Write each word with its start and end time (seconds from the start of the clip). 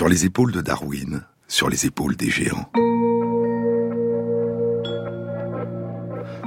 Sur 0.00 0.08
les 0.08 0.24
épaules 0.24 0.50
de 0.50 0.62
Darwin, 0.62 1.20
sur 1.46 1.68
les 1.68 1.84
épaules 1.84 2.16
des 2.16 2.30
géants. 2.30 2.72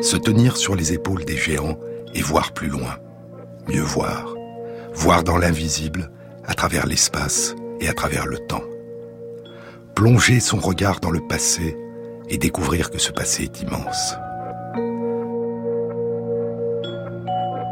Se 0.02 0.18
tenir 0.18 0.58
sur 0.58 0.76
les 0.76 0.94
épaules 0.94 1.24
des 1.24 1.38
géants 1.38 1.78
et 2.16 2.24
voir 2.24 2.56
plus 2.56 2.68
loin, 2.68 2.98
mieux 3.68 3.84
voir, 3.84 4.34
voir 4.96 5.24
dans 5.24 5.38
l'invisible, 5.38 6.10
à 6.44 6.56
travers 6.56 6.88
l'espace 6.88 7.54
et 7.80 7.88
à 7.88 7.94
travers 7.94 8.26
le 8.26 8.40
temps. 8.40 8.64
Plonger 9.94 10.40
son 10.40 10.58
regard 10.58 11.00
dans 11.00 11.12
le 11.12 11.22
passé 11.22 11.78
et 12.30 12.40
découvrir 12.40 12.90
que 12.90 12.98
ce 12.98 13.12
passé 13.12 13.44
est 13.44 13.62
immense. 13.62 14.16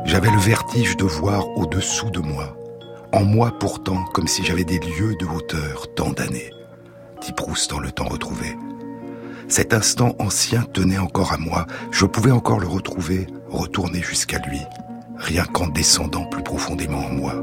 J'avais 0.05 0.29
le 0.29 0.39
vertige 0.39 0.95
de 0.95 1.05
voir 1.05 1.49
au-dessous 1.57 2.11
de 2.11 2.19
moi, 2.19 2.55
en 3.13 3.23
moi 3.23 3.51
pourtant 3.59 4.05
comme 4.13 4.27
si 4.27 4.43
j'avais 4.43 4.63
des 4.63 4.79
lieux 4.79 5.15
de 5.15 5.25
hauteur 5.25 5.93
tant 5.95 6.11
d'années, 6.11 6.51
dit 7.21 7.33
Proust 7.33 7.69
dans 7.69 7.79
le 7.79 7.91
temps 7.91 8.07
retrouvé. 8.07 8.55
Cet 9.47 9.73
instant 9.73 10.15
ancien 10.19 10.63
tenait 10.63 10.97
encore 10.97 11.33
à 11.33 11.37
moi, 11.37 11.67
je 11.91 12.05
pouvais 12.05 12.31
encore 12.31 12.59
le 12.59 12.67
retrouver, 12.67 13.27
retourner 13.49 14.01
jusqu'à 14.01 14.39
lui, 14.39 14.61
rien 15.17 15.43
qu'en 15.43 15.67
descendant 15.67 16.25
plus 16.25 16.43
profondément 16.43 17.05
en 17.05 17.13
moi. 17.13 17.35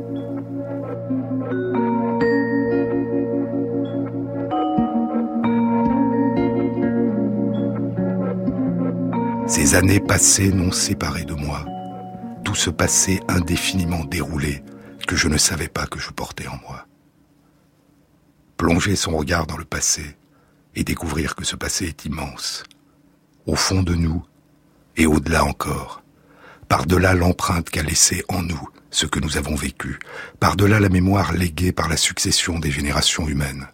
Ces 9.47 9.75
années 9.75 10.01
passées 10.01 10.53
n'ont 10.53 10.73
séparé 10.73 11.25
de 11.25 11.35
moi 11.35 11.65
tout 12.49 12.55
ce 12.55 12.71
passé 12.71 13.21
indéfiniment 13.29 14.07
déroulé 14.07 14.63
que 15.09 15.17
je 15.17 15.27
ne 15.27 15.39
savais 15.39 15.69
pas 15.69 15.87
que 15.87 15.99
je 15.99 16.11
portais 16.11 16.47
en 16.47 16.59
moi. 16.59 16.87
Plonger 18.59 18.95
son 18.95 19.17
regard 19.17 19.47
dans 19.47 19.57
le 19.57 19.65
passé 19.65 20.17
et 20.77 20.85
découvrir 20.85 21.35
que 21.35 21.45
ce 21.45 21.57
passé 21.57 21.87
est 21.87 22.05
immense, 22.05 22.63
au 23.47 23.57
fond 23.57 23.83
de 23.83 23.95
nous 23.95 24.23
et 24.97 25.07
au-delà 25.07 25.45
encore, 25.45 26.03
par-delà 26.69 27.15
l'empreinte 27.15 27.71
qu'a 27.71 27.83
laissée 27.83 28.23
en 28.29 28.43
nous 28.43 28.69
ce 28.91 29.07
que 29.07 29.19
nous 29.19 29.37
avons 29.37 29.55
vécu, 29.55 29.99
par-delà 30.39 30.79
la 30.79 30.91
mémoire 30.91 31.33
léguée 31.33 31.73
par 31.73 31.89
la 31.89 31.97
succession 31.97 32.59
des 32.59 32.71
générations 32.71 33.27
humaines. 33.27 33.67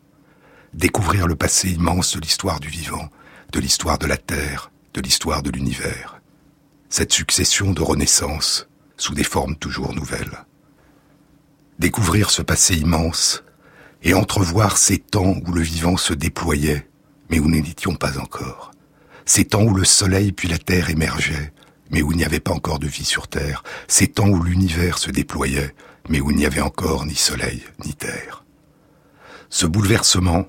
Découvrir 0.72 1.26
le 1.26 1.36
passé 1.36 1.70
immense 1.70 2.14
de 2.14 2.20
l'histoire 2.20 2.60
du 2.60 2.68
vivant, 2.68 3.10
de 3.52 3.60
l'histoire 3.60 3.98
de 3.98 4.06
la 4.06 4.16
Terre, 4.16 4.70
de 4.94 5.00
l'histoire 5.00 5.42
de 5.42 5.50
l'univers 5.50 6.14
cette 6.94 7.12
succession 7.12 7.72
de 7.72 7.82
renaissances 7.82 8.68
sous 8.96 9.14
des 9.14 9.24
formes 9.24 9.56
toujours 9.56 9.96
nouvelles. 9.96 10.44
Découvrir 11.78 12.30
ce 12.30 12.42
passé 12.42 12.76
immense 12.76 13.42
et 14.02 14.14
entrevoir 14.14 14.76
ces 14.76 14.98
temps 14.98 15.36
où 15.46 15.52
le 15.52 15.62
vivant 15.62 15.96
se 15.96 16.12
déployait, 16.12 16.88
mais 17.30 17.38
où 17.40 17.48
nous 17.48 17.60
n'étions 17.60 17.94
pas 17.94 18.18
encore. 18.18 18.70
Ces 19.24 19.46
temps 19.46 19.62
où 19.62 19.74
le 19.74 19.84
soleil 19.84 20.32
puis 20.32 20.48
la 20.48 20.58
terre 20.58 20.90
émergeaient, 20.90 21.52
mais 21.90 22.02
où 22.02 22.12
il 22.12 22.18
n'y 22.18 22.24
avait 22.24 22.40
pas 22.40 22.52
encore 22.52 22.78
de 22.78 22.86
vie 22.86 23.04
sur 23.04 23.28
terre. 23.28 23.62
Ces 23.88 24.08
temps 24.08 24.28
où 24.28 24.42
l'univers 24.42 24.98
se 24.98 25.10
déployait, 25.10 25.74
mais 26.08 26.20
où 26.20 26.30
il 26.30 26.36
n'y 26.36 26.46
avait 26.46 26.60
encore 26.60 27.06
ni 27.06 27.14
soleil 27.14 27.62
ni 27.84 27.94
terre. 27.94 28.44
Ce 29.48 29.66
bouleversement, 29.66 30.46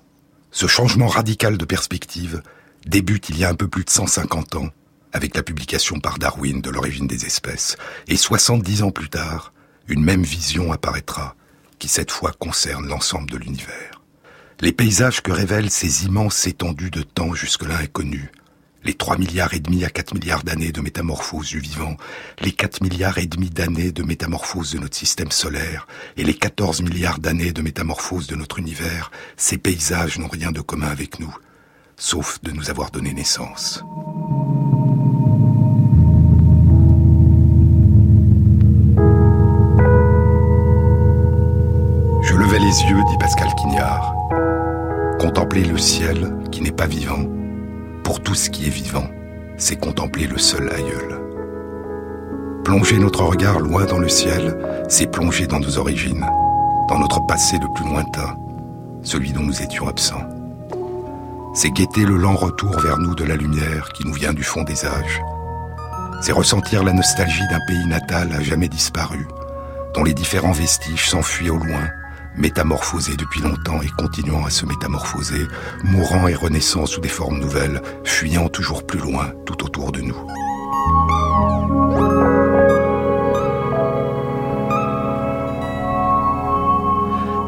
ce 0.52 0.68
changement 0.68 1.08
radical 1.08 1.58
de 1.58 1.66
perspective, 1.66 2.42
débute 2.86 3.30
il 3.30 3.38
y 3.38 3.46
a 3.46 3.50
un 3.50 3.56
peu 3.56 3.68
plus 3.68 3.84
de 3.84 3.90
150 3.90 4.56
ans 4.56 4.70
avec 5.14 5.36
la 5.36 5.44
publication 5.44 6.00
par 6.00 6.20
Darwin 6.20 6.62
de 6.62 6.70
l'origine 6.70 7.08
des 7.08 7.26
espèces. 7.26 7.78
Et 8.08 8.18
70 8.18 8.84
ans 8.84 8.92
plus 8.92 9.10
tard, 9.10 9.54
une 9.88 10.04
même 10.04 10.24
vision 10.24 10.72
apparaîtra, 10.72 11.36
qui 11.80 11.88
cette 11.88 12.12
fois 12.12 12.32
concerne 12.38 12.88
l'ensemble 12.88 13.30
de 13.30 13.38
l'univers. 13.38 14.02
Les 14.62 14.72
paysages 14.72 15.22
que 15.22 15.32
révèlent 15.32 15.70
ces 15.70 16.06
immenses 16.06 16.48
étendues 16.48 16.92
de 16.92 17.04
temps 17.04 17.34
jusque-là 17.34 17.78
inconnues, 17.78 18.32
les 18.86 18.94
3 18.94 19.18
milliards 19.18 19.54
et 19.54 19.60
demi 19.60 19.84
à 19.84 19.90
4 19.90 20.14
milliards 20.14 20.44
d'années 20.44 20.72
de 20.72 20.80
métamorphose 20.80 21.50
du 21.50 21.60
vivant, 21.60 21.98
les 22.40 22.52
4 22.52 22.82
milliards 22.82 23.18
et 23.18 23.26
demi 23.26 23.50
d'années 23.50 23.92
de 23.92 24.04
métamorphose 24.04 24.72
de 24.72 24.80
notre 24.80 24.96
système 24.96 25.32
solaire 25.32 25.88
et 26.18 26.24
les 26.24 26.36
14 26.36 26.84
milliards 26.84 27.20
d'années 27.20 27.52
de 27.52 27.62
métamorphose 27.62 28.28
de 28.28 28.36
notre 28.36 28.60
univers, 28.60 29.12
ces 29.38 29.58
paysages 29.58 30.20
n'ont 30.20 30.28
rien 30.28 30.52
de 30.52 30.62
commun 30.62 30.88
avec 30.88 31.20
nous, 31.20 31.36
sauf 31.98 32.40
de 32.44 32.52
nous 32.52 32.70
avoir 32.70 32.92
donné 32.92 33.14
naissance. 33.14 33.84
Les 42.60 42.84
yeux, 42.84 43.04
dit 43.10 43.18
Pascal 43.18 43.54
Quignard. 43.56 44.16
Contempler 45.20 45.64
le 45.64 45.78
ciel 45.78 46.34
qui 46.52 46.62
n'est 46.62 46.72
pas 46.72 46.88
vivant, 46.88 47.26
pour 48.04 48.22
tout 48.22 48.36
ce 48.36 48.50
qui 48.50 48.68
est 48.68 48.70
vivant, 48.70 49.08
c'est 49.58 49.76
contempler 49.76 50.28
le 50.28 50.38
seul 50.38 50.70
aïeul. 50.72 51.22
Plonger 52.64 52.98
notre 52.98 53.24
regard 53.24 53.60
loin 53.60 53.86
dans 53.86 53.98
le 53.98 54.10
ciel, 54.10 54.58
c'est 54.88 55.12
plonger 55.12 55.48
dans 55.48 55.60
nos 55.60 55.78
origines, 55.78 56.26
dans 56.88 57.00
notre 57.00 57.26
passé 57.26 57.58
le 57.60 57.68
plus 57.74 57.86
lointain, 57.90 58.38
celui 59.02 59.34
dont 59.34 59.44
nous 59.44 59.62
étions 59.62 59.88
absents. 59.88 60.24
C'est 61.54 61.72
guetter 61.72 62.06
le 62.06 62.18
lent 62.18 62.36
retour 62.36 62.80
vers 62.80 62.98
nous 62.98 63.16
de 63.16 63.24
la 63.24 63.36
lumière 63.36 63.90
qui 63.94 64.06
nous 64.06 64.14
vient 64.14 64.34
du 64.34 64.44
fond 64.44 64.64
des 64.64 64.86
âges. 64.86 65.22
C'est 66.22 66.32
ressentir 66.32 66.84
la 66.84 66.94
nostalgie 66.94 67.48
d'un 67.50 67.60
pays 67.68 67.86
natal 67.88 68.32
à 68.34 68.42
jamais 68.42 68.70
disparu, 68.70 69.28
dont 69.94 70.04
les 70.04 70.14
différents 70.14 70.52
vestiges 70.52 71.10
s'enfuient 71.10 71.50
au 71.50 71.58
loin 71.58 71.90
métamorphosé 72.38 73.16
depuis 73.16 73.42
longtemps 73.42 73.82
et 73.82 73.90
continuant 73.98 74.46
à 74.46 74.50
se 74.50 74.66
métamorphoser, 74.66 75.48
mourant 75.84 76.28
et 76.28 76.36
renaissant 76.36 76.86
sous 76.86 77.02
des 77.02 77.10
formes 77.10 77.40
nouvelles, 77.40 77.82
fuyant 78.04 78.50
toujours 78.50 78.86
plus 78.86 79.00
loin 79.00 79.32
tout 79.46 79.64
autour 79.64 79.92
de 79.92 80.02
nous. 80.02 80.18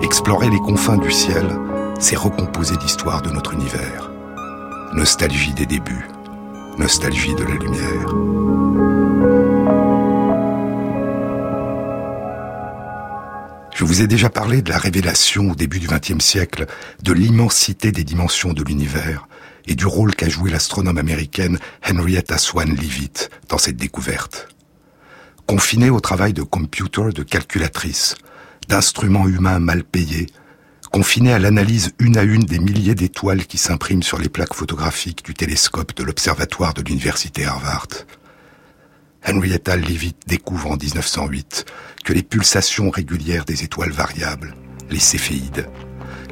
Explorer 0.04 0.50
les 0.50 0.60
confins 0.60 0.98
du 0.98 1.12
ciel, 1.12 1.46
c'est 2.00 2.16
recomposer 2.16 2.76
l'histoire 2.82 3.22
de 3.22 3.30
notre 3.30 3.54
univers. 3.54 4.10
Nostalgie 4.94 5.54
des 5.54 5.66
débuts, 5.66 6.08
nostalgie 6.78 7.36
de 7.36 7.44
la 7.44 7.56
lumière. 7.56 8.97
Je 13.78 13.84
vous 13.86 14.02
ai 14.02 14.08
déjà 14.08 14.32
parlé 14.32 14.64
de 14.64 14.72
la 14.72 14.80
révélation 14.80 15.52
au 15.52 15.56
début 15.56 15.78
du 15.78 15.86
XXe 15.86 16.18
siècle 16.18 16.66
de 17.04 17.14
l'immensité 17.14 17.92
des 17.92 18.04
dimensions 18.04 18.52
de 18.52 18.64
l'univers 18.64 19.28
et 19.68 19.76
du 19.76 19.86
rôle 19.86 20.16
qu'a 20.16 20.28
joué 20.28 20.50
l'astronome 20.50 20.98
américaine 20.98 21.60
Henrietta 21.88 22.40
Swan 22.40 22.76
Leavitt 22.76 23.30
dans 23.50 23.60
cette 23.60 23.78
découverte. 23.78 24.48
Confinée 25.46 25.92
au 25.92 26.00
travail 26.00 26.34
de 26.34 26.42
computer, 26.42 27.10
de 27.14 27.22
calculatrice, 27.22 28.16
d'instruments 28.68 29.28
humains 29.28 29.60
mal 29.60 29.84
payés, 29.84 30.26
confinée 30.92 31.34
à 31.34 31.38
l'analyse 31.38 31.92
une 32.00 32.18
à 32.18 32.24
une 32.24 32.46
des 32.46 32.58
milliers 32.58 32.96
d'étoiles 32.96 33.46
qui 33.46 33.60
s'impriment 33.60 34.02
sur 34.02 34.18
les 34.18 34.30
plaques 34.30 34.56
photographiques 34.56 35.24
du 35.24 35.36
télescope 35.36 35.96
de 35.96 36.02
l'observatoire 36.02 36.74
de 36.74 36.82
l'université 36.82 37.46
Harvard, 37.46 37.90
Henrietta 39.26 39.76
Leavitt 39.76 40.18
découvre 40.28 40.72
en 40.72 40.78
1908 40.78 41.66
que 42.04 42.14
les 42.14 42.24
pulsations 42.24 42.90
régulières 42.90 43.46
des 43.46 43.64
étoiles 43.64 43.92
variables, 43.92 44.56
les 44.90 45.00
céphéides, 45.00 45.68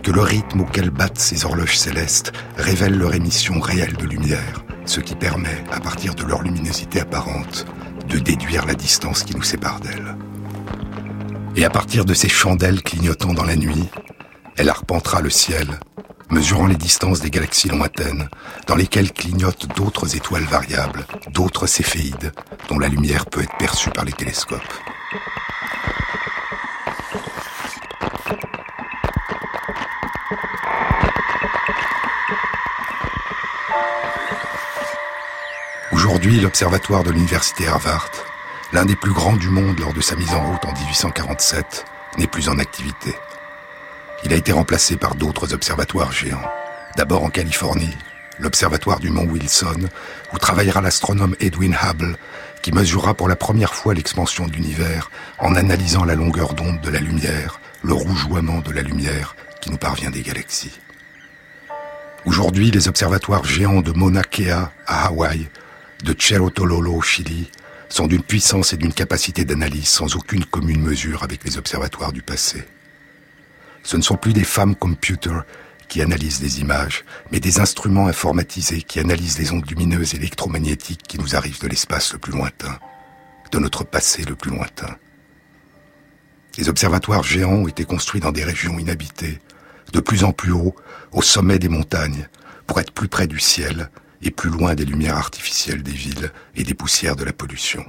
que 0.04 0.12
le 0.12 0.22
rythme 0.22 0.62
auquel 0.62 0.90
battent 0.90 1.20
ces 1.20 1.46
horloges 1.46 1.78
célestes 1.78 2.32
révèle 2.58 2.98
leur 2.98 3.14
émission 3.14 3.60
réelle 3.60 3.98
de 3.98 4.06
lumière, 4.06 4.64
ce 4.86 5.00
qui 5.00 5.16
permet, 5.16 5.64
à 5.72 5.80
partir 5.80 6.16
de 6.16 6.24
leur 6.24 6.42
luminosité 6.42 7.02
apparente, 7.02 7.66
de 8.08 8.20
déduire 8.20 8.66
la 8.66 8.76
distance 8.76 9.24
qui 9.24 9.36
nous 9.36 9.44
sépare 9.44 9.80
d'elles. 9.80 10.16
Et 11.56 11.66
à 11.66 11.70
partir 11.70 12.06
de 12.06 12.14
ces 12.14 12.30
chandelles 12.30 12.84
clignotant 12.84 13.34
dans 13.34 13.46
la 13.46 13.56
nuit, 13.56 13.90
elle 14.58 14.70
arpentera 14.70 15.22
le 15.22 15.30
ciel 15.30 15.80
mesurant 16.30 16.68
les 16.68 16.76
distances 16.76 17.22
des 17.22 17.30
galaxies 17.30 17.70
lointaines, 17.70 18.30
dans 18.68 18.76
lesquelles 18.76 19.12
clignotent 19.12 19.68
d'autres 19.76 20.16
étoiles 20.16 20.44
variables, 20.44 21.06
d'autres 21.32 21.68
céphéides, 21.68 22.32
dont 22.70 22.80
la 22.80 22.88
lumière 22.88 23.26
peut 23.26 23.42
être 23.42 23.58
perçue 23.58 23.90
par 23.90 24.06
les 24.06 24.14
télescopes. 24.14 24.62
Aujourd'hui, 35.92 36.40
l'observatoire 36.40 37.04
de 37.04 37.12
l'université 37.12 37.68
Harvard, 37.68 38.10
l'un 38.74 38.86
des 38.86 38.96
plus 38.96 39.14
grands 39.14 39.38
du 39.38 39.50
monde 39.50 39.80
lors 39.80 39.94
de 39.94 40.02
sa 40.02 40.16
mise 40.16 40.34
en 40.34 40.52
route 40.52 40.66
en 40.66 40.74
1847, 40.74 41.86
n'est 42.18 42.28
plus 42.28 42.50
en 42.50 42.60
activité. 42.60 43.16
Il 44.24 44.34
a 44.34 44.36
été 44.36 44.52
remplacé 44.52 44.96
par 44.96 45.16
d'autres 45.16 45.54
observatoires 45.54 46.12
géants. 46.12 46.42
D'abord 46.96 47.24
en 47.24 47.30
Californie, 47.30 47.96
l'observatoire 48.40 49.00
du 49.00 49.10
mont 49.10 49.26
Wilson, 49.26 49.90
où 50.34 50.38
travaillera 50.38 50.82
l'astronome 50.82 51.36
Edwin 51.40 51.76
Hubble, 51.82 52.18
qui 52.62 52.72
mesurera 52.72 53.14
pour 53.14 53.28
la 53.28 53.36
première 53.36 53.76
fois 53.76 53.94
l'expansion 53.94 54.48
de 54.48 54.54
l'univers 54.54 55.12
en 55.40 55.56
analysant 55.56 56.06
la 56.06 56.16
longueur 56.16 56.54
d'onde 56.54 56.82
de 56.82 56.90
la 56.90 57.00
lumière, 57.00 57.60
le 57.84 57.94
rougeoiement 57.94 58.62
de 58.62 58.72
la 58.72 58.82
lumière 58.82 59.36
qui 59.62 59.70
nous 59.70 59.78
parvient 59.78 60.10
des 60.10 60.22
galaxies. 60.22 60.80
Aujourd'hui, 62.26 62.72
les 62.72 62.88
observatoires 62.88 63.44
géants 63.44 63.82
de 63.82 63.92
Mauna 63.92 64.24
Kea 64.24 64.70
à 64.88 65.06
Hawaï, 65.06 65.48
de 66.04 66.16
Cerro 66.18 66.50
au 66.50 67.02
Chili, 67.02 67.52
sont 67.90 68.08
d'une 68.08 68.24
puissance 68.24 68.74
et 68.74 68.78
d'une 68.78 68.94
capacité 68.94 69.46
d'analyse 69.46 69.88
sans 69.88 70.16
aucune 70.16 70.44
commune 70.44 70.82
mesure 70.82 71.24
avec 71.24 71.44
les 71.44 71.58
observatoires 71.58 72.14
du 72.14 72.24
passé. 72.24 72.66
Ce 73.86 73.96
ne 73.96 74.02
sont 74.02 74.18
plus 74.18 74.34
des 74.34 74.44
femmes 74.44 74.76
computer 74.76 75.42
qui 75.88 76.02
analysent 76.02 76.42
les 76.42 76.60
images, 76.60 77.06
mais 77.32 77.40
des 77.40 77.60
instruments 77.60 78.08
informatisés 78.08 78.82
qui 78.82 79.00
analysent 79.00 79.38
les 79.38 79.52
ondes 79.52 79.70
lumineuses 79.70 80.16
électromagnétiques 80.16 81.04
qui 81.08 81.20
nous 81.20 81.36
arrivent 81.36 81.62
de 81.62 81.68
l'espace 81.68 82.12
le 82.14 82.20
plus 82.20 82.34
lointain, 82.34 82.80
de 83.52 83.60
notre 83.60 83.84
passé 83.84 84.24
le 84.24 84.36
plus 84.36 84.50
lointain. 84.50 84.98
Les 86.58 86.68
observatoires 86.68 87.24
géants 87.24 87.62
ont 87.62 87.68
été 87.68 87.86
construits 87.86 88.22
dans 88.22 88.32
des 88.32 88.44
régions 88.44 88.80
inhabitées, 88.80 89.40
de 89.94 90.00
plus 90.00 90.24
en 90.24 90.32
plus 90.32 90.52
haut, 90.52 90.76
au 91.12 91.22
sommet 91.22 91.60
des 91.60 91.70
montagnes, 91.70 92.28
pour 92.66 92.80
être 92.80 92.92
plus 92.92 93.08
près 93.08 93.28
du 93.28 93.40
ciel 93.40 93.92
et 94.24 94.32
plus 94.32 94.50
loin 94.50 94.74
des 94.74 94.86
lumières 94.86 95.18
artificielles 95.18 95.84
des 95.84 95.92
villes 95.92 96.32
et 96.56 96.64
des 96.64 96.74
poussières 96.74 97.16
de 97.16 97.24
la 97.24 97.34
pollution. 97.34 97.86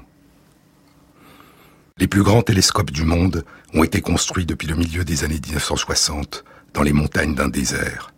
Les 1.99 2.09
plus 2.09 2.23
grands 2.23 2.43
télescopes 2.43 2.91
du 2.91 3.05
monde 3.05 3.43
ont 3.73 3.83
été 3.83 4.03
construits 4.03 4.45
depuis 4.45 4.69
le 4.69 4.75
milieu 4.75 5.03
des 5.03 5.25
années 5.25 5.41
1960 5.43 6.45
dans 6.75 6.83
les 6.83 6.93
montagnes 6.93 7.35
d'un 7.35 7.49
désert, 7.49 8.13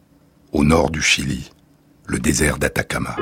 au 0.51 0.65
nord 0.65 0.91
du 0.91 1.01
Chili, 1.01 1.53
le 2.09 2.19
désert 2.19 2.59
d'Atacama. 2.59 3.15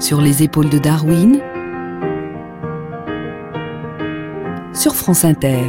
Sur 0.00 0.20
les 0.20 0.42
épaules 0.42 0.70
de 0.70 0.78
Darwin, 0.78 1.40
sur 4.74 4.96
France 4.96 5.24
Inter. 5.24 5.62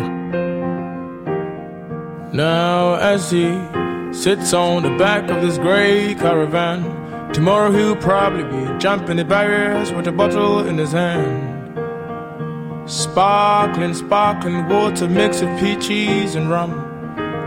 Now 2.33 2.95
sits 4.13 4.53
on 4.53 4.83
the 4.83 4.97
back 4.97 5.29
of 5.29 5.41
this 5.41 5.57
gray 5.57 6.15
caravan, 6.15 6.83
tomorrow 7.33 7.71
he'll 7.71 7.95
probably 7.95 8.43
be 8.43 8.77
jumping 8.79 9.17
the 9.17 9.25
barriers 9.25 9.91
with 9.91 10.07
a 10.07 10.11
bottle 10.11 10.67
in 10.67 10.77
his 10.77 10.91
hand. 10.91 11.55
Sparkling, 12.89 13.93
sparkling 13.93 14.67
water 14.69 15.07
mixed 15.07 15.43
with 15.43 15.59
peaches 15.59 16.35
and 16.35 16.49
rum. 16.49 16.71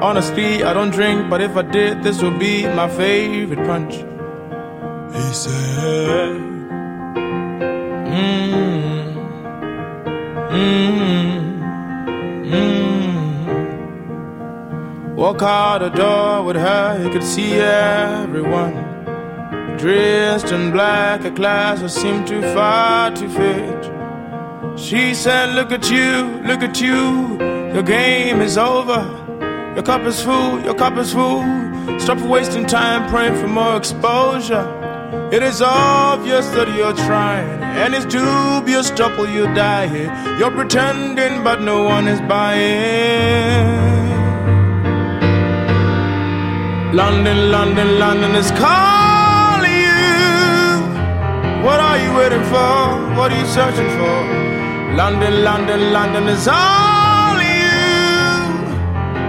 Honestly, 0.03 0.63
I 0.63 0.73
don't 0.73 0.91
drink, 0.91 1.29
but 1.31 1.41
if 1.41 1.57
I 1.57 1.63
did, 1.63 2.03
this 2.03 2.23
would 2.23 2.39
be 2.39 2.67
my 2.67 2.89
favorite 2.89 3.67
punch. 3.67 3.95
He 5.15 5.33
said, 5.33 6.37
Mmm, 8.11 9.15
mmm. 10.47 10.51
Mm. 10.51 10.81
mm, 11.31 11.61
mm, 12.45 12.51
mm. 12.51 12.80
Walk 15.21 15.43
out 15.43 15.81
the 15.81 15.91
door 15.91 16.45
with 16.45 16.57
her, 16.57 16.99
you 17.05 17.11
could 17.11 17.23
see 17.23 17.53
everyone. 17.53 18.73
Dressed 19.77 20.51
in 20.51 20.71
black, 20.73 21.27
a 21.27 21.31
class 21.31 21.81
that 21.83 21.91
seemed 21.91 22.27
too 22.27 22.41
far 22.55 23.11
to 23.11 23.29
fit. 23.29 24.79
She 24.81 25.13
said, 25.13 25.55
Look 25.55 25.73
at 25.73 25.91
you, 25.91 26.41
look 26.47 26.63
at 26.63 26.81
you, 26.81 27.37
your 27.75 27.83
game 27.83 28.41
is 28.41 28.57
over. 28.57 29.03
Your 29.75 29.83
cup 29.83 30.07
is 30.07 30.23
full, 30.23 30.59
your 30.63 30.75
cup 30.75 30.97
is 30.97 31.13
full. 31.13 31.43
Stop 31.99 32.21
wasting 32.27 32.65
time 32.65 33.07
praying 33.11 33.37
for 33.37 33.47
more 33.47 33.77
exposure. 33.77 34.65
It 35.31 35.43
is 35.43 35.61
obvious 35.61 36.49
that 36.53 36.75
you're 36.75 36.97
trying, 36.97 37.63
and 37.63 37.95
it's 37.95 38.07
dubious 38.07 38.91
trouble 38.93 39.29
you 39.29 39.45
die 39.53 39.87
here. 39.87 40.39
You're 40.39 40.51
pretending, 40.51 41.45
but 41.45 41.61
no 41.61 41.83
one 41.83 42.09
is 42.09 42.23
buying. 42.23 43.90
London, 46.93 47.53
London, 47.53 48.01
London 48.01 48.35
is 48.35 48.51
calling 48.51 49.71
you. 49.71 51.63
What 51.65 51.79
are 51.79 51.97
you 51.97 52.13
waiting 52.19 52.43
for? 52.51 53.15
What 53.17 53.31
are 53.31 53.39
you 53.39 53.47
searching 53.47 53.89
for? 53.91 54.17
London, 54.97 55.45
London, 55.45 55.93
London 55.93 56.25
is 56.27 56.49
all 56.49 57.37
you. 57.39 57.71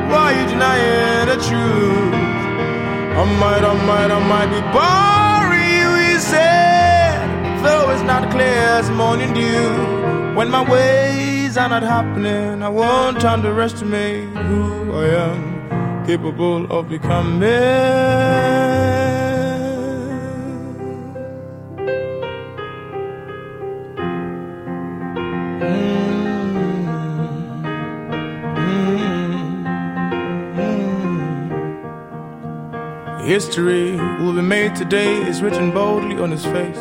Why 0.10 0.34
are 0.34 0.42
you 0.42 0.48
denying 0.50 1.28
the 1.28 1.36
truth? 1.36 2.13
I 3.22 3.25
might, 3.40 3.63
I 3.63 3.74
might, 3.86 4.10
I 4.10 4.19
might 4.34 4.50
be 4.50 4.62
boring 4.74 5.69
you, 5.78 6.13
he 6.13 6.18
said. 6.18 7.62
Though 7.63 7.92
it's 7.92 8.02
not 8.02 8.31
clear 8.31 8.58
as 8.80 8.90
morning 8.90 9.36
dew. 9.36 10.34
When 10.36 10.50
my 10.50 10.68
ways 10.68 11.58
are 11.58 11.69
not 11.69 11.84
happening, 11.84 12.63
I 12.63 12.69
won't 12.69 13.24
underestimate 13.24 14.30
who 14.30 14.94
I 14.94 15.06
am 15.30 15.61
capable 16.06 16.71
of 16.71 16.89
becoming. 16.89 17.42
History 33.24 33.95
will 34.19 34.33
be 34.33 34.42
made 34.42 34.75
today 34.75 35.15
is 35.30 35.42
written 35.42 35.71
boldly 35.71 36.18
on 36.18 36.31
his 36.31 36.44
face. 36.45 36.80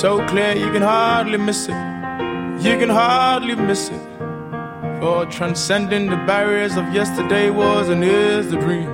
So 0.00 0.24
clear 0.28 0.54
you 0.54 0.70
can 0.70 0.82
hardly 0.82 1.38
miss 1.38 1.66
it. 1.66 1.74
You 2.62 2.78
can 2.78 2.90
hardly 2.90 3.56
miss 3.56 3.88
it. 3.88 4.09
For 5.00 5.24
transcending 5.24 6.10
the 6.10 6.16
barriers 6.26 6.76
of 6.76 6.92
yesterday 6.92 7.48
was 7.48 7.88
and 7.88 8.04
is 8.04 8.50
the 8.50 8.58
dream. 8.58 8.90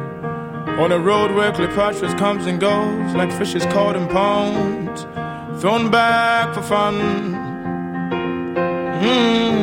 On 0.78 0.92
a 0.92 1.00
road 1.00 1.32
where 1.34 1.50
Cleopatra 1.50 2.16
comes 2.16 2.46
and 2.46 2.60
goes 2.60 3.12
like 3.14 3.32
fishes 3.32 3.64
caught 3.66 3.96
in 3.96 4.06
ponds, 4.06 5.02
thrown 5.60 5.90
back 5.90 6.54
for 6.54 6.62
fun. 6.62 6.94
Mm-hmm. 9.02 9.56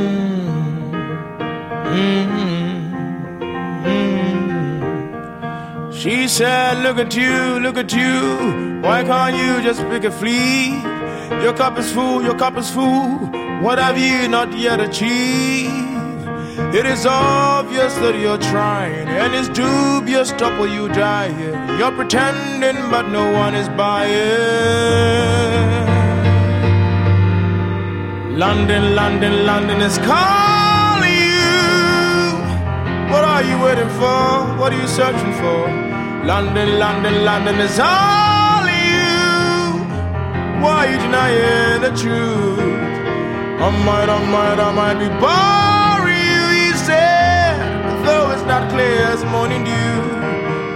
She 5.94 6.28
said, 6.28 6.84
Look 6.84 6.98
at 6.98 7.16
you, 7.16 7.60
look 7.62 7.78
at 7.78 7.94
you. 7.94 8.82
Why 8.82 9.06
can't 9.06 9.38
you 9.38 9.62
just 9.64 9.80
pick 9.84 10.04
a 10.04 10.12
flea? 10.12 10.72
Your 11.42 11.54
cup 11.54 11.78
is 11.78 11.90
full, 11.94 12.22
your 12.22 12.38
cup 12.38 12.58
is 12.58 12.70
full. 12.70 13.30
What 13.62 13.80
have 13.80 13.98
you 13.98 14.28
not 14.28 14.52
yet 14.58 14.82
achieved? 14.82 15.93
It 16.74 16.88
is 16.88 17.06
obvious 17.06 17.94
that 18.02 18.16
you're 18.18 18.40
trying, 18.40 19.08
and 19.08 19.36
it's 19.36 19.48
dubious 19.50 20.32
trouble 20.32 20.66
you 20.66 20.88
die 20.88 21.32
here. 21.38 21.54
You're 21.78 21.92
pretending, 21.92 22.78
but 22.90 23.10
no 23.10 23.32
one 23.32 23.54
is 23.54 23.70
buying. 23.70 24.10
London, 28.36 28.96
London, 28.96 29.46
London 29.46 29.82
is 29.82 30.00
calling 30.00 31.14
you. 31.14 32.42
What 33.14 33.24
are 33.24 33.44
you 33.44 33.56
waiting 33.62 33.94
for? 34.02 34.58
What 34.58 34.74
are 34.74 34.82
you 34.82 34.88
searching 34.88 35.34
for? 35.34 35.60
London, 36.26 36.80
London, 36.80 37.24
London 37.24 37.60
is 37.60 37.78
all 37.80 38.66
you. 38.66 39.78
Why 40.64 40.88
are 40.88 40.92
you 40.92 40.98
denying 40.98 41.82
the 41.86 41.94
truth? 42.02 42.58
I 43.62 43.70
might, 43.86 44.10
I 44.10 44.20
might, 44.34 44.60
I 44.60 44.72
might 44.74 44.98
be 44.98 45.10
clear 48.74 49.06
as 49.14 49.24
morning 49.26 49.64
dew. 49.64 49.96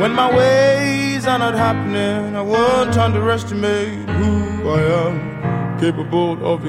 When 0.01 0.13
my 0.13 0.29
ways 0.39 1.25
are 1.25 1.39
not 1.39 1.55
happening, 1.55 2.35
I 2.35 2.41
won't 2.41 2.95
underestimate 2.95 4.07
who 4.17 4.33
I 4.77 4.81
am 5.03 5.13
capable 5.79 6.33
of 6.51 6.65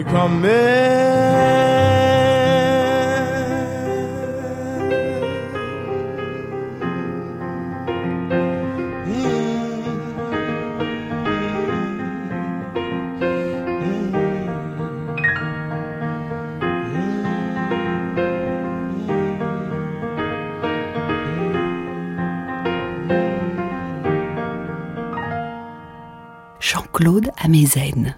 Jean-Claude 26.99 27.31
Amezen. 27.41 28.17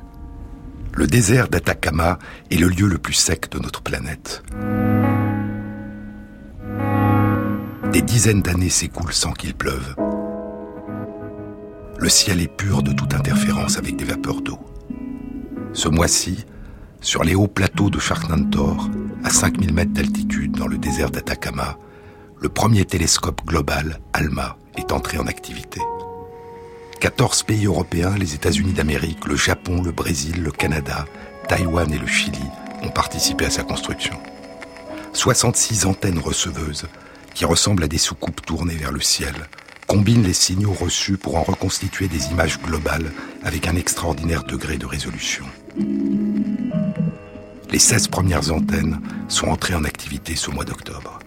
Le 0.95 1.07
désert 1.07 1.49
d'Atacama 1.49 2.19
est 2.51 2.57
le 2.57 2.69
lieu 2.69 2.87
le 2.87 2.97
plus 2.97 3.13
sec 3.13 3.51
de 3.51 3.59
notre 3.59 3.83
planète. 3.83 4.43
Des 7.93 8.01
dizaines 8.01 8.41
d'années 8.41 8.71
s'écoulent 8.71 9.13
sans 9.13 9.33
qu'il 9.33 9.55
pleuve. 9.55 9.97
le 11.99 12.09
ciel 12.09 12.41
est 12.41 12.49
pur 12.49 12.83
de 12.83 12.93
toute 12.93 13.13
interférence 13.13 13.77
avec 13.77 13.97
des 13.97 14.05
vapeurs 14.07 14.41
d'eau. 14.41 14.59
Ce 15.75 15.91
mois-ci, 15.91 16.47
sur 17.03 17.23
les 17.23 17.35
hauts 17.35 17.49
plateaux 17.49 17.91
de 17.91 17.99
Charnantor, 17.99 18.89
à 19.23 19.29
5000 19.29 19.75
mètres 19.75 19.93
d'altitude 19.93 20.53
dans 20.53 20.69
le 20.69 20.79
désert 20.79 21.11
d'Atacama, 21.11 21.77
le 22.41 22.49
premier 22.49 22.87
télescope 22.87 23.45
global, 23.45 24.01
ALMA, 24.15 24.57
est 24.79 24.91
entré 24.93 25.19
en 25.19 25.27
activité. 25.27 25.81
14 27.01 27.45
pays 27.45 27.65
européens, 27.65 28.15
les 28.19 28.35
États-Unis 28.35 28.75
d'Amérique, 28.75 29.25
le 29.27 29.35
Japon, 29.35 29.81
le 29.83 29.91
Brésil, 29.91 30.43
le 30.43 30.51
Canada, 30.51 31.07
Taïwan 31.49 31.91
et 31.91 31.99
le 31.99 32.07
Chili 32.07 32.45
ont 32.83 32.91
participé 32.91 33.47
à 33.47 33.51
sa 33.51 33.63
construction. 33.63 34.19
66 35.15 35.87
antennes 35.87 36.19
receveuses, 36.19 36.89
qui 37.33 37.47
ressemblent 37.47 37.85
à 37.85 37.89
des 37.89 37.97
soucoupes 37.97 38.45
tournées 38.45 38.75
vers 38.75 38.93
le 38.93 39.01
ciel, 39.01 39.33
combinent 39.87 40.25
les 40.25 40.35
signaux 40.35 40.75
reçus 40.75 41.17
pour 41.17 41.37
en 41.37 41.43
reconstituer 41.43 42.07
des 42.07 42.27
images 42.27 42.61
globales 42.61 43.11
avec 43.43 43.67
un 43.67 43.77
extraordinaire 43.77 44.45
degré 44.45 44.77
de 44.77 44.85
résolution. 44.85 45.47
Les 47.71 47.79
16 47.79 48.09
premières 48.09 48.53
antennes 48.53 49.01
sont 49.29 49.49
entrées 49.49 49.75
en 49.75 49.85
activité 49.85 50.37
ce 50.37 50.51
mois 50.51 50.67
d'octobre. 50.67 51.19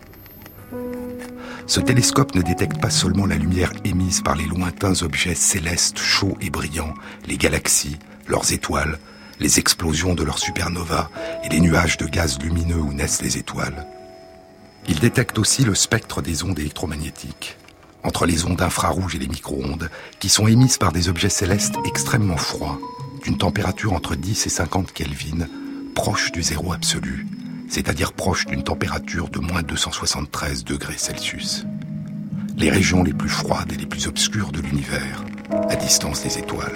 Ce 1.65 1.79
télescope 1.79 2.35
ne 2.35 2.41
détecte 2.41 2.79
pas 2.81 2.89
seulement 2.89 3.25
la 3.25 3.35
lumière 3.35 3.71
émise 3.85 4.21
par 4.21 4.35
les 4.35 4.45
lointains 4.45 5.01
objets 5.01 5.35
célestes 5.35 5.97
chauds 5.97 6.37
et 6.41 6.49
brillants, 6.49 6.93
les 7.25 7.37
galaxies, 7.37 7.97
leurs 8.27 8.51
étoiles, 8.51 8.99
les 9.39 9.59
explosions 9.59 10.13
de 10.13 10.23
leurs 10.23 10.39
supernovas 10.39 11.09
et 11.43 11.49
les 11.49 11.61
nuages 11.61 11.97
de 11.97 12.05
gaz 12.05 12.39
lumineux 12.39 12.81
où 12.81 12.93
naissent 12.93 13.21
les 13.21 13.37
étoiles. 13.37 13.87
Il 14.89 14.99
détecte 14.99 15.39
aussi 15.39 15.63
le 15.63 15.73
spectre 15.73 16.21
des 16.21 16.43
ondes 16.43 16.59
électromagnétiques, 16.59 17.57
entre 18.03 18.25
les 18.25 18.45
ondes 18.45 18.61
infrarouges 18.61 19.15
et 19.15 19.19
les 19.19 19.29
micro-ondes, 19.29 19.89
qui 20.19 20.27
sont 20.27 20.47
émises 20.47 20.77
par 20.77 20.91
des 20.91 21.07
objets 21.07 21.29
célestes 21.29 21.75
extrêmement 21.85 22.37
froids, 22.37 22.79
d'une 23.23 23.37
température 23.37 23.93
entre 23.93 24.15
10 24.15 24.45
et 24.45 24.49
50 24.49 24.91
Kelvin, 24.91 25.47
proche 25.95 26.33
du 26.33 26.43
zéro 26.43 26.73
absolu, 26.73 27.25
c'est-à-dire 27.73 28.13
proche 28.13 28.45
d'une 28.45 28.63
température 28.63 29.29
de 29.29 29.39
moins 29.39 29.63
273 29.63 30.63
degrés 30.63 30.99
Celsius. 30.99 31.65
Les 32.55 32.69
régions 32.69 33.01
les 33.01 33.15
plus 33.15 33.29
froides 33.29 33.71
et 33.71 33.77
les 33.77 33.87
plus 33.87 34.05
obscures 34.05 34.51
de 34.51 34.61
l'univers, 34.61 35.23
à 35.69 35.75
distance 35.75 36.21
des 36.21 36.37
étoiles. 36.37 36.75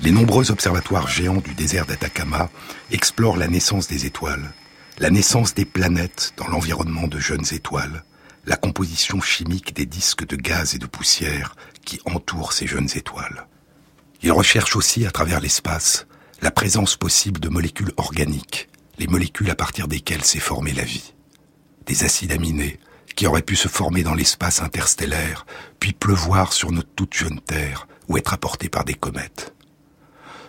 Les 0.00 0.10
nombreux 0.10 0.50
observatoires 0.50 1.08
géants 1.08 1.42
du 1.42 1.52
désert 1.52 1.84
d'Atacama 1.84 2.48
explorent 2.90 3.36
la 3.36 3.48
naissance 3.48 3.86
des 3.86 4.06
étoiles, 4.06 4.54
la 4.98 5.10
naissance 5.10 5.52
des 5.52 5.66
planètes 5.66 6.32
dans 6.38 6.48
l'environnement 6.48 7.06
de 7.06 7.18
jeunes 7.18 7.44
étoiles, 7.52 8.02
la 8.48 8.56
composition 8.56 9.20
chimique 9.20 9.76
des 9.76 9.84
disques 9.84 10.26
de 10.26 10.34
gaz 10.34 10.74
et 10.74 10.78
de 10.78 10.86
poussière 10.86 11.54
qui 11.84 12.00
entourent 12.06 12.54
ces 12.54 12.66
jeunes 12.66 12.88
étoiles. 12.94 13.46
Il 14.22 14.32
recherche 14.32 14.74
aussi 14.74 15.06
à 15.06 15.10
travers 15.10 15.40
l'espace 15.40 16.06
la 16.40 16.50
présence 16.50 16.96
possible 16.96 17.40
de 17.40 17.50
molécules 17.50 17.92
organiques, 17.98 18.70
les 18.98 19.06
molécules 19.06 19.50
à 19.50 19.54
partir 19.54 19.86
desquelles 19.86 20.24
s'est 20.24 20.38
formée 20.38 20.72
la 20.72 20.84
vie. 20.84 21.12
Des 21.84 22.04
acides 22.04 22.32
aminés 22.32 22.80
qui 23.16 23.26
auraient 23.26 23.42
pu 23.42 23.54
se 23.54 23.68
former 23.68 24.02
dans 24.02 24.14
l'espace 24.14 24.62
interstellaire, 24.62 25.44
puis 25.78 25.92
pleuvoir 25.92 26.52
sur 26.54 26.72
notre 26.72 26.90
toute 26.96 27.14
jeune 27.14 27.40
Terre 27.40 27.86
ou 28.08 28.16
être 28.16 28.32
apportés 28.32 28.70
par 28.70 28.84
des 28.84 28.94
comètes. 28.94 29.52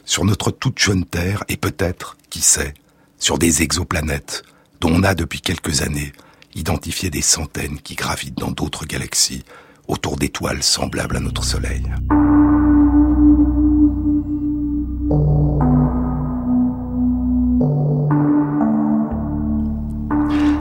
Sur 0.06 0.24
notre 0.24 0.52
toute 0.52 0.80
jeune 0.80 1.04
Terre 1.04 1.44
et 1.50 1.58
peut-être, 1.58 2.16
qui 2.30 2.42
sait, 2.42 2.76
sur 3.18 3.38
des 3.38 3.62
exoplanètes 3.62 4.44
dont 4.80 4.92
on 4.94 5.04
a 5.04 5.16
depuis 5.16 5.42
quelques 5.42 5.82
années 5.82 6.14
identifier 6.56 7.10
des 7.10 7.22
centaines 7.22 7.80
qui 7.82 7.96
gravitent 7.96 8.38
dans 8.38 8.52
d'autres 8.52 8.86
galaxies 8.86 9.44
autour 9.88 10.18
d'étoiles 10.18 10.64
semblables 10.64 11.18
à 11.18 11.20
notre 11.20 11.44
Soleil. 11.44 11.84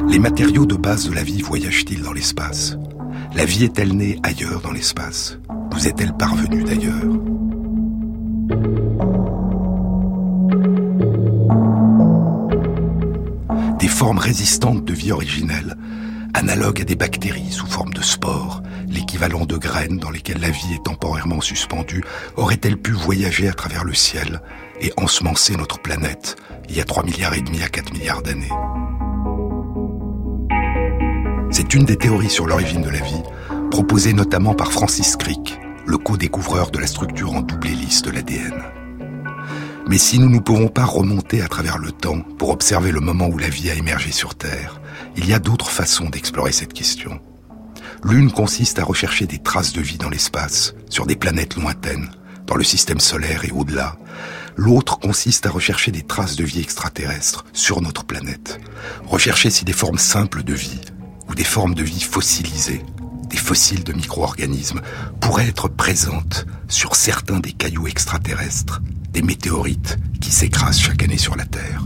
Les 0.09 0.19
matériaux 0.19 0.67
de 0.67 0.75
base 0.75 1.09
de 1.09 1.15
la 1.15 1.23
vie 1.23 1.43
voyagent-ils 1.43 2.03
dans 2.03 2.13
l'espace? 2.13 2.77
La 3.35 3.45
vie 3.45 3.65
est-elle 3.65 3.93
née 3.93 4.19
ailleurs 4.23 4.61
dans 4.63 4.73
l'espace? 4.73 5.39
Nous 5.73 5.87
est-elle 5.87 6.17
parvenue 6.17 6.65
d'ailleurs? 6.65 7.05
Des 13.79 13.89
formes 13.89 14.19
résistantes 14.19 14.85
de 14.85 14.93
vie 14.93 15.13
originelle, 15.13 15.77
analogues 16.35 16.81
à 16.81 16.85
des 16.85 16.97
bactéries 16.97 17.53
sous 17.53 17.67
forme 17.67 17.93
de 17.93 18.03
spores, 18.03 18.63
l'équivalent 18.89 19.47
de 19.47 19.57
graines 19.57 19.99
dans 19.99 20.11
lesquelles 20.11 20.41
la 20.41 20.51
vie 20.51 20.75
est 20.75 20.85
temporairement 20.85 21.41
suspendue, 21.41 22.03
auraient-elles 22.37 22.77
pu 22.77 22.91
voyager 22.91 23.49
à 23.49 23.53
travers 23.53 23.85
le 23.85 23.95
ciel 23.95 24.43
et 24.81 24.93
ensemencer 24.97 25.57
notre 25.57 25.81
planète 25.81 26.37
il 26.69 26.77
y 26.77 26.81
a 26.81 26.85
3 26.85 27.05
milliards 27.05 27.35
et 27.35 27.41
demi 27.41 27.63
à 27.63 27.69
4 27.69 27.93
milliards 27.93 28.23
d'années? 28.23 28.51
C'est 31.51 31.73
une 31.75 31.85
des 31.85 31.97
théories 31.97 32.31
sur 32.31 32.47
l'origine 32.47 32.83
de 32.83 32.91
la 32.91 33.01
vie, 33.01 33.23
proposée 33.71 34.13
notamment 34.13 34.55
par 34.55 34.73
Francis 34.73 35.17
Crick, 35.17 35.59
le 35.87 35.99
co-découvreur 35.99 36.71
de 36.71 36.79
la 36.79 36.87
structure 36.87 37.33
en 37.33 37.43
double 37.43 37.69
hélice 37.69 38.03
de 38.03 38.11
l'ADN. 38.11 38.78
Mais 39.89 39.97
si 39.97 40.19
nous 40.19 40.29
ne 40.29 40.39
pouvons 40.39 40.69
pas 40.69 40.85
remonter 40.85 41.41
à 41.41 41.49
travers 41.49 41.79
le 41.79 41.93
temps 41.93 42.21
pour 42.21 42.51
observer 42.51 42.93
le 42.93 43.01
moment 43.01 43.27
où 43.27 43.39
la 43.39 43.49
vie 43.49 43.71
a 43.71 43.75
émergé 43.75 44.13
sur 44.13 44.35
Terre, 44.35 44.83
il 45.17 45.27
y 45.27 45.33
a 45.33 45.39
d'autres 45.39 45.71
façons 45.71 46.11
d'explorer 46.11 46.53
cette 46.53 46.75
question. 46.75 47.19
L'une 48.05 48.31
consiste 48.31 48.79
à 48.79 48.85
rechercher 48.85 49.27
des 49.27 49.39
traces 49.39 49.73
de 49.73 49.81
vie 49.81 49.97
dans 49.97 50.11
l'espace, 50.11 50.75
sur 50.91 51.07
des 51.07 51.17
planètes 51.17 51.57
lointaines, 51.57 52.11
dans 52.47 52.55
le 52.55 52.65
système 52.65 53.01
solaire 53.01 53.47
et 53.47 53.51
au-delà. 53.51 53.97
L'autre 54.57 54.99
consiste 54.99 55.47
à 55.47 55.51
rechercher 55.51 55.91
des 55.91 56.03
traces 56.03 56.37
de 56.37 56.45
vie 56.45 56.61
extraterrestres 56.61 57.47
sur 57.55 57.81
notre 57.81 58.05
planète. 58.05 58.61
Rechercher 59.07 59.49
si 59.49 59.65
des 59.65 59.73
formes 59.73 59.99
simples 59.99 60.43
de 60.43 60.55
vie, 60.55 60.83
ou 61.31 61.35
des 61.35 61.45
formes 61.45 61.75
de 61.75 61.83
vie 61.83 62.03
fossilisées, 62.03 62.85
des 63.31 63.39
fossiles 63.39 63.85
de 63.85 63.95
micro-organismes, 63.95 64.83
pourraient 65.19 65.49
être 65.49 65.69
présentes 65.69 66.45
sur 66.69 66.95
certains 66.95 67.41
des 67.41 67.53
cailloux 67.53 67.87
extraterrestres 67.87 68.83
des 69.13 69.23
météorites 69.23 69.99
qui 70.21 70.31
s'écrasent 70.31 70.81
chaque 70.81 71.03
année 71.03 71.19
sur 71.19 71.37
la 71.37 71.45
Terre. 71.45 71.85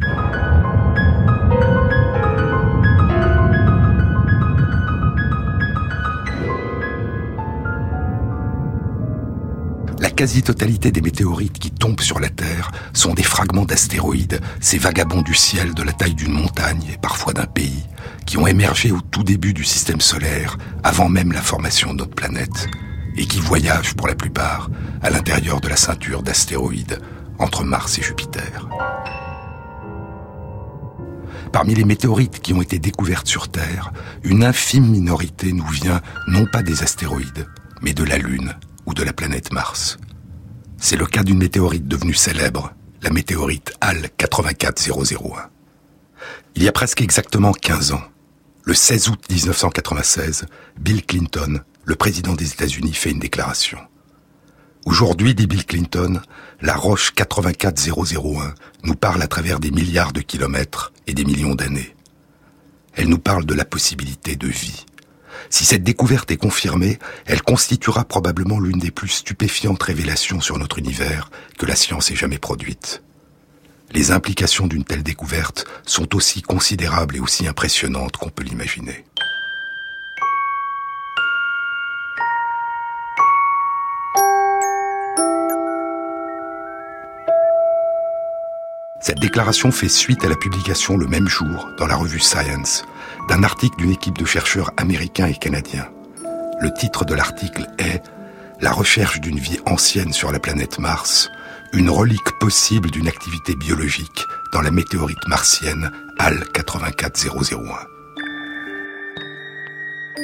La 9.99 10.11
quasi-totalité 10.11 10.91
des 10.91 11.01
météorites 11.01 11.61
qui 11.61 11.71
tombent 11.71 12.01
sur 12.01 12.19
la 12.19 12.29
Terre 12.29 12.73
sont 12.93 13.15
des 13.15 13.23
fragments 13.23 13.65
d'astéroïdes, 13.65 14.41
ces 14.61 14.79
vagabonds 14.79 15.23
du 15.23 15.35
ciel 15.35 15.75
de 15.75 15.83
la 15.83 15.93
taille 15.93 16.15
d'une 16.15 16.33
montagne 16.33 16.83
et 16.93 16.99
parfois 16.99 17.33
d'un 17.33 17.47
pays, 17.47 17.85
qui 18.27 18.37
ont 18.37 18.47
émergé 18.49 18.91
au 18.91 19.01
tout 19.01 19.23
début 19.23 19.55
du 19.55 19.65
système 19.65 20.01
solaire, 20.01 20.59
avant 20.83 21.09
même 21.09 21.33
la 21.33 21.41
formation 21.41 21.93
de 21.93 21.99
notre 21.99 22.17
planète, 22.17 22.69
et 23.17 23.27
qui 23.27 23.41
voyagent 23.41 23.95
pour 23.95 24.09
la 24.09 24.15
plupart 24.15 24.71
à 25.03 25.11
l'intérieur 25.11 25.61
de 25.61 25.69
la 25.69 25.77
ceinture 25.77 26.23
d'astéroïdes 26.23 26.99
entre 27.39 27.65
Mars 27.65 27.99
et 27.99 28.03
Jupiter. 28.03 28.69
Parmi 31.53 31.75
les 31.75 31.85
météorites 31.85 32.41
qui 32.41 32.55
ont 32.55 32.63
été 32.63 32.79
découvertes 32.79 33.27
sur 33.27 33.49
Terre, 33.49 33.93
une 34.25 34.43
infime 34.43 34.89
minorité 34.89 35.53
nous 35.53 35.67
vient 35.67 36.01
non 36.27 36.47
pas 36.47 36.63
des 36.63 36.83
astéroïdes, 36.83 37.47
mais 37.83 37.93
de 37.93 38.05
la 38.05 38.17
Lune 38.17 38.55
ou 38.87 38.95
de 38.95 39.03
la 39.03 39.13
planète 39.13 39.53
Mars. 39.53 39.99
C'est 40.79 40.97
le 40.97 41.07
cas 41.07 41.23
d'une 41.23 41.39
météorite 41.39 41.87
devenue 41.87 42.15
célèbre, 42.15 42.73
la 43.03 43.11
météorite 43.11 43.73
HAL 43.81 44.09
84001. 44.17 45.51
Il 46.55 46.63
y 46.63 46.69
a 46.69 46.73
presque 46.73 47.03
exactement 47.03 47.53
15 47.53 47.93
ans, 47.93 48.03
le 48.65 48.75
16 48.75 49.09
août 49.11 49.21
1996, 49.31 50.47
Bill 50.81 51.05
Clinton, 51.05 51.61
le 51.85 51.95
président 51.97 52.35
des 52.35 52.53
États-Unis, 52.53 52.95
fait 52.95 53.11
une 53.11 53.19
déclaration. 53.19 53.79
Aujourd'hui, 54.85 55.35
dit 55.35 55.47
Bill 55.47 55.65
Clinton, 55.65 56.21
la 56.61 56.75
roche 56.75 57.13
84001 57.15 58.55
nous 58.85 58.95
parle 58.95 59.23
à 59.23 59.29
travers 59.29 59.61
des 59.61 59.71
milliards 59.71 60.13
de 60.13 60.21
kilomètres 60.21 60.93
et 61.07 61.15
des 61.15 61.25
millions 61.25 61.55
d'années. 61.55 61.95
Elle 62.95 63.09
nous 63.09 63.19
parle 63.19 63.45
de 63.45 63.55
la 63.55 63.65
possibilité 63.65 64.37
de 64.37 64.49
vie. 64.49 64.85
Si 65.51 65.65
cette 65.65 65.85
découverte 65.85 66.31
est 66.31 66.37
confirmée, 66.37 66.99
elle 67.27 67.43
constituera 67.43 68.05
probablement 68.05 68.61
l'une 68.61 68.79
des 68.79 68.91
plus 68.91 69.09
stupéfiantes 69.09 69.83
révélations 69.83 70.41
sur 70.41 70.59
notre 70.59 70.79
univers 70.79 71.31
que 71.59 71.67
la 71.67 71.77
science 71.77 72.11
ait 72.11 72.17
jamais 72.17 72.39
produite. 72.39 73.03
Les 73.93 74.11
implications 74.11 74.67
d'une 74.67 74.85
telle 74.85 75.03
découverte 75.03 75.67
sont 75.85 76.17
aussi 76.17 76.43
considérables 76.43 77.17
et 77.17 77.21
aussi 77.21 77.47
impressionnantes 77.47 78.17
qu'on 78.17 78.31
peut 78.31 78.45
l'imaginer. 78.45 79.05
Cette 89.03 89.19
déclaration 89.19 89.73
fait 89.73 89.89
suite 89.89 90.25
à 90.25 90.29
la 90.29 90.37
publication 90.37 90.97
le 90.97 91.09
même 91.09 91.27
jour, 91.27 91.69
dans 91.77 91.89
la 91.89 91.97
revue 91.97 92.21
Science, 92.21 92.85
d'un 93.29 93.43
article 93.43 93.77
d'une 93.79 93.91
équipe 93.91 94.17
de 94.17 94.25
chercheurs 94.25 94.71
américains 94.77 95.27
et 95.27 95.35
canadiens. 95.35 95.89
Le 96.61 96.73
titre 96.73 97.05
de 97.05 97.13
l'article 97.13 97.67
est 97.79 98.01
La 98.61 98.71
recherche 98.71 99.21
d'une 99.21 99.41
vie 99.41 99.59
ancienne 99.67 100.13
sur 100.13 100.31
la 100.31 100.39
planète 100.39 100.79
Mars, 100.79 101.29
une 101.73 101.91
relique 101.91 102.39
possible 102.39 102.93
d'une 102.93 103.09
activité 103.09 103.57
biologique 103.57 104.25
dans 104.53 104.61
la 104.61 104.71
météorite 104.71 105.27
martienne 105.27 105.91
HAL 106.21 106.45
84001. 106.55 107.59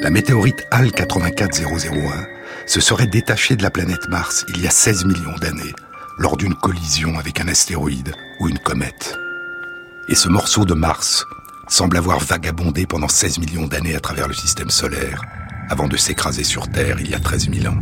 La 0.02 0.10
météorite 0.10 0.68
HAL 0.70 0.92
84001 0.92 2.26
se 2.66 2.80
serait 2.80 3.08
détachée 3.08 3.56
de 3.56 3.64
la 3.64 3.70
planète 3.70 4.08
Mars 4.08 4.44
il 4.48 4.62
y 4.62 4.68
a 4.68 4.70
16 4.70 5.04
millions 5.04 5.36
d'années 5.40 5.74
lors 6.18 6.36
d'une 6.36 6.54
collision 6.54 7.18
avec 7.18 7.40
un 7.40 7.48
astéroïde 7.48 8.12
ou 8.40 8.48
une 8.48 8.58
comète. 8.58 9.16
Et 10.08 10.14
ce 10.14 10.28
morceau 10.28 10.64
de 10.64 10.74
Mars 10.74 11.24
semble 11.68 11.96
avoir 11.96 12.18
vagabondé 12.18 12.86
pendant 12.86 13.08
16 13.08 13.38
millions 13.38 13.66
d'années 13.66 13.94
à 13.94 14.00
travers 14.00 14.26
le 14.26 14.34
système 14.34 14.70
solaire, 14.70 15.22
avant 15.68 15.86
de 15.86 15.96
s'écraser 15.96 16.44
sur 16.44 16.68
Terre 16.68 16.96
il 17.00 17.10
y 17.10 17.14
a 17.14 17.20
13 17.20 17.50
000 17.52 17.72
ans. 17.72 17.78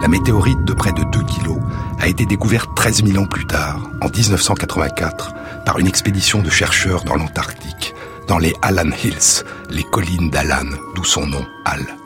La 0.00 0.08
météorite 0.08 0.64
de 0.64 0.72
près 0.72 0.92
de 0.92 1.04
2 1.04 1.24
kilos 1.26 1.58
a 2.00 2.08
été 2.08 2.26
découverte 2.26 2.70
13 2.74 3.04
000 3.04 3.22
ans 3.22 3.28
plus 3.28 3.46
tard, 3.46 3.88
en 4.00 4.08
1984, 4.08 5.34
par 5.64 5.78
une 5.78 5.86
expédition 5.86 6.42
de 6.42 6.50
chercheurs 6.50 7.04
dans 7.04 7.14
l'Antarctique, 7.14 7.94
dans 8.26 8.38
les 8.38 8.52
Allan 8.62 8.90
Hills, 9.04 9.44
les 9.70 9.84
collines 9.84 10.30
d'Allan, 10.30 10.70
d'où 10.96 11.04
son 11.04 11.26
nom, 11.26 11.46
Al. 11.64 12.01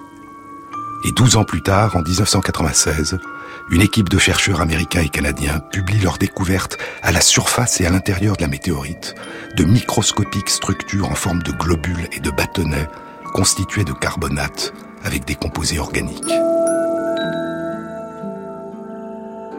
Et 1.06 1.12
12 1.12 1.36
ans 1.36 1.44
plus 1.44 1.62
tard, 1.62 1.94
en 1.94 2.02
1996, 2.02 3.18
une 3.70 3.80
équipe 3.80 4.08
de 4.08 4.18
chercheurs 4.18 4.60
américains 4.60 5.02
et 5.02 5.08
canadiens 5.08 5.60
publie 5.60 6.00
leur 6.00 6.18
découverte 6.18 6.78
à 7.00 7.12
la 7.12 7.20
surface 7.20 7.80
et 7.80 7.86
à 7.86 7.90
l'intérieur 7.90 8.36
de 8.36 8.42
la 8.42 8.48
météorite 8.48 9.14
de 9.56 9.62
microscopiques 9.62 10.50
structures 10.50 11.08
en 11.08 11.14
forme 11.14 11.44
de 11.44 11.52
globules 11.52 12.08
et 12.10 12.18
de 12.18 12.30
bâtonnets 12.30 12.88
constitués 13.32 13.84
de 13.84 13.92
carbonate 13.92 14.74
avec 15.04 15.24
des 15.24 15.36
composés 15.36 15.78
organiques. 15.78 16.32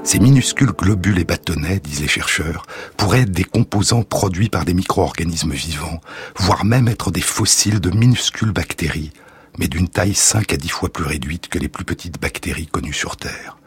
Ces 0.04 0.20
minuscules 0.20 0.72
globules 0.72 1.20
et 1.20 1.24
bâtonnets, 1.24 1.80
disent 1.80 2.02
les 2.02 2.10
chercheurs, 2.10 2.66
pourraient 2.98 3.22
être 3.22 3.32
des 3.32 3.46
composants 3.46 4.04
produits 4.04 4.50
par 4.50 4.66
des 4.66 4.74
micro-organismes 4.74 5.54
vivants, 5.54 6.02
voire 6.36 6.66
même 6.66 6.90
être 6.90 7.10
des 7.10 7.22
fossiles 7.22 7.80
de 7.80 7.90
minuscules 7.90 8.52
bactéries 8.52 9.14
mais 9.58 9.68
d'une 9.68 9.88
taille 9.88 10.14
5 10.14 10.54
à 10.54 10.58
10 10.58 10.70
fois 10.70 10.90
plus 10.90 11.06
réduite 11.06 11.48
que 11.48 11.60
les 11.60 11.68
plus 11.68 11.86
petites 11.86 12.20
bactéries 12.20 12.68
connues 12.68 12.94
sur 12.94 13.18
Terre. 13.18 13.58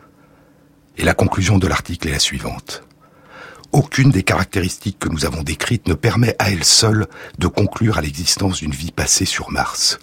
Et 0.96 1.04
la 1.04 1.14
conclusion 1.14 1.58
de 1.58 1.66
l'article 1.66 2.08
est 2.08 2.12
la 2.12 2.18
suivante. 2.18 2.82
Aucune 3.72 4.10
des 4.10 4.24
caractéristiques 4.24 4.98
que 4.98 5.08
nous 5.08 5.24
avons 5.24 5.42
décrites 5.42 5.86
ne 5.86 5.94
permet 5.94 6.34
à 6.40 6.50
elle 6.50 6.64
seule 6.64 7.06
de 7.38 7.46
conclure 7.46 7.98
à 7.98 8.00
l'existence 8.00 8.58
d'une 8.58 8.72
vie 8.72 8.90
passée 8.90 9.24
sur 9.24 9.50
Mars. 9.50 9.98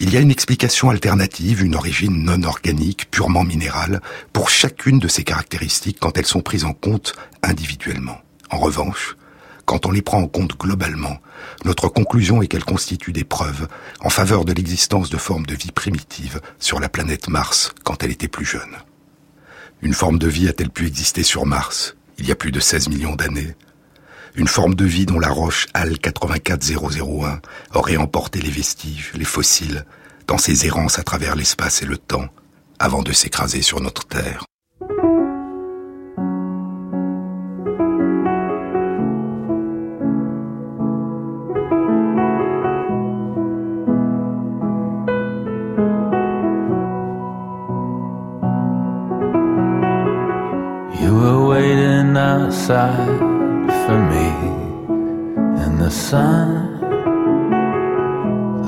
Il 0.00 0.12
y 0.12 0.16
a 0.16 0.20
une 0.20 0.30
explication 0.30 0.90
alternative, 0.90 1.62
une 1.62 1.76
origine 1.76 2.24
non 2.24 2.42
organique, 2.42 3.10
purement 3.10 3.44
minérale, 3.44 4.00
pour 4.32 4.50
chacune 4.50 4.98
de 4.98 5.08
ces 5.08 5.24
caractéristiques 5.24 5.98
quand 6.00 6.16
elles 6.16 6.26
sont 6.26 6.40
prises 6.40 6.64
en 6.64 6.72
compte 6.72 7.14
individuellement. 7.42 8.18
En 8.50 8.58
revanche, 8.58 9.16
quand 9.64 9.86
on 9.86 9.90
les 9.90 10.02
prend 10.02 10.20
en 10.20 10.28
compte 10.28 10.58
globalement, 10.58 11.18
notre 11.64 11.88
conclusion 11.88 12.42
est 12.42 12.48
qu'elles 12.48 12.64
constituent 12.64 13.12
des 13.12 13.24
preuves 13.24 13.68
en 14.00 14.10
faveur 14.10 14.44
de 14.44 14.52
l'existence 14.52 15.10
de 15.10 15.16
formes 15.16 15.46
de 15.46 15.54
vie 15.54 15.72
primitives 15.72 16.40
sur 16.58 16.80
la 16.80 16.88
planète 16.88 17.28
Mars 17.28 17.72
quand 17.84 18.02
elle 18.02 18.10
était 18.10 18.28
plus 18.28 18.44
jeune. 18.44 18.76
Une 19.80 19.94
forme 19.94 20.18
de 20.18 20.28
vie 20.28 20.48
a-t-elle 20.48 20.70
pu 20.70 20.86
exister 20.86 21.22
sur 21.22 21.46
Mars 21.46 21.96
il 22.18 22.28
y 22.28 22.32
a 22.32 22.36
plus 22.36 22.52
de 22.52 22.60
16 22.60 22.88
millions 22.88 23.16
d'années? 23.16 23.54
Une 24.34 24.48
forme 24.48 24.74
de 24.74 24.84
vie 24.84 25.06
dont 25.06 25.18
la 25.18 25.28
roche 25.28 25.66
HAL 25.74 25.98
84001 25.98 27.40
aurait 27.74 27.96
emporté 27.96 28.40
les 28.40 28.50
vestiges, 28.50 29.12
les 29.14 29.24
fossiles, 29.24 29.84
dans 30.26 30.38
ses 30.38 30.66
errances 30.66 30.98
à 30.98 31.02
travers 31.02 31.36
l'espace 31.36 31.82
et 31.82 31.86
le 31.86 31.98
temps, 31.98 32.28
avant 32.78 33.02
de 33.02 33.12
s'écraser 33.12 33.60
sur 33.60 33.80
notre 33.80 34.06
Terre. 34.06 34.44
Outside 52.16 53.18
for 53.84 53.98
me 54.12 54.30
in 55.64 55.78
the 55.78 55.90
sun, 55.90 56.80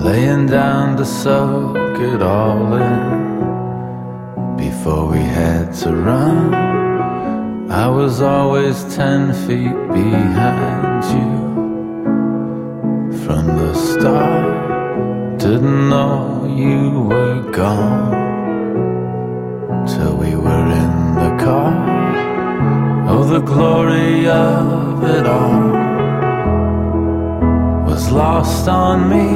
laying 0.02 0.46
down 0.46 0.96
to 0.96 1.04
soak 1.04 1.98
it 1.98 2.22
all 2.22 2.74
in 2.74 4.56
before 4.56 5.06
we 5.06 5.18
had 5.18 5.72
to 5.82 5.92
run. 5.92 6.54
I 7.70 7.88
was 7.88 8.20
always 8.20 8.82
ten 8.94 9.32
feet 9.46 9.76
behind 9.92 11.04
you 11.14 11.32
from 13.24 13.46
the 13.46 13.74
start. 13.74 15.38
Didn't 15.38 15.88
know 15.88 16.46
you 16.46 17.08
were 17.08 17.50
gone 17.50 18.23
the 23.34 23.40
glory 23.40 24.28
of 24.28 25.02
it 25.02 25.26
all 25.26 25.72
was 27.84 28.08
lost 28.12 28.68
on 28.68 29.08
me 29.10 29.26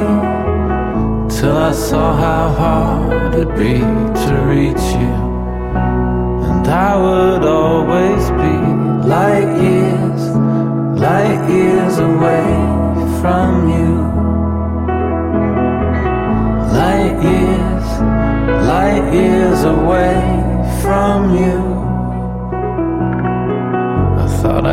till 1.35 1.57
I 1.57 1.73
saw 1.73 2.15
how 2.15 2.47
hard 2.61 3.33
it'd 3.33 3.55
be 3.57 3.79
to 4.23 4.33
reach 4.53 4.85
you. 5.01 5.15
And 6.49 6.65
I 6.65 6.91
would 7.03 7.43
always 7.43 8.23
be 8.41 8.55
light 9.15 9.51
years, 9.67 10.21
light 10.97 11.41
years 11.49 11.97
away 11.97 12.47
from 13.19 13.67
you. 13.75 13.91
Light 16.79 17.17
years, 17.31 17.87
light 18.73 19.13
years 19.13 19.63
away 19.65 20.15
from 20.83 21.35
you. 21.35 21.68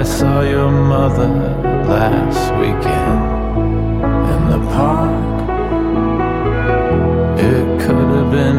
Saw 0.07 0.41
your 0.41 0.71
mother 0.71 1.29
last 1.89 2.55
weekend 2.61 3.23
in 4.33 4.43
the 4.53 4.61
park. 4.71 5.37
It 7.41 7.67
could 7.83 8.09
have 8.17 8.31
been 8.31 8.59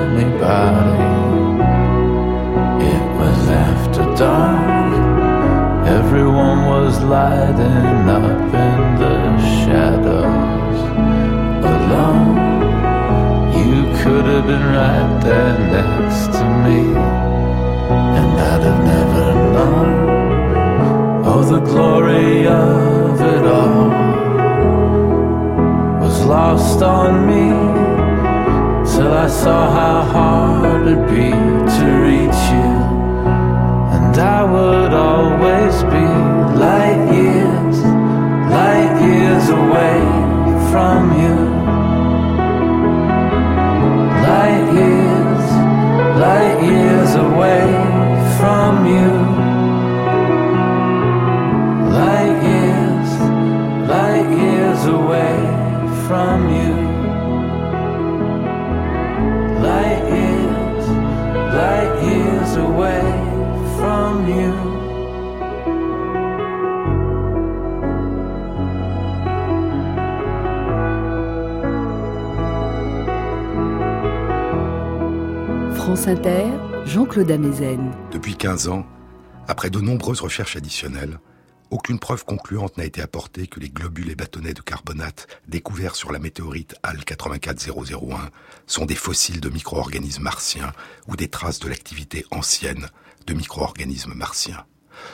anybody. 0.00 1.04
It 2.92 3.04
was 3.20 3.48
after 3.48 4.04
dark. 4.16 4.96
Everyone 5.86 6.60
was 6.66 6.98
lighting 7.04 8.08
up 8.18 8.40
in 8.66 8.80
the 9.02 9.16
shadows. 9.60 10.78
Alone, 11.74 12.34
you 13.60 13.82
could 14.00 14.24
have 14.24 14.46
been 14.46 14.66
right 14.80 15.20
there 15.22 15.58
next 15.76 16.32
to 16.32 16.44
me, 16.64 16.80
and 18.18 18.40
I'd 18.40 18.62
have 18.62 18.84
never 18.84 19.34
known. 19.52 20.17
The 21.48 21.60
glory 21.60 22.46
of 22.46 23.18
it 23.22 23.46
all 23.46 23.88
was 25.98 26.22
lost 26.26 26.82
on 26.82 27.26
me 27.26 27.48
till 28.92 29.14
I 29.14 29.28
saw 29.28 29.70
how 29.70 30.02
hard 30.02 30.86
it'd 30.86 31.08
be 31.08 31.30
to 31.78 31.86
reach 32.08 32.42
you. 32.52 32.72
And 33.96 34.18
I 34.18 34.44
would 34.44 34.92
always 34.92 35.76
be 35.94 36.06
light 36.64 37.02
years, 37.16 37.78
light 38.52 38.94
years 39.08 39.48
away 39.48 40.00
from 40.70 41.00
you. 41.22 41.36
Light 44.28 44.66
years, 44.82 45.44
light 46.20 46.58
years 46.62 47.14
away 47.14 47.87
from 56.08 56.40
you. 56.58 56.74
Light 59.66 60.04
years, 60.16 60.84
light 61.60 61.94
years 62.08 62.52
away 62.56 63.04
from 63.76 64.12
you. 64.36 64.54
France 75.76 76.06
Inter, 76.06 76.46
Jean-Claude 76.86 77.30
Amezen. 77.30 77.90
Depuis 78.10 78.34
15 78.34 78.68
ans, 78.68 78.86
Après 79.50 79.70
de 79.70 79.80
nombreuses 79.80 80.20
recherches 80.20 80.56
additionnelles, 80.56 81.18
aucune 81.70 81.98
preuve 81.98 82.24
concluante 82.24 82.78
n'a 82.78 82.84
été 82.84 83.02
apportée 83.02 83.46
que 83.46 83.60
les 83.60 83.68
globules 83.68 84.10
et 84.10 84.14
bâtonnets 84.14 84.54
de 84.54 84.62
carbonate 84.62 85.26
découverts 85.48 85.96
sur 85.96 86.12
la 86.12 86.18
météorite 86.18 86.74
HAL 86.82 87.04
84001 87.04 88.30
sont 88.66 88.86
des 88.86 88.94
fossiles 88.94 89.40
de 89.40 89.50
micro-organismes 89.50 90.22
martiens 90.22 90.72
ou 91.08 91.16
des 91.16 91.28
traces 91.28 91.58
de 91.58 91.68
l'activité 91.68 92.24
ancienne 92.30 92.88
de 93.26 93.34
micro-organismes 93.34 94.14
martiens. 94.14 94.64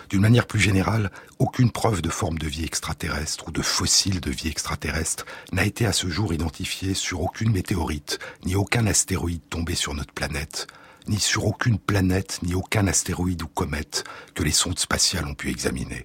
D'une 0.09 0.23
manière 0.23 0.47
plus 0.47 0.61
générale, 0.61 1.11
aucune 1.39 1.73
preuve 1.73 2.01
de 2.01 2.09
forme 2.09 2.39
de 2.39 2.47
vie 2.47 2.65
extraterrestre 2.65 3.49
ou 3.49 3.51
de 3.51 3.61
fossiles 3.61 4.21
de 4.21 4.31
vie 4.31 4.49
extraterrestre 4.49 5.27
n'a 5.53 5.65
été 5.65 5.87
à 5.87 5.93
ce 5.93 6.09
jour 6.09 6.33
identifiée 6.33 6.95
sur 6.95 7.21
aucune 7.21 7.53
météorite 7.53 8.19
ni 8.47 8.55
aucun 8.55 8.87
astéroïde 8.87 9.43
tombé 9.51 9.75
sur 9.75 9.93
notre 9.93 10.15
planète, 10.15 10.69
ni 11.09 11.19
sur 11.19 11.47
aucune 11.47 11.79
planète 11.79 12.39
ni 12.43 12.55
aucun 12.55 12.87
astéroïde 12.87 13.43
ou 13.43 13.49
comète 13.49 14.05
que 14.35 14.45
les 14.45 14.53
sondes 14.53 14.79
spatiales 14.79 15.27
ont 15.27 15.35
pu 15.35 15.51
examiner. 15.51 16.05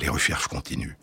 Les 0.00 0.08
recherches 0.08 0.48
continuent. 0.48 0.96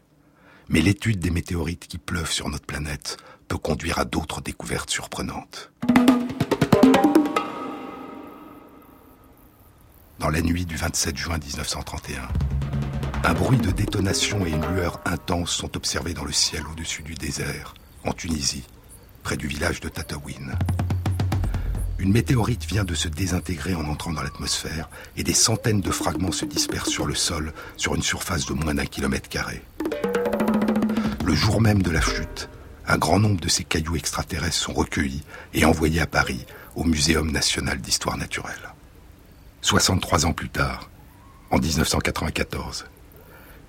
Mais 0.69 0.81
l'étude 0.81 1.19
des 1.19 1.31
météorites 1.31 1.87
qui 1.87 1.97
pleuvent 1.97 2.31
sur 2.31 2.49
notre 2.49 2.65
planète 2.65 3.17
peut 3.47 3.57
conduire 3.57 3.99
à 3.99 4.05
d'autres 4.05 4.41
découvertes 4.41 4.89
surprenantes. 4.89 5.71
dans 10.25 10.31
la 10.31 10.41
nuit 10.41 10.65
du 10.65 10.75
27 10.75 11.15
juin 11.17 11.37
1931. 11.37 12.27
Un 13.23 13.33
bruit 13.33 13.59
de 13.59 13.69
détonation 13.69 14.43
et 14.45 14.49
une 14.49 14.65
lueur 14.73 14.99
intense 15.05 15.51
sont 15.51 15.75
observés 15.75 16.15
dans 16.15 16.25
le 16.25 16.31
ciel 16.31 16.63
au-dessus 16.71 17.03
du 17.03 17.13
désert, 17.13 17.75
en 18.03 18.11
Tunisie, 18.11 18.65
près 19.21 19.37
du 19.37 19.47
village 19.47 19.81
de 19.81 19.89
Tataouine. 19.89 20.57
Une 21.97 22.11
météorite 22.11 22.65
vient 22.65 22.83
de 22.83 22.93
se 22.93 23.07
désintégrer 23.07 23.73
en 23.73 23.85
entrant 23.85 24.11
dans 24.11 24.21
l'atmosphère 24.21 24.89
et 25.15 25.23
des 25.23 25.33
centaines 25.33 25.79
de 25.79 25.91
fragments 25.91 26.33
se 26.33 26.45
dispersent 26.45 26.89
sur 26.89 27.05
le 27.05 27.15
sol 27.15 27.53
sur 27.77 27.95
une 27.95 28.01
surface 28.01 28.45
de 28.45 28.53
moins 28.53 28.73
d'un 28.73 28.85
kilomètre 28.85 29.29
carré. 29.29 29.61
Le 31.23 31.33
jour 31.33 31.61
même 31.61 31.81
de 31.81 31.91
la 31.91 32.01
chute, 32.01 32.49
un 32.85 32.97
grand 32.97 33.19
nombre 33.19 33.39
de 33.39 33.47
ces 33.47 33.63
cailloux 33.63 33.95
extraterrestres 33.95 34.57
sont 34.57 34.73
recueillis 34.73 35.23
et 35.53 35.63
envoyés 35.63 36.01
à 36.01 36.07
Paris, 36.07 36.45
au 36.75 36.83
Muséum 36.83 37.31
national 37.31 37.79
d'histoire 37.79 38.17
naturelle. 38.17 38.73
63 39.61 40.25
ans 40.25 40.33
plus 40.33 40.49
tard, 40.49 40.89
en 41.49 41.57
1994. 41.57 42.85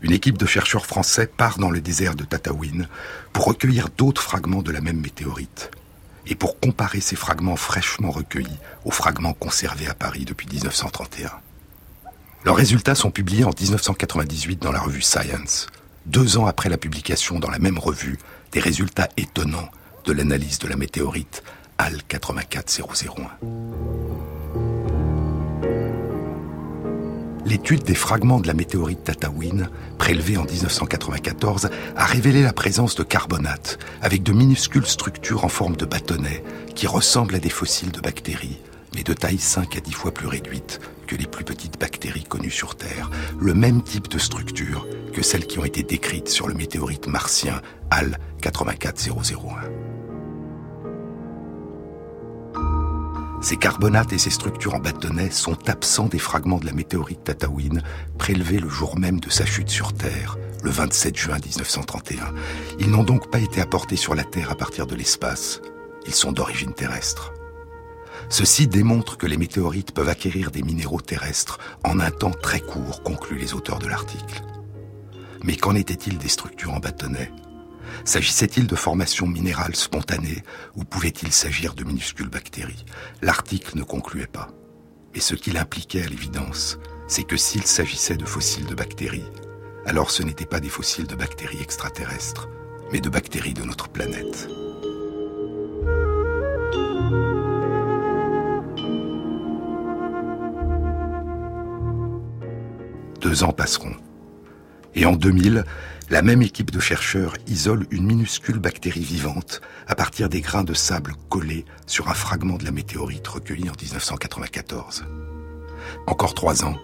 Une 0.02 0.12
équipe 0.12 0.36
de 0.36 0.46
chercheurs 0.46 0.84
français 0.84 1.28
part 1.28 1.58
dans 1.58 1.70
le 1.70 1.80
désert 1.80 2.16
de 2.16 2.24
Tataouine 2.24 2.88
pour 3.32 3.44
recueillir 3.44 3.88
d'autres 3.96 4.20
fragments 4.20 4.62
de 4.62 4.72
la 4.72 4.80
même 4.80 5.00
météorite 5.00 5.70
et 6.26 6.34
pour 6.34 6.58
comparer 6.60 7.00
ces 7.00 7.16
fragments 7.16 7.56
fraîchement 7.56 8.10
recueillis 8.10 8.58
aux 8.84 8.90
fragments 8.90 9.32
conservés 9.32 9.86
à 9.86 9.94
Paris 9.94 10.24
depuis 10.24 10.48
1931. 10.48 11.30
Leurs 12.44 12.56
résultats 12.56 12.94
sont 12.94 13.10
publiés 13.10 13.44
en 13.44 13.50
1998 13.50 14.62
dans 14.62 14.72
la 14.72 14.80
revue 14.80 15.02
Science, 15.02 15.66
deux 16.06 16.38
ans 16.38 16.46
après 16.46 16.68
la 16.68 16.78
publication 16.78 17.38
dans 17.38 17.50
la 17.50 17.58
même 17.58 17.78
revue 17.78 18.18
des 18.52 18.60
résultats 18.60 19.08
étonnants 19.16 19.70
de 20.04 20.12
l'analyse 20.12 20.58
de 20.58 20.68
la 20.68 20.76
météorite 20.76 21.42
AL 21.78 22.02
84001. 22.08 24.05
L'étude 27.46 27.84
des 27.84 27.94
fragments 27.94 28.40
de 28.40 28.48
la 28.48 28.54
météorite 28.54 29.04
Tataouine, 29.04 29.70
prélevée 29.98 30.36
en 30.36 30.44
1994, 30.44 31.70
a 31.94 32.04
révélé 32.04 32.42
la 32.42 32.52
présence 32.52 32.96
de 32.96 33.04
carbonate, 33.04 33.78
avec 34.02 34.24
de 34.24 34.32
minuscules 34.32 34.84
structures 34.84 35.44
en 35.44 35.48
forme 35.48 35.76
de 35.76 35.84
bâtonnets, 35.84 36.42
qui 36.74 36.88
ressemblent 36.88 37.36
à 37.36 37.38
des 37.38 37.48
fossiles 37.48 37.92
de 37.92 38.00
bactéries, 38.00 38.58
mais 38.96 39.04
de 39.04 39.12
taille 39.12 39.38
5 39.38 39.76
à 39.76 39.80
10 39.80 39.92
fois 39.92 40.12
plus 40.12 40.26
réduite 40.26 40.80
que 41.06 41.14
les 41.14 41.28
plus 41.28 41.44
petites 41.44 41.78
bactéries 41.78 42.24
connues 42.24 42.50
sur 42.50 42.74
Terre, 42.74 43.12
le 43.38 43.54
même 43.54 43.80
type 43.80 44.08
de 44.08 44.18
structure 44.18 44.84
que 45.12 45.22
celles 45.22 45.46
qui 45.46 45.60
ont 45.60 45.64
été 45.64 45.84
décrites 45.84 46.28
sur 46.28 46.48
le 46.48 46.54
météorite 46.54 47.06
martien 47.06 47.62
HAL 47.92 48.18
84001. 48.42 49.95
Ces 53.42 53.56
carbonates 53.56 54.12
et 54.12 54.18
ces 54.18 54.30
structures 54.30 54.74
en 54.74 54.78
bâtonnets 54.78 55.30
sont 55.30 55.68
absents 55.68 56.06
des 56.06 56.18
fragments 56.18 56.58
de 56.58 56.66
la 56.66 56.72
météorite 56.72 57.24
Tataouine 57.24 57.82
prélevés 58.18 58.58
le 58.58 58.68
jour 58.68 58.98
même 58.98 59.20
de 59.20 59.30
sa 59.30 59.44
chute 59.44 59.68
sur 59.68 59.92
Terre, 59.92 60.36
le 60.62 60.70
27 60.70 61.16
juin 61.16 61.36
1931. 61.36 62.32
Ils 62.80 62.90
n'ont 62.90 63.04
donc 63.04 63.30
pas 63.30 63.38
été 63.38 63.60
apportés 63.60 63.96
sur 63.96 64.14
la 64.14 64.24
Terre 64.24 64.50
à 64.50 64.56
partir 64.56 64.86
de 64.86 64.96
l'espace. 64.96 65.60
Ils 66.06 66.14
sont 66.14 66.32
d'origine 66.32 66.72
terrestre. 66.72 67.32
Ceci 68.28 68.66
démontre 68.66 69.16
que 69.16 69.26
les 69.26 69.36
météorites 69.36 69.92
peuvent 69.92 70.08
acquérir 70.08 70.50
des 70.50 70.62
minéraux 70.62 71.00
terrestres 71.00 71.58
en 71.84 72.00
un 72.00 72.10
temps 72.10 72.32
très 72.32 72.60
court, 72.60 73.02
concluent 73.02 73.38
les 73.38 73.54
auteurs 73.54 73.78
de 73.78 73.86
l'article. 73.86 74.42
Mais 75.44 75.56
qu'en 75.56 75.74
était-il 75.74 76.18
des 76.18 76.28
structures 76.28 76.74
en 76.74 76.80
bâtonnets 76.80 77.30
S'agissait-il 78.04 78.66
de 78.66 78.76
formations 78.76 79.26
minérales 79.26 79.76
spontanées 79.76 80.42
ou 80.74 80.84
pouvait-il 80.84 81.32
s'agir 81.32 81.74
de 81.74 81.84
minuscules 81.84 82.28
bactéries? 82.28 82.84
L'article 83.22 83.76
ne 83.76 83.82
concluait 83.82 84.26
pas. 84.26 84.48
Et 85.14 85.20
ce 85.20 85.34
qu'il 85.34 85.56
impliquait 85.56 86.02
à 86.02 86.08
l'évidence, 86.08 86.78
c'est 87.08 87.24
que 87.24 87.36
s'il 87.36 87.64
s'agissait 87.64 88.16
de 88.16 88.24
fossiles 88.24 88.66
de 88.66 88.74
bactéries, 88.74 89.30
alors 89.86 90.10
ce 90.10 90.22
n'étaient 90.22 90.46
pas 90.46 90.60
des 90.60 90.68
fossiles 90.68 91.06
de 91.06 91.14
bactéries 91.14 91.62
extraterrestres, 91.62 92.48
mais 92.92 93.00
de 93.00 93.08
bactéries 93.08 93.54
de 93.54 93.62
notre 93.62 93.88
planète. 93.88 94.48
Deux 103.20 103.42
ans 103.42 103.52
passeront. 103.52 103.94
Et 104.94 105.04
en 105.06 105.16
2000, 105.16 105.64
la 106.08 106.22
même 106.22 106.42
équipe 106.42 106.70
de 106.70 106.78
chercheurs 106.78 107.34
isole 107.48 107.86
une 107.90 108.06
minuscule 108.06 108.58
bactérie 108.58 109.02
vivante 109.02 109.60
à 109.88 109.96
partir 109.96 110.28
des 110.28 110.40
grains 110.40 110.62
de 110.62 110.74
sable 110.74 111.14
collés 111.28 111.64
sur 111.86 112.08
un 112.08 112.14
fragment 112.14 112.58
de 112.58 112.64
la 112.64 112.70
météorite 112.70 113.26
recueilli 113.26 113.68
en 113.68 113.74
1994. 113.80 115.04
Encore 116.06 116.34
trois 116.34 116.64
ans, 116.64 116.76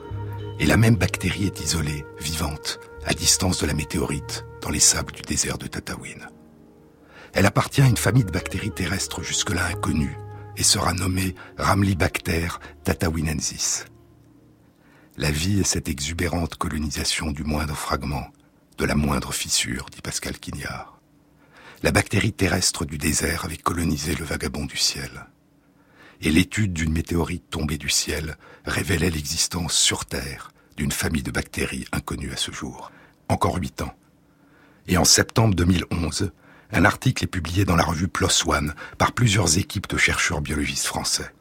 et 0.59 0.67
la 0.67 0.77
même 0.77 0.97
bactérie 0.97 1.47
est 1.47 1.61
isolée, 1.61 2.05
vivante, 2.21 2.81
à 3.05 3.15
distance 3.15 3.61
de 3.61 3.67
la 3.67 3.75
météorite, 3.75 4.45
dans 4.61 4.71
les 4.71 4.81
sables 4.81 5.13
du 5.13 5.23
désert 5.23 5.59
de 5.59 5.67
Tataouine. 5.67 6.29
Elle 7.33 7.47
appartient 7.47 7.83
à 7.83 7.87
une 7.87 7.97
famille 7.97 8.25
de 8.25 8.31
bactéries 8.31 8.73
terrestres 8.73 9.23
jusque-là 9.23 9.67
inconnues 9.67 10.19
et 10.57 10.63
sera 10.63 10.93
nommée 10.93 11.35
Ramlibacter 11.59 12.49
tatawinensis. 12.85 13.87
La 15.17 15.31
vie 15.31 15.61
est 15.61 15.65
cette 15.65 15.89
exubérante 15.89 16.57
colonisation 16.57 17.31
du 17.31 17.45
moindre 17.45 17.75
fragment, 17.75 18.29
la 18.85 18.95
moindre 18.95 19.33
fissure, 19.33 19.87
dit 19.91 20.01
Pascal 20.03 20.39
Quignard. 20.39 20.99
La 21.83 21.93
bactérie 21.93 22.33
terrestre 22.33 22.85
du 22.85 22.99
désert 22.99 23.45
avait 23.45 23.57
colonisé 23.57 24.15
le 24.15 24.25
vagabond 24.25 24.67
du 24.67 24.77
ciel. 24.77 25.27
Et 26.21 26.31
l'étude 26.31 26.73
d'une 26.73 26.93
météorite 26.93 27.51
tombée 27.51 27.79
du 27.79 27.89
ciel 27.89 28.37
révélait 28.65 29.11
l'existence 29.11 29.75
sur 29.75 30.05
Terre 30.05 30.53
d'une 30.77 30.93
famille 30.93 31.23
de 31.23 31.31
bactéries 31.31 31.87
inconnues 31.93 32.33
à 32.33 32.37
ce 32.37 32.53
jour. 32.53 32.93
Encore 33.29 33.57
huit 33.57 33.83
ans. 33.83 33.95
Et 34.87 34.97
en 34.97 35.05
septembre 35.05 35.55
2011, 35.55 36.31
un 36.73 36.85
article 36.85 37.25
est 37.25 37.29
publié 37.29 37.65
dans 37.65 37.77
la 37.77 37.85
revue 37.85 38.09
PLOS 38.09 38.47
ONE 38.47 38.75
par 38.99 39.13
plusieurs 39.13 39.59
équipes 39.59 39.89
de 39.89 39.99
chercheurs 39.99 40.41
biologistes 40.41 40.87
français. 40.87 41.33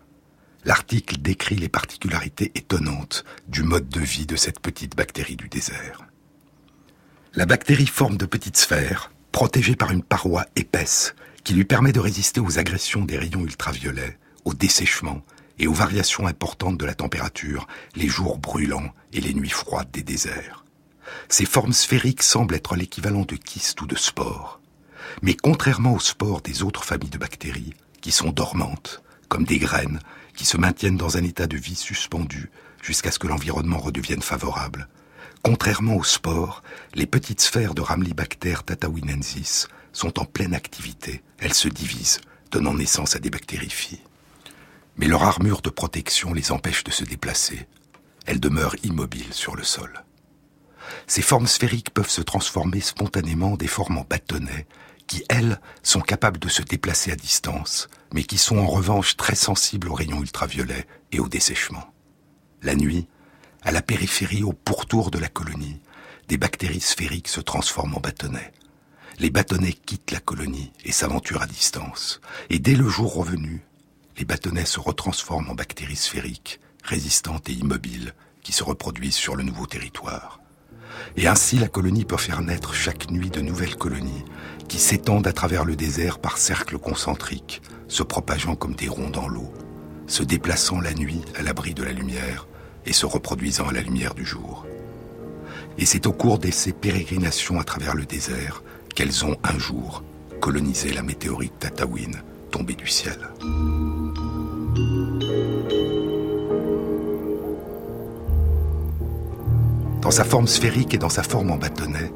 L'article 0.65 1.17
décrit 1.17 1.55
les 1.55 1.69
particularités 1.69 2.51
étonnantes 2.55 3.23
du 3.47 3.63
mode 3.63 3.89
de 3.89 3.99
vie 3.99 4.25
de 4.25 4.35
cette 4.35 4.59
petite 4.59 4.95
bactérie 4.95 5.37
du 5.37 5.49
désert. 5.49 6.05
La 7.33 7.45
bactérie 7.45 7.87
forme 7.87 8.17
de 8.17 8.25
petites 8.25 8.57
sphères, 8.57 9.09
protégées 9.31 9.77
par 9.77 9.91
une 9.91 10.03
paroi 10.03 10.45
épaisse, 10.57 11.15
qui 11.45 11.53
lui 11.53 11.63
permet 11.63 11.93
de 11.93 12.01
résister 12.01 12.41
aux 12.41 12.59
agressions 12.59 13.05
des 13.05 13.17
rayons 13.17 13.45
ultraviolets, 13.45 14.17
au 14.43 14.53
dessèchement 14.53 15.21
et 15.57 15.65
aux 15.65 15.73
variations 15.73 16.27
importantes 16.27 16.77
de 16.77 16.85
la 16.85 16.93
température, 16.93 17.67
les 17.95 18.09
jours 18.09 18.37
brûlants 18.37 18.93
et 19.13 19.21
les 19.21 19.33
nuits 19.33 19.49
froides 19.49 19.91
des 19.91 20.03
déserts. 20.03 20.65
Ces 21.29 21.45
formes 21.45 21.71
sphériques 21.71 22.21
semblent 22.21 22.55
être 22.55 22.75
l'équivalent 22.75 23.23
de 23.23 23.37
kystes 23.37 23.79
ou 23.79 23.87
de 23.87 23.95
spores. 23.95 24.59
Mais 25.21 25.35
contrairement 25.35 25.93
aux 25.93 26.01
spores 26.01 26.41
des 26.41 26.63
autres 26.63 26.83
familles 26.83 27.11
de 27.11 27.17
bactéries, 27.17 27.75
qui 28.01 28.11
sont 28.11 28.31
dormantes, 28.31 29.01
comme 29.29 29.45
des 29.45 29.57
graines, 29.57 30.01
qui 30.35 30.43
se 30.43 30.57
maintiennent 30.57 30.97
dans 30.97 31.15
un 31.15 31.23
état 31.23 31.47
de 31.47 31.57
vie 31.57 31.75
suspendu 31.75 32.51
jusqu'à 32.81 33.09
ce 33.09 33.19
que 33.19 33.27
l'environnement 33.27 33.79
redevienne 33.79 34.21
favorable, 34.21 34.89
Contrairement 35.43 35.95
aux 35.95 36.03
spores, 36.03 36.61
les 36.93 37.07
petites 37.07 37.41
sphères 37.41 37.73
de 37.73 37.81
Ramlibacter 37.81 38.57
tatawinensis 38.65 39.67
sont 39.91 40.19
en 40.19 40.25
pleine 40.25 40.53
activité. 40.53 41.23
Elles 41.39 41.55
se 41.55 41.67
divisent, 41.67 42.21
donnant 42.51 42.75
naissance 42.75 43.15
à 43.15 43.19
des 43.19 43.31
bactériophiles. 43.31 43.99
Mais 44.97 45.07
leur 45.07 45.23
armure 45.23 45.61
de 45.61 45.71
protection 45.71 46.33
les 46.33 46.51
empêche 46.51 46.83
de 46.83 46.91
se 46.91 47.03
déplacer. 47.03 47.67
Elles 48.27 48.39
demeurent 48.39 48.75
immobiles 48.83 49.33
sur 49.33 49.55
le 49.55 49.63
sol. 49.63 50.03
Ces 51.07 51.23
formes 51.23 51.47
sphériques 51.47 51.91
peuvent 51.91 52.09
se 52.09 52.21
transformer 52.21 52.81
spontanément 52.81 53.53
en 53.53 53.57
des 53.57 53.67
formes 53.67 53.97
en 53.97 54.05
bâtonnets, 54.07 54.67
qui, 55.07 55.23
elles, 55.27 55.59
sont 55.81 56.01
capables 56.01 56.39
de 56.39 56.49
se 56.49 56.61
déplacer 56.61 57.11
à 57.11 57.15
distance, 57.15 57.89
mais 58.13 58.23
qui 58.23 58.37
sont 58.37 58.57
en 58.57 58.67
revanche 58.67 59.17
très 59.17 59.35
sensibles 59.35 59.89
aux 59.89 59.95
rayons 59.95 60.21
ultraviolets 60.21 60.87
et 61.11 61.19
au 61.19 61.27
dessèchement. 61.27 61.91
La 62.61 62.75
nuit, 62.75 63.07
À 63.63 63.71
la 63.71 63.83
périphérie, 63.83 64.43
au 64.43 64.53
pourtour 64.53 65.11
de 65.11 65.19
la 65.19 65.27
colonie, 65.27 65.79
des 66.27 66.37
bactéries 66.37 66.81
sphériques 66.81 67.27
se 67.27 67.41
transforment 67.41 67.95
en 67.95 67.99
bâtonnets. 67.99 68.51
Les 69.19 69.29
bâtonnets 69.29 69.73
quittent 69.73 70.09
la 70.09 70.19
colonie 70.19 70.71
et 70.83 70.91
s'aventurent 70.91 71.43
à 71.43 71.47
distance. 71.47 72.21
Et 72.49 72.57
dès 72.57 72.73
le 72.73 72.89
jour 72.89 73.13
revenu, 73.13 73.63
les 74.17 74.25
bâtonnets 74.25 74.65
se 74.65 74.79
retransforment 74.79 75.51
en 75.51 75.53
bactéries 75.53 75.95
sphériques, 75.95 76.59
résistantes 76.83 77.49
et 77.49 77.53
immobiles, 77.53 78.15
qui 78.41 78.51
se 78.51 78.63
reproduisent 78.63 79.13
sur 79.13 79.35
le 79.35 79.43
nouveau 79.43 79.67
territoire. 79.67 80.39
Et 81.15 81.27
ainsi 81.27 81.59
la 81.59 81.67
colonie 81.67 82.05
peut 82.05 82.17
faire 82.17 82.41
naître 82.41 82.73
chaque 82.73 83.11
nuit 83.11 83.29
de 83.29 83.41
nouvelles 83.41 83.75
colonies, 83.75 84.25
qui 84.69 84.79
s'étendent 84.79 85.27
à 85.27 85.33
travers 85.33 85.65
le 85.65 85.75
désert 85.75 86.17
par 86.17 86.39
cercles 86.39 86.79
concentriques, 86.79 87.61
se 87.87 88.01
propageant 88.01 88.55
comme 88.55 88.73
des 88.73 88.87
ronds 88.87 89.11
dans 89.11 89.27
l'eau, 89.27 89.53
se 90.07 90.23
déplaçant 90.23 90.81
la 90.81 90.95
nuit 90.95 91.21
à 91.35 91.43
l'abri 91.43 91.75
de 91.75 91.83
la 91.83 91.91
lumière 91.91 92.47
et 92.85 92.93
se 92.93 93.05
reproduisant 93.05 93.67
à 93.67 93.73
la 93.73 93.81
lumière 93.81 94.13
du 94.13 94.25
jour. 94.25 94.65
Et 95.77 95.85
c'est 95.85 96.07
au 96.07 96.11
cours 96.11 96.39
de 96.39 96.51
ces 96.51 96.73
pérégrinations 96.73 97.59
à 97.59 97.63
travers 97.63 97.95
le 97.95 98.05
désert 98.05 98.63
qu'elles 98.95 99.25
ont 99.25 99.37
un 99.43 99.57
jour 99.57 100.03
colonisé 100.39 100.91
la 100.91 101.03
météorite 101.03 101.53
Tatawin 101.59 102.11
tombée 102.49 102.75
du 102.75 102.87
ciel. 102.87 103.17
Dans 110.01 110.11
sa 110.11 110.23
forme 110.23 110.47
sphérique 110.47 110.93
et 110.93 110.97
dans 110.97 111.09
sa 111.09 111.23
forme 111.23 111.51
en 111.51 111.57
bâtonnet, 111.57 112.11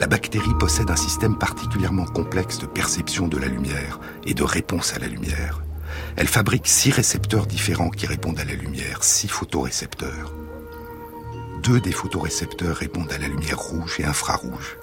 la 0.00 0.06
bactérie 0.06 0.54
possède 0.58 0.90
un 0.90 0.96
système 0.96 1.38
particulièrement 1.38 2.04
complexe 2.04 2.58
de 2.58 2.66
perception 2.66 3.28
de 3.28 3.38
la 3.38 3.46
lumière 3.46 4.00
et 4.26 4.34
de 4.34 4.42
réponse 4.42 4.92
à 4.94 4.98
la 4.98 5.06
lumière. 5.06 5.62
Elle 6.20 6.26
fabrique 6.26 6.66
six 6.66 6.90
récepteurs 6.90 7.46
différents 7.46 7.90
qui 7.90 8.04
répondent 8.08 8.40
à 8.40 8.44
la 8.44 8.54
lumière, 8.54 9.04
six 9.04 9.28
photorécepteurs. 9.28 10.34
Deux 11.62 11.78
des 11.78 11.92
photorécepteurs 11.92 12.74
répondent 12.74 13.12
à 13.12 13.18
la 13.18 13.28
lumière 13.28 13.60
rouge 13.60 14.00
et 14.00 14.04
infrarouge, 14.04 14.78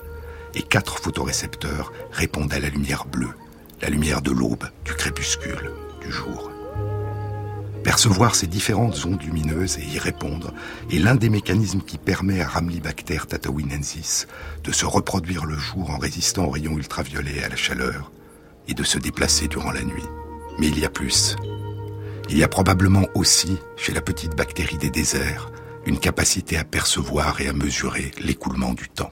et 0.54 0.62
quatre 0.62 0.98
photorécepteurs 0.98 1.92
répondent 2.14 2.54
à 2.54 2.60
la 2.62 2.70
lumière 2.70 3.04
bleue, 3.04 3.34
la 3.82 3.90
lumière 3.90 4.22
de 4.22 4.32
l'aube, 4.32 4.64
du 4.86 4.94
crépuscule, 4.94 5.72
du 6.00 6.10
jour. 6.10 6.52
Percevoir 7.84 8.34
ces 8.34 8.48
différentes 8.48 9.04
ondes 9.04 9.22
lumineuses 9.22 9.78
et 9.80 9.94
y 9.94 10.00
répondre 10.00 10.54
est 10.90 11.00
l'un 11.00 11.16
des 11.16 11.30
mécanismes 11.30 11.82
qui 11.82 11.98
permet 11.98 12.40
à 12.40 12.48
Ramlibacter 12.48 13.20
tatawinensis 13.28 14.28
de 14.64 14.72
se 14.72 14.86
reproduire 14.86 15.44
le 15.44 15.58
jour 15.58 15.90
en 15.90 15.98
résistant 15.98 16.46
aux 16.46 16.52
rayons 16.52 16.78
ultraviolets 16.78 17.40
et 17.40 17.44
à 17.44 17.50
la 17.50 17.58
chaleur 17.58 18.14
et 18.70 18.74
de 18.74 18.84
se 18.84 19.00
déplacer 19.00 19.50
durant 19.50 19.72
la 19.72 19.84
nuit. 19.84 20.08
Mais 20.60 20.68
il 20.68 20.80
y 20.80 20.86
a 20.86 20.90
plus. 20.90 21.36
Il 22.30 22.38
y 22.38 22.44
a 22.44 22.48
probablement 22.48 23.06
aussi, 23.14 23.58
chez 23.78 23.94
la 23.94 24.02
petite 24.02 24.36
bactérie 24.36 24.78
des 24.78 24.90
déserts, 24.90 25.52
une 25.86 26.00
capacité 26.00 26.58
à 26.58 26.64
percevoir 26.64 27.40
et 27.42 27.48
à 27.48 27.54
mesurer 27.54 28.12
l'écoulement 28.20 28.74
du 28.74 28.90
temps. 28.90 29.12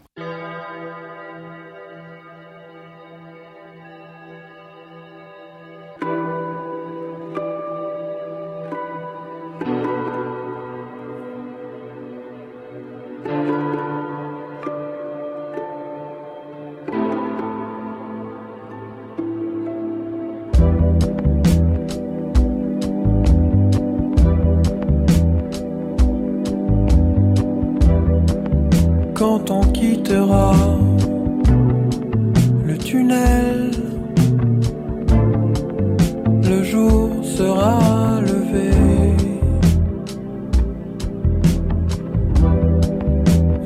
Le 36.50 36.64
jour 36.64 37.10
sera 37.24 38.20
levé. 38.22 38.72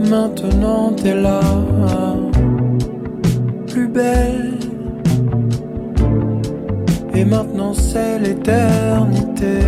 Maintenant 0.10 0.92
t'es 0.96 1.16
là, 1.16 1.42
plus 3.68 3.88
belle. 3.88 4.58
Et 7.14 7.26
maintenant 7.26 7.74
c'est 7.74 8.20
l'éternité. 8.20 9.60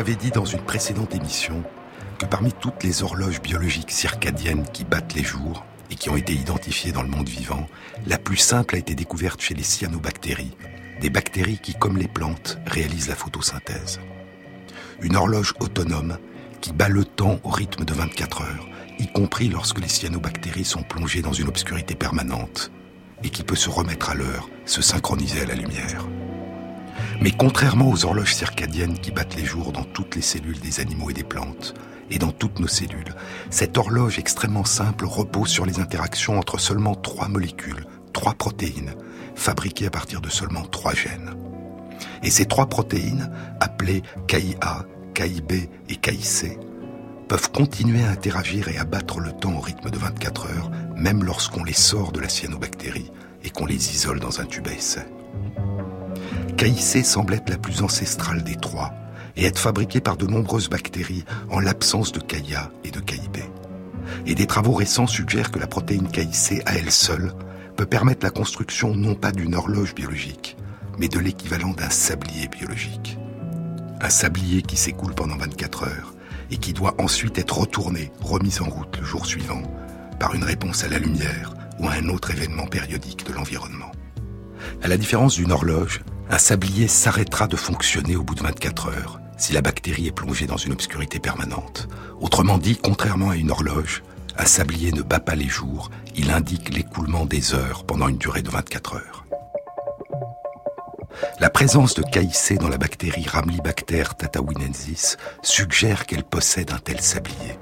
Avais 0.00 0.16
dit 0.16 0.30
dans 0.30 0.46
une 0.46 0.62
précédente 0.62 1.14
émission 1.14 1.62
que 2.18 2.24
parmi 2.24 2.54
toutes 2.54 2.82
les 2.84 3.02
horloges 3.02 3.42
biologiques 3.42 3.90
circadiennes 3.90 4.64
qui 4.72 4.84
battent 4.84 5.12
les 5.12 5.22
jours 5.22 5.66
et 5.90 5.94
qui 5.94 6.08
ont 6.08 6.16
été 6.16 6.32
identifiées 6.32 6.90
dans 6.90 7.02
le 7.02 7.10
monde 7.10 7.28
vivant, 7.28 7.68
la 8.06 8.16
plus 8.16 8.38
simple 8.38 8.76
a 8.76 8.78
été 8.78 8.94
découverte 8.94 9.42
chez 9.42 9.52
les 9.52 9.62
cyanobactéries, 9.62 10.56
des 11.02 11.10
bactéries 11.10 11.58
qui, 11.58 11.74
comme 11.74 11.98
les 11.98 12.08
plantes, 12.08 12.56
réalisent 12.64 13.10
la 13.10 13.14
photosynthèse. 13.14 14.00
Une 15.02 15.16
horloge 15.16 15.52
autonome 15.60 16.16
qui 16.62 16.72
bat 16.72 16.88
le 16.88 17.04
temps 17.04 17.38
au 17.44 17.50
rythme 17.50 17.84
de 17.84 17.92
24 17.92 18.40
heures, 18.40 18.68
y 18.98 19.06
compris 19.06 19.48
lorsque 19.48 19.82
les 19.82 19.88
cyanobactéries 19.88 20.64
sont 20.64 20.82
plongées 20.82 21.20
dans 21.20 21.34
une 21.34 21.48
obscurité 21.48 21.94
permanente, 21.94 22.72
et 23.22 23.28
qui 23.28 23.42
peut 23.42 23.54
se 23.54 23.68
remettre 23.68 24.08
à 24.08 24.14
l'heure, 24.14 24.48
se 24.64 24.80
synchroniser 24.80 25.42
à 25.42 25.46
la 25.46 25.56
lumière. 25.56 26.06
Mais 27.20 27.32
contrairement 27.32 27.90
aux 27.90 28.06
horloges 28.06 28.34
circadiennes 28.34 28.98
qui 28.98 29.10
battent 29.10 29.36
les 29.36 29.44
jours 29.44 29.72
dans 29.72 29.84
toutes 29.84 30.16
les 30.16 30.22
cellules 30.22 30.58
des 30.58 30.80
animaux 30.80 31.10
et 31.10 31.14
des 31.14 31.22
plantes, 31.22 31.74
et 32.10 32.18
dans 32.18 32.32
toutes 32.32 32.58
nos 32.60 32.66
cellules, 32.66 33.14
cette 33.50 33.76
horloge 33.76 34.18
extrêmement 34.18 34.64
simple 34.64 35.04
repose 35.04 35.50
sur 35.50 35.66
les 35.66 35.80
interactions 35.80 36.38
entre 36.38 36.58
seulement 36.58 36.94
trois 36.94 37.28
molécules, 37.28 37.84
trois 38.14 38.32
protéines, 38.32 38.94
fabriquées 39.34 39.86
à 39.86 39.90
partir 39.90 40.22
de 40.22 40.30
seulement 40.30 40.62
trois 40.62 40.94
gènes. 40.94 41.34
Et 42.22 42.30
ces 42.30 42.46
trois 42.46 42.66
protéines, 42.66 43.30
appelées 43.60 44.02
KIA, 44.26 44.86
KIB 45.14 45.68
et 45.90 45.96
KIC, 45.96 46.58
peuvent 47.28 47.50
continuer 47.52 48.02
à 48.02 48.10
interagir 48.10 48.68
et 48.68 48.78
à 48.78 48.84
battre 48.84 49.20
le 49.20 49.32
temps 49.32 49.54
au 49.54 49.60
rythme 49.60 49.90
de 49.90 49.98
24 49.98 50.46
heures, 50.46 50.70
même 50.96 51.22
lorsqu'on 51.22 51.64
les 51.64 51.74
sort 51.74 52.12
de 52.12 52.20
la 52.20 52.30
cyanobactérie 52.30 53.12
et 53.44 53.50
qu'on 53.50 53.66
les 53.66 53.94
isole 53.94 54.20
dans 54.20 54.40
un 54.40 54.46
tube 54.46 54.66
à 54.66 54.72
essai. 54.72 55.06
KIC 56.60 57.06
semble 57.06 57.32
être 57.32 57.48
la 57.48 57.56
plus 57.56 57.80
ancestrale 57.80 58.42
des 58.42 58.54
trois 58.54 58.92
et 59.34 59.46
être 59.46 59.58
fabriquée 59.58 60.02
par 60.02 60.18
de 60.18 60.26
nombreuses 60.26 60.68
bactéries 60.68 61.24
en 61.50 61.58
l'absence 61.58 62.12
de 62.12 62.20
KIA 62.20 62.70
et 62.84 62.90
de 62.90 63.00
KIB. 63.00 63.38
Et 64.26 64.34
des 64.34 64.46
travaux 64.46 64.74
récents 64.74 65.06
suggèrent 65.06 65.52
que 65.52 65.58
la 65.58 65.66
protéine 65.66 66.10
KIC 66.10 66.60
à 66.66 66.74
elle 66.74 66.90
seule 66.90 67.32
peut 67.76 67.86
permettre 67.86 68.26
la 68.26 68.30
construction 68.30 68.94
non 68.94 69.14
pas 69.14 69.32
d'une 69.32 69.54
horloge 69.54 69.94
biologique, 69.94 70.58
mais 70.98 71.08
de 71.08 71.18
l'équivalent 71.18 71.72
d'un 71.72 71.88
sablier 71.88 72.46
biologique. 72.48 73.16
Un 74.02 74.10
sablier 74.10 74.60
qui 74.60 74.76
s'écoule 74.76 75.14
pendant 75.14 75.38
24 75.38 75.84
heures 75.84 76.14
et 76.50 76.58
qui 76.58 76.74
doit 76.74 76.94
ensuite 76.98 77.38
être 77.38 77.56
retourné, 77.56 78.12
remis 78.20 78.60
en 78.60 78.68
route 78.68 78.98
le 78.98 79.06
jour 79.06 79.24
suivant, 79.24 79.62
par 80.18 80.34
une 80.34 80.44
réponse 80.44 80.84
à 80.84 80.88
la 80.88 80.98
lumière 80.98 81.54
ou 81.78 81.88
à 81.88 81.92
un 81.92 82.10
autre 82.10 82.32
événement 82.32 82.66
périodique 82.66 83.26
de 83.26 83.32
l'environnement. 83.32 83.92
À 84.82 84.88
la 84.88 84.98
différence 84.98 85.36
d'une 85.36 85.52
horloge, 85.52 86.02
un 86.30 86.38
sablier 86.38 86.86
s'arrêtera 86.86 87.48
de 87.48 87.56
fonctionner 87.56 88.14
au 88.14 88.22
bout 88.22 88.36
de 88.36 88.42
24 88.42 88.88
heures 88.88 89.20
si 89.36 89.52
la 89.52 89.62
bactérie 89.62 90.06
est 90.06 90.12
plongée 90.12 90.46
dans 90.46 90.58
une 90.58 90.72
obscurité 90.72 91.18
permanente. 91.18 91.88
Autrement 92.20 92.58
dit, 92.58 92.76
contrairement 92.76 93.30
à 93.30 93.36
une 93.36 93.50
horloge, 93.50 94.02
un 94.36 94.44
sablier 94.44 94.92
ne 94.92 95.02
bat 95.02 95.18
pas 95.18 95.34
les 95.34 95.48
jours, 95.48 95.90
il 96.14 96.30
indique 96.30 96.74
l'écoulement 96.74 97.24
des 97.24 97.54
heures 97.54 97.84
pendant 97.84 98.08
une 98.08 98.18
durée 98.18 98.42
de 98.42 98.50
24 98.50 98.96
heures. 98.96 99.24
La 101.40 101.50
présence 101.50 101.94
de 101.94 102.02
KIC 102.02 102.58
dans 102.58 102.68
la 102.68 102.78
bactérie 102.78 103.26
Ramlibacter 103.26 104.04
tatawinensis 104.16 105.16
suggère 105.42 106.06
qu'elle 106.06 106.24
possède 106.24 106.70
un 106.70 106.78
tel 106.78 107.00
sablier, 107.00 107.58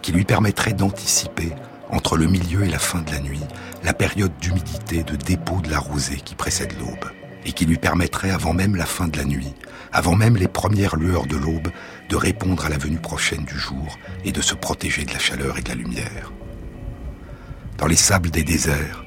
qui 0.00 0.12
lui 0.12 0.24
permettrait 0.24 0.72
d'anticiper, 0.72 1.52
entre 1.90 2.16
le 2.16 2.26
milieu 2.26 2.64
et 2.64 2.70
la 2.70 2.78
fin 2.78 3.02
de 3.02 3.10
la 3.10 3.20
nuit, 3.20 3.44
la 3.84 3.92
période 3.92 4.32
d'humidité 4.40 5.02
de 5.02 5.16
dépôt 5.16 5.60
de 5.60 5.70
la 5.70 5.78
rosée 5.78 6.16
qui 6.16 6.34
précède 6.34 6.72
l'aube, 6.78 7.10
et 7.46 7.52
qui 7.52 7.64
lui 7.64 7.78
permettrait, 7.78 8.30
avant 8.30 8.52
même 8.52 8.76
la 8.76 8.84
fin 8.84 9.06
de 9.06 9.16
la 9.16 9.24
nuit, 9.24 9.54
avant 9.92 10.16
même 10.16 10.36
les 10.36 10.48
premières 10.48 10.96
lueurs 10.96 11.26
de 11.26 11.36
l'aube, 11.36 11.68
de 12.08 12.16
répondre 12.16 12.66
à 12.66 12.68
la 12.68 12.76
venue 12.76 12.98
prochaine 12.98 13.44
du 13.44 13.56
jour 13.56 13.98
et 14.24 14.32
de 14.32 14.42
se 14.42 14.54
protéger 14.54 15.04
de 15.04 15.12
la 15.12 15.20
chaleur 15.20 15.56
et 15.56 15.62
de 15.62 15.68
la 15.68 15.76
lumière. 15.76 16.32
Dans 17.78 17.86
les 17.86 17.96
sables 17.96 18.30
des 18.30 18.42
déserts, 18.42 19.04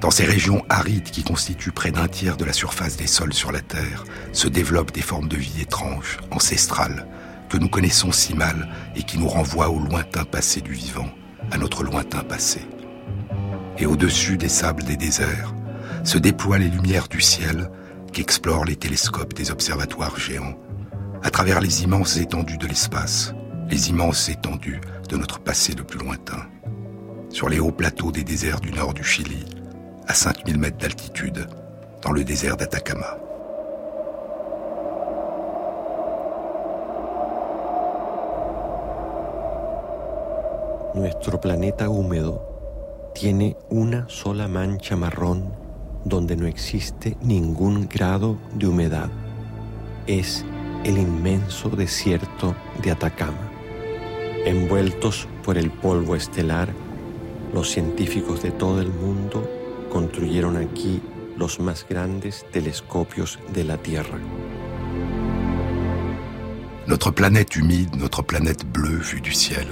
dans 0.00 0.12
ces 0.12 0.24
régions 0.24 0.62
arides 0.68 1.10
qui 1.10 1.24
constituent 1.24 1.72
près 1.72 1.90
d'un 1.90 2.06
tiers 2.06 2.36
de 2.36 2.44
la 2.44 2.52
surface 2.52 2.96
des 2.96 3.06
sols 3.08 3.34
sur 3.34 3.50
la 3.50 3.62
Terre, 3.62 4.04
se 4.32 4.46
développent 4.46 4.92
des 4.92 5.02
formes 5.02 5.28
de 5.28 5.36
vie 5.36 5.62
étranges, 5.62 6.18
ancestrales, 6.30 7.06
que 7.48 7.56
nous 7.56 7.68
connaissons 7.68 8.12
si 8.12 8.34
mal 8.34 8.68
et 8.94 9.02
qui 9.02 9.18
nous 9.18 9.28
renvoient 9.28 9.70
au 9.70 9.80
lointain 9.80 10.24
passé 10.24 10.60
du 10.60 10.72
vivant, 10.72 11.08
à 11.50 11.58
notre 11.58 11.82
lointain 11.82 12.22
passé. 12.22 12.60
Et 13.78 13.86
au-dessus 13.86 14.36
des 14.36 14.48
sables 14.48 14.84
des 14.84 14.96
déserts, 14.96 15.54
se 16.06 16.18
déploient 16.18 16.58
les 16.58 16.68
lumières 16.68 17.08
du 17.08 17.20
ciel 17.20 17.68
qu'explorent 18.12 18.64
les 18.64 18.76
télescopes 18.76 19.34
des 19.34 19.50
observatoires 19.50 20.16
géants, 20.16 20.54
à 21.24 21.30
travers 21.30 21.60
les 21.60 21.82
immenses 21.82 22.16
étendues 22.16 22.58
de 22.58 22.68
l'espace, 22.68 23.34
les 23.68 23.90
immenses 23.90 24.28
étendues 24.28 24.80
de 25.08 25.16
notre 25.16 25.40
passé 25.40 25.74
le 25.74 25.82
plus 25.82 25.98
lointain. 25.98 26.46
Sur 27.30 27.48
les 27.48 27.58
hauts 27.58 27.72
plateaux 27.72 28.12
des 28.12 28.22
déserts 28.22 28.60
du 28.60 28.70
nord 28.70 28.94
du 28.94 29.02
Chili, 29.02 29.44
à 30.06 30.14
5000 30.14 30.58
mètres 30.58 30.78
d'altitude, 30.78 31.48
dans 32.02 32.12
le 32.12 32.22
désert 32.22 32.56
d'Atacama. 32.56 33.18
Nuestro 40.94 41.40
planeta 41.40 41.90
húmedo 41.90 42.42
tiene 43.12 43.56
una 43.70 44.08
sola 44.08 44.46
mancha 44.46 44.94
marrón 44.94 45.65
donde 46.06 46.36
no 46.36 46.46
existe 46.46 47.16
ningún 47.20 47.88
grado 47.88 48.38
de 48.54 48.68
humedad. 48.68 49.10
Es 50.06 50.44
el 50.84 50.98
inmenso 50.98 51.68
desierto 51.68 52.54
de 52.80 52.92
Atacama. 52.92 53.50
Envueltos 54.44 55.26
por 55.42 55.58
el 55.58 55.70
polvo 55.70 56.14
estelar, 56.14 56.72
los 57.52 57.70
científicos 57.70 58.40
de 58.42 58.52
todo 58.52 58.80
el 58.80 58.92
mundo 58.92 59.50
construyeron 59.90 60.56
aquí 60.56 61.02
los 61.36 61.58
más 61.58 61.84
grandes 61.88 62.46
telescopios 62.52 63.40
de 63.52 63.64
la 63.64 63.76
Tierra. 63.76 64.18
Notre 66.86 67.10
planète 67.10 67.56
humide, 67.56 67.96
notre 67.96 68.22
planète 68.22 68.64
bleue 68.64 69.00
vue 69.00 69.20
du 69.20 69.32
ciel, 69.32 69.66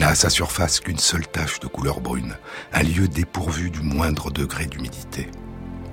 n'a 0.00 0.08
à 0.08 0.14
sa 0.16 0.30
surface 0.30 0.80
qu'une 0.80 0.98
seule 0.98 1.28
tache 1.28 1.60
de 1.60 1.68
couleur 1.68 2.00
brune, 2.00 2.34
un 2.72 2.82
lieu 2.82 3.06
dépourvu 3.06 3.70
du 3.70 3.82
moindre 3.82 4.32
degré 4.32 4.66
d'humidité. 4.66 5.28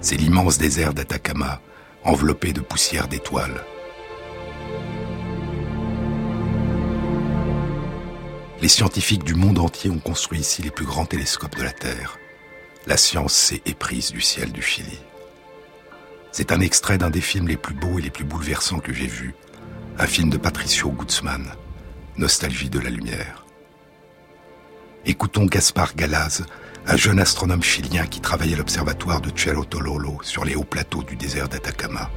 C'est 0.01 0.17
l'immense 0.17 0.57
désert 0.57 0.93
d'Atacama, 0.93 1.61
enveloppé 2.03 2.53
de 2.53 2.61
poussière 2.61 3.07
d'étoiles. 3.07 3.63
Les 8.61 8.67
scientifiques 8.67 9.23
du 9.23 9.35
monde 9.35 9.59
entier 9.59 9.89
ont 9.89 9.99
construit 9.99 10.39
ici 10.39 10.61
les 10.61 10.71
plus 10.71 10.85
grands 10.85 11.05
télescopes 11.05 11.55
de 11.55 11.63
la 11.63 11.71
Terre 11.71 12.17
la 12.87 12.97
science 12.97 13.33
s'est 13.33 13.61
éprise 13.65 14.11
du 14.11 14.21
ciel 14.21 14.51
du 14.51 14.61
Chili. 14.61 14.97
C'est 16.31 16.51
un 16.51 16.61
extrait 16.61 16.97
d'un 16.97 17.09
des 17.09 17.21
films 17.21 17.47
les 17.47 17.57
plus 17.57 17.75
beaux 17.75 17.99
et 17.99 18.01
les 18.01 18.09
plus 18.09 18.23
bouleversants 18.23 18.79
que 18.79 18.93
j'ai 18.93 19.07
vus, 19.07 19.35
un 19.99 20.07
film 20.07 20.29
de 20.29 20.37
Patricio 20.37 20.89
Guzman, 20.89 21.45
Nostalgie 22.17 22.69
de 22.69 22.79
la 22.79 22.89
lumière. 22.89 23.45
Écoutons 25.05 25.45
Gaspar 25.45 25.95
Galaz, 25.95 26.43
un 26.87 26.97
jeune 26.97 27.19
astronome 27.19 27.63
chilien 27.63 28.05
qui 28.05 28.19
travaille 28.19 28.53
à 28.53 28.57
l'observatoire 28.57 29.21
de 29.21 29.31
Cerro 29.37 29.63
Tololo 29.63 30.17
sur 30.23 30.45
les 30.45 30.55
hauts 30.55 30.63
plateaux 30.63 31.03
du 31.03 31.15
désert 31.15 31.47
d'Atacama. 31.47 32.09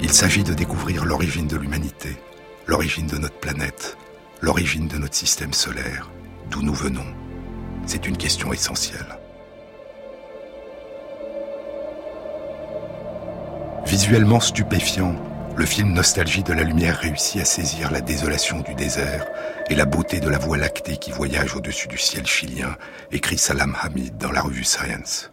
Il 0.00 0.10
s'agit 0.12 0.44
de 0.44 0.54
découvrir 0.54 1.04
l'origine 1.04 1.46
de 1.46 1.56
l'humanité, 1.56 2.16
l'origine 2.66 3.06
de 3.06 3.18
notre 3.18 3.38
planète, 3.38 3.96
l'origine 4.40 4.88
de 4.88 4.98
notre 4.98 5.14
système 5.14 5.52
solaire, 5.52 6.10
d'où 6.50 6.62
nous 6.62 6.74
venons. 6.74 7.06
C'est 7.86 8.06
une 8.06 8.16
question 8.16 8.52
essentielle. 8.52 9.21
Visuellement 13.86 14.40
stupéfiant, 14.40 15.14
le 15.56 15.66
film 15.66 15.92
Nostalgie 15.92 16.42
de 16.42 16.52
la 16.52 16.62
lumière 16.62 16.98
réussit 16.98 17.42
à 17.42 17.44
saisir 17.44 17.90
la 17.90 18.00
désolation 18.00 18.60
du 18.60 18.74
désert 18.74 19.26
et 19.68 19.74
la 19.74 19.84
beauté 19.84 20.20
de 20.20 20.28
la 20.28 20.38
voie 20.38 20.56
lactée 20.56 20.96
qui 20.96 21.10
voyage 21.10 21.54
au-dessus 21.54 21.88
du 21.88 21.98
ciel 21.98 22.26
chilien, 22.26 22.76
écrit 23.10 23.38
Salam 23.38 23.76
Hamid 23.82 24.16
dans 24.16 24.32
la 24.32 24.40
revue 24.40 24.64
Science. 24.64 25.30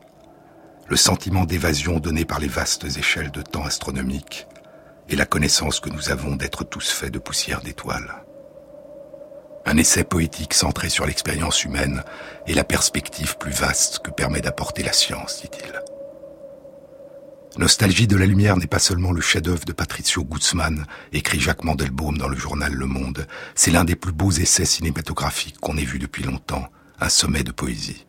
Le 0.87 0.97
sentiment 0.97 1.45
d'évasion 1.45 1.99
donné 1.99 2.25
par 2.25 2.39
les 2.39 2.47
vastes 2.47 2.85
échelles 2.97 3.31
de 3.31 3.41
temps 3.41 3.65
astronomiques, 3.65 4.47
et 5.09 5.15
la 5.15 5.25
connaissance 5.25 5.79
que 5.79 5.89
nous 5.89 6.11
avons 6.11 6.35
d'être 6.35 6.63
tous 6.63 6.91
faits 6.91 7.11
de 7.11 7.19
poussière 7.19 7.61
d'étoiles. 7.61 8.23
Un 9.65 9.77
essai 9.77 10.03
poétique 10.03 10.53
centré 10.53 10.89
sur 10.89 11.05
l'expérience 11.05 11.63
humaine 11.63 12.03
et 12.47 12.53
la 12.53 12.63
perspective 12.63 13.37
plus 13.37 13.51
vaste 13.51 13.99
que 13.99 14.11
permet 14.11 14.41
d'apporter 14.41 14.83
la 14.83 14.93
science, 14.93 15.41
dit-il. 15.41 15.98
Nostalgie 17.57 18.07
de 18.07 18.15
la 18.15 18.27
lumière 18.27 18.57
n'est 18.57 18.67
pas 18.67 18.79
seulement 18.79 19.11
le 19.11 19.21
chef-d'œuvre 19.21 19.65
de 19.65 19.73
Patricio 19.73 20.23
Guzman, 20.23 20.85
écrit 21.13 21.39
Jacques 21.39 21.63
Mandelbaum 21.63 22.17
dans 22.17 22.27
le 22.27 22.37
journal 22.37 22.73
Le 22.73 22.85
Monde. 22.85 23.27
C'est 23.55 23.71
l'un 23.71 23.83
des 23.83 23.95
plus 23.95 24.11
beaux 24.11 24.31
essais 24.31 24.65
cinématographiques 24.65 25.59
qu'on 25.59 25.75
ait 25.77 25.83
vu 25.83 25.97
depuis 25.97 26.23
longtemps, 26.23 26.69
un 26.99 27.09
sommet 27.09 27.43
de 27.43 27.51
poésie. 27.51 28.05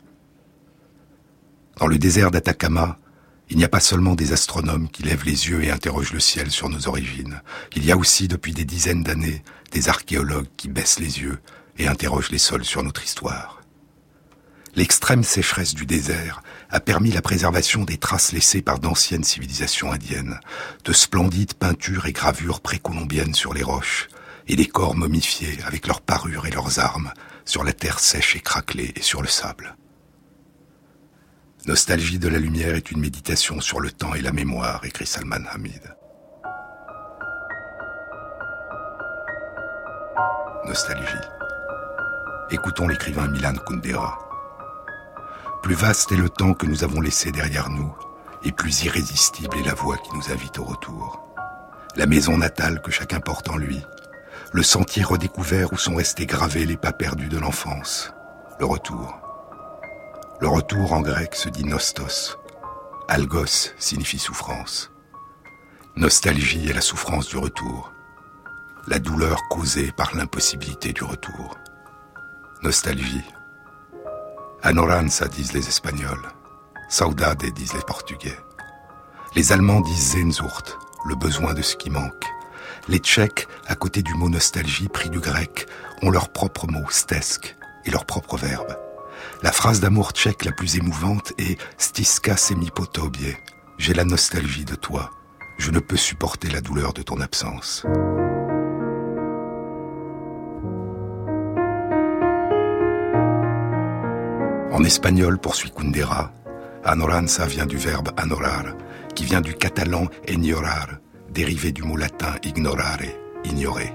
Dans 1.79 1.87
le 1.87 1.99
désert 1.99 2.31
d'Atacama, 2.31 2.99
il 3.49 3.57
n'y 3.57 3.65
a 3.65 3.69
pas 3.69 3.81
seulement 3.81 4.15
des 4.15 4.33
astronomes 4.33 4.89
qui 4.91 5.03
lèvent 5.03 5.25
les 5.25 5.49
yeux 5.49 5.65
et 5.65 5.71
interrogent 5.71 6.13
le 6.13 6.21
ciel 6.21 6.51
sur 6.51 6.69
nos 6.69 6.87
origines. 6.87 7.41
Il 7.75 7.85
y 7.85 7.91
a 7.91 7.97
aussi, 7.97 8.29
depuis 8.29 8.53
des 8.53 8.67
dizaines 8.67 9.03
d'années, 9.03 9.43
des 9.73 9.89
archéologues 9.89 10.49
qui 10.59 10.69
baissent 10.69 11.01
les 11.01 11.21
yeux 11.21 11.41
et 11.79 11.89
interrogent 11.89 12.31
les 12.31 12.39
sols 12.39 12.65
sur 12.65 12.83
notre 12.83 13.03
histoire. 13.03 13.60
L'extrême 14.77 15.25
sécheresse 15.25 15.75
du 15.75 15.85
désert 15.85 16.43
a 16.71 16.79
permis 16.79 17.11
la 17.11 17.23
préservation 17.23 17.85
des 17.85 17.99
traces 17.99 18.33
laissées 18.33 18.63
par 18.63 18.79
d'anciennes 18.79 19.25
civilisations 19.25 19.93
indiennes, 19.93 20.39
de 20.85 20.93
splendides 20.93 21.55
peintures 21.55 22.07
et 22.07 22.13
gravures 22.13 22.61
précolombiennes 22.61 23.35
sur 23.35 23.53
les 23.53 23.65
roches, 23.65 24.09
et 24.47 24.57
des 24.57 24.67
corps 24.67 24.95
momifiés 24.95 25.59
avec 25.67 25.87
leurs 25.87 26.01
parures 26.01 26.47
et 26.47 26.51
leurs 26.51 26.79
armes 26.79 27.13
sur 27.45 27.65
la 27.65 27.73
terre 27.73 27.99
sèche 27.99 28.37
et 28.37 28.41
craquelée 28.41 28.93
et 28.95 29.03
sur 29.03 29.23
le 29.23 29.29
sable. 29.29 29.77
Nostalgie 31.67 32.19
de 32.19 32.29
la 32.29 32.39
lumière 32.39 32.75
est 32.75 32.91
une 32.91 33.01
méditation 33.01 33.61
sur 33.61 33.81
le 33.81 33.91
temps 33.91 34.15
et 34.15 34.23
la 34.23 34.33
mémoire, 34.33 34.85
écrit 34.85 35.07
Salman 35.07 35.45
Hamid. 35.51 35.95
Nostalgie. 40.67 41.29
Écoutons 42.51 42.89
l'écrivain 42.89 43.29
Milan 43.29 43.55
Kundera. 43.67 44.30
Plus 45.63 45.75
vaste 45.75 46.13
est 46.13 46.17
le 46.17 46.31
temps 46.31 46.55
que 46.55 46.67
nous 46.67 46.85
avons 46.85 47.01
laissé 47.01 47.33
derrière 47.33 47.71
nous, 47.71 47.95
et 48.45 48.53
plus 48.53 48.85
irrésistible 48.85 49.59
est 49.59 49.67
la 49.67 49.75
voix 49.75 49.99
qui 49.99 50.15
nous 50.15 50.33
invite 50.33 50.59
au 50.59 50.65
retour. 50.65 51.23
La 51.97 52.07
maison 52.07 52.39
natale 52.39 52.81
que 52.83 52.91
chacun 52.91 53.21
porte 53.21 53.49
en 53.51 53.57
lui, 53.57 53.85
le 54.53 54.63
sentier 54.63 55.03
redécouvert 55.03 55.73
où 55.73 55.77
sont 55.77 55.95
restés 55.95 56.27
gravés 56.27 56.65
les 56.65 56.77
pas 56.77 56.93
perdus 56.93 57.29
de 57.29 57.39
l'enfance, 57.39 58.13
le 58.59 58.67
retour. 58.67 59.19
Le 60.41 60.49
retour 60.49 60.93
en 60.93 61.03
grec 61.03 61.35
se 61.35 61.51
dit 61.51 61.65
nostos. 61.65 62.39
Algos 63.09 63.75
signifie 63.79 64.19
souffrance. 64.19 64.91
Nostalgie 65.97 66.71
est 66.71 66.73
la 66.73 66.81
souffrance 66.81 67.29
du 67.29 67.37
retour. 67.37 67.93
La 68.87 68.99
douleur 68.99 69.39
causée 69.51 69.93
par 69.93 70.17
l'impossibilité 70.17 70.93
du 70.93 71.05
retour. 71.05 71.59
Nostalgie. 72.63 73.25
Anoranza 74.63 75.27
disent 75.27 75.55
les 75.55 75.69
Espagnols. 75.69 76.29
Saudade 76.91 77.47
disent 77.55 77.73
les 77.73 77.81
Portugais. 77.81 78.37
Les 79.35 79.53
Allemands 79.53 79.81
disent 79.81 80.13
Sehnsucht, 80.13 80.77
le 81.07 81.15
besoin 81.15 81.55
de 81.55 81.63
ce 81.63 81.77
qui 81.77 81.89
manque. 81.89 82.27
Les 82.87 82.99
Tchèques, 82.99 83.49
à 83.67 83.75
côté 83.75 84.03
du 84.03 84.13
mot 84.15 84.29
nostalgie 84.29 84.89
pris 84.89 85.09
du 85.09 85.19
grec, 85.19 85.67
ont 86.03 86.11
leur 86.11 86.31
propre 86.31 86.67
mot 86.67 86.85
stesk 86.91 87.57
et 87.87 87.91
leur 87.91 88.05
propre 88.05 88.37
verbe. 88.37 88.77
La 89.43 89.53
phrase 89.53 89.81
d'amour 89.81 90.13
tchèque 90.13 90.45
la 90.45 90.53
plus 90.53 90.77
émouvante 90.77 91.33
est 91.39 91.59
Stiska 91.79 92.37
semipotobie. 92.37 93.37
J'ai 93.79 93.95
la 93.95 94.05
nostalgie 94.05 94.67
de 94.67 94.75
toi. 94.75 95.11
Je 95.59 95.71
ne 95.71 95.79
peux 95.79 95.97
supporter 95.97 96.51
la 96.51 96.61
douleur 96.61 96.93
de 96.93 97.03
ton 97.03 97.21
absence. 97.21 97.87
En 104.73 104.85
espagnol, 104.85 105.39
poursuit 105.39 105.73
Kundera, 105.73 106.33
anoranza 106.85 107.45
vient 107.47 107.67
du 107.67 107.77
verbe 107.77 108.11
anorar, 108.17 108.77
qui 109.15 109.25
vient 109.25 109.41
du 109.41 109.55
catalan 109.55 110.07
ignorar, 110.29 110.87
dérivé 111.29 111.73
du 111.73 111.83
mot 111.83 111.97
latin 111.97 112.35
ignorare, 112.45 113.17
ignorer. 113.45 113.93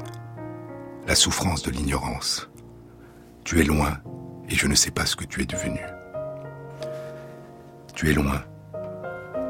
La 1.07 1.15
souffrance 1.15 1.63
de 1.63 1.71
l'ignorance. 1.71 2.49
Tu 3.45 3.61
es 3.61 3.63
loin, 3.63 3.99
et 4.49 4.55
je 4.55 4.67
ne 4.67 4.75
sais 4.75 4.91
pas 4.91 5.05
ce 5.05 5.15
que 5.15 5.23
tu 5.23 5.41
es 5.41 5.45
devenu. 5.45 5.79
Tu 7.93 8.09
es 8.09 8.13
loin. 8.13 8.43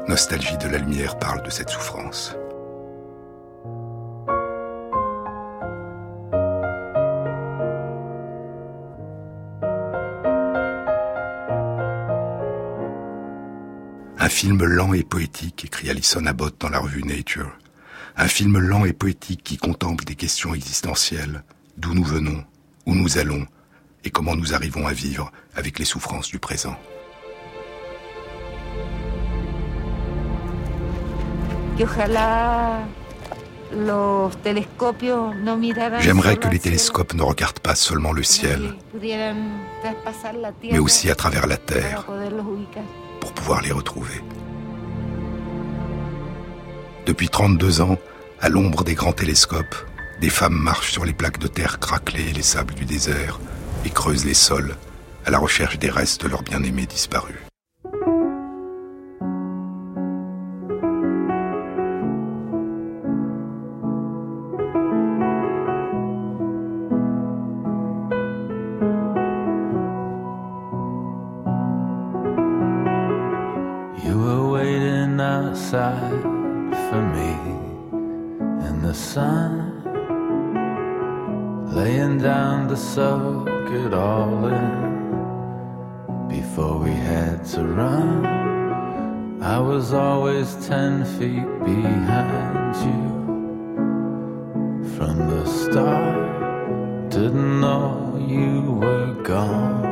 Nostalgie 0.06 0.56
de 0.58 0.68
la 0.68 0.78
lumière 0.78 1.18
parle 1.18 1.42
de 1.42 1.50
cette 1.50 1.70
souffrance. 1.70 2.36
Un 14.26 14.28
film 14.28 14.64
lent 14.64 14.92
et 14.92 15.04
poétique, 15.04 15.66
écrit 15.66 15.88
Alison 15.88 16.26
Abbott 16.26 16.56
dans 16.58 16.68
la 16.68 16.80
revue 16.80 17.04
Nature. 17.04 17.56
Un 18.16 18.26
film 18.26 18.58
lent 18.58 18.84
et 18.84 18.92
poétique 18.92 19.44
qui 19.44 19.56
contemple 19.56 20.04
des 20.04 20.16
questions 20.16 20.52
existentielles, 20.52 21.44
d'où 21.76 21.94
nous 21.94 22.02
venons, 22.02 22.42
où 22.86 22.96
nous 22.96 23.18
allons, 23.18 23.46
et 24.02 24.10
comment 24.10 24.34
nous 24.34 24.52
arrivons 24.52 24.84
à 24.84 24.92
vivre 24.92 25.30
avec 25.54 25.78
les 25.78 25.84
souffrances 25.84 26.26
du 26.26 26.40
présent. 26.40 26.74
J'aimerais 36.00 36.36
que 36.36 36.48
les 36.48 36.58
télescopes 36.58 37.14
ne 37.14 37.22
regardent 37.22 37.60
pas 37.60 37.76
seulement 37.76 38.12
le 38.12 38.24
ciel, 38.24 38.74
mais 40.64 40.78
aussi 40.80 41.10
à 41.10 41.14
travers 41.14 41.46
la 41.46 41.58
Terre, 41.58 42.04
pour 43.20 43.32
pouvoir 43.32 43.62
les 43.62 43.72
retrouver. 43.72 44.22
Depuis 47.06 47.28
32 47.28 47.80
ans, 47.82 47.98
à 48.40 48.48
l'ombre 48.48 48.84
des 48.84 48.94
grands 48.94 49.12
télescopes, 49.12 49.76
des 50.20 50.30
femmes 50.30 50.58
marchent 50.58 50.92
sur 50.92 51.04
les 51.04 51.12
plaques 51.12 51.38
de 51.38 51.46
terre 51.46 51.78
craquelées 51.78 52.30
et 52.30 52.32
les 52.32 52.42
sables 52.42 52.74
du 52.74 52.84
désert, 52.84 53.38
et 53.84 53.90
creusent 53.90 54.24
les 54.24 54.34
sols 54.34 54.76
à 55.24 55.30
la 55.30 55.38
recherche 55.38 55.78
des 55.78 55.90
restes 55.90 56.22
de 56.22 56.28
leurs 56.28 56.42
bien-aimés 56.42 56.86
disparus. 56.86 57.45
Laying 81.76 82.16
down 82.16 82.66
to 82.66 82.74
soak 82.74 83.70
it 83.70 83.92
all 83.92 84.46
in 84.46 86.26
before 86.26 86.78
we 86.78 86.90
had 86.90 87.44
to 87.44 87.62
run. 87.62 88.24
I 89.42 89.58
was 89.60 89.92
always 89.92 90.48
ten 90.66 91.04
feet 91.04 91.50
behind 91.70 92.74
you 92.86 93.04
from 94.96 95.14
the 95.32 95.44
start. 95.44 97.10
Didn't 97.10 97.60
know 97.60 98.16
you 98.26 98.54
were 98.80 99.12
gone 99.22 99.82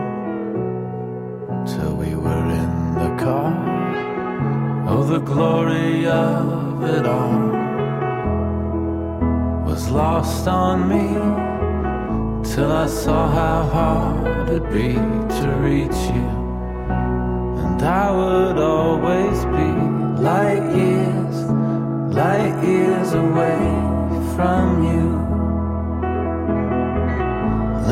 till 1.66 1.94
we 1.96 2.14
were 2.14 2.46
in 2.64 2.74
the 3.02 3.10
car. 3.22 3.52
Oh, 4.88 5.02
the 5.04 5.18
glory 5.18 6.06
of 6.06 6.82
it 6.96 7.04
all 7.04 7.44
was 9.66 9.90
lost 9.90 10.48
on 10.48 10.88
me 10.88 11.53
till 12.54 12.70
I 12.70 12.86
saw 12.86 13.26
how 13.28 13.62
hard 13.64 14.48
it'd 14.48 14.70
be 14.70 14.94
to 15.40 15.48
reach 15.68 16.00
you. 16.14 16.28
And 17.64 17.82
I 17.82 18.06
would 18.12 18.58
always 18.58 19.38
be 19.56 19.70
light 20.22 20.64
years, 20.82 21.36
light 22.14 22.56
years 22.62 23.12
away 23.12 23.58
from 24.36 24.84
you. 24.90 25.06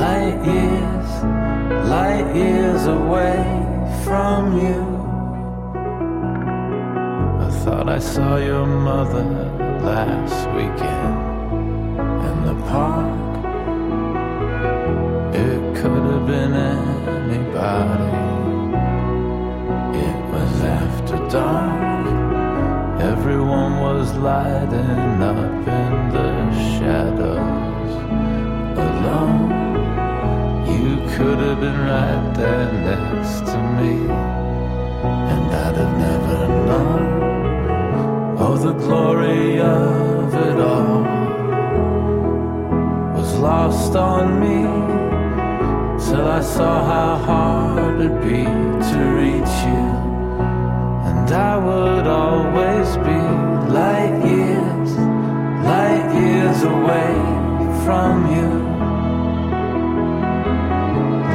Light 0.05 0.39
years, 0.57 1.11
light 1.97 2.29
years 2.33 2.87
away 2.87 3.43
from 4.05 4.41
you. 4.65 4.81
I 7.47 7.51
thought 7.65 7.89
I 7.89 7.99
saw 7.99 8.37
your 8.37 8.67
mother 8.67 9.25
last 9.83 10.47
weekend 10.55 11.19
in 12.29 12.45
the 12.47 12.55
park. 12.71 13.22
Dark. 21.33 22.07
Everyone 23.01 23.81
was 23.81 24.13
lighting 24.19 25.23
up 25.31 25.67
in 25.81 25.93
the 26.17 26.31
shadows. 26.75 27.93
Alone, 28.87 29.49
you 30.75 30.91
could 31.15 31.39
have 31.39 31.59
been 31.59 31.81
right 31.93 32.35
there 32.37 32.71
next 32.91 33.47
to 33.51 33.57
me. 33.77 33.95
And 35.33 35.45
I'd 35.65 35.77
have 35.83 35.97
never 36.07 36.39
known. 36.69 37.05
Oh, 38.39 38.57
the 38.59 38.75
glory 38.85 39.59
of 39.59 40.35
it 40.35 40.59
all 40.61 41.01
was 43.17 43.39
lost 43.39 43.97
on 43.97 44.39
me 44.39 44.59
till 46.05 46.29
I 46.29 46.43
saw 46.43 46.85
how 46.93 47.17
hard 47.25 48.01
it'd 48.01 48.21
be 48.21 48.45
to 48.91 48.99
reach 49.21 49.62
from 57.85 58.27
you. 58.35 58.49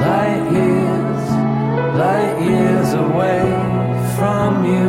Light 0.06 0.46
years, 0.52 1.24
light 2.04 2.38
years 2.50 2.94
away 2.94 3.44
from 4.18 4.52
you. 4.74 4.88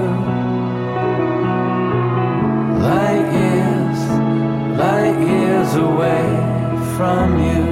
Light 2.90 3.26
years, 3.42 4.00
light 4.78 5.18
years 5.32 5.74
away 5.74 6.26
from 6.96 7.28
you. 7.42 7.67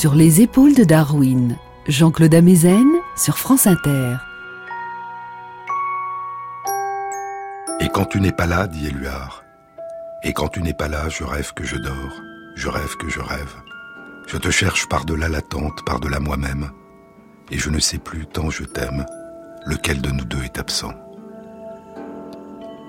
Sur 0.00 0.14
les 0.14 0.40
épaules 0.40 0.74
de 0.74 0.82
Darwin, 0.82 1.58
Jean-Claude 1.86 2.34
Amezen 2.34 2.88
sur 3.18 3.36
France 3.36 3.66
Inter. 3.66 4.16
Et 7.80 7.88
quand 7.90 8.06
tu 8.06 8.18
n'es 8.18 8.32
pas 8.32 8.46
là, 8.46 8.66
dit 8.66 8.86
Éluard, 8.86 9.44
et 10.22 10.32
quand 10.32 10.48
tu 10.48 10.62
n'es 10.62 10.72
pas 10.72 10.88
là, 10.88 11.10
je 11.10 11.22
rêve 11.22 11.52
que 11.52 11.64
je 11.64 11.76
dors, 11.76 12.22
je 12.54 12.70
rêve 12.70 12.96
que 12.96 13.10
je 13.10 13.20
rêve. 13.20 13.54
Je 14.26 14.38
te 14.38 14.48
cherche 14.48 14.88
par-delà 14.88 15.28
l'attente, 15.28 15.84
par-delà 15.84 16.18
moi-même, 16.18 16.70
et 17.50 17.58
je 17.58 17.68
ne 17.68 17.78
sais 17.78 17.98
plus 17.98 18.24
tant 18.24 18.48
je 18.48 18.64
t'aime, 18.64 19.04
lequel 19.66 20.00
de 20.00 20.08
nous 20.08 20.24
deux 20.24 20.42
est 20.44 20.58
absent. 20.58 20.94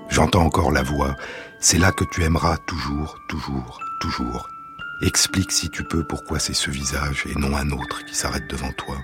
J'entends 0.08 0.46
encore 0.46 0.72
la 0.72 0.82
voix, 0.82 1.14
c'est 1.60 1.76
là 1.76 1.92
que 1.92 2.04
tu 2.10 2.22
aimeras 2.22 2.56
toujours, 2.66 3.18
toujours, 3.28 3.78
toujours. 4.00 4.51
Explique 5.02 5.50
si 5.50 5.68
tu 5.68 5.82
peux 5.82 6.04
pourquoi 6.04 6.38
c'est 6.38 6.54
ce 6.54 6.70
visage 6.70 7.24
et 7.28 7.34
non 7.34 7.56
un 7.56 7.70
autre 7.72 8.04
qui 8.04 8.14
s'arrête 8.14 8.48
devant 8.48 8.70
toi. 8.70 9.02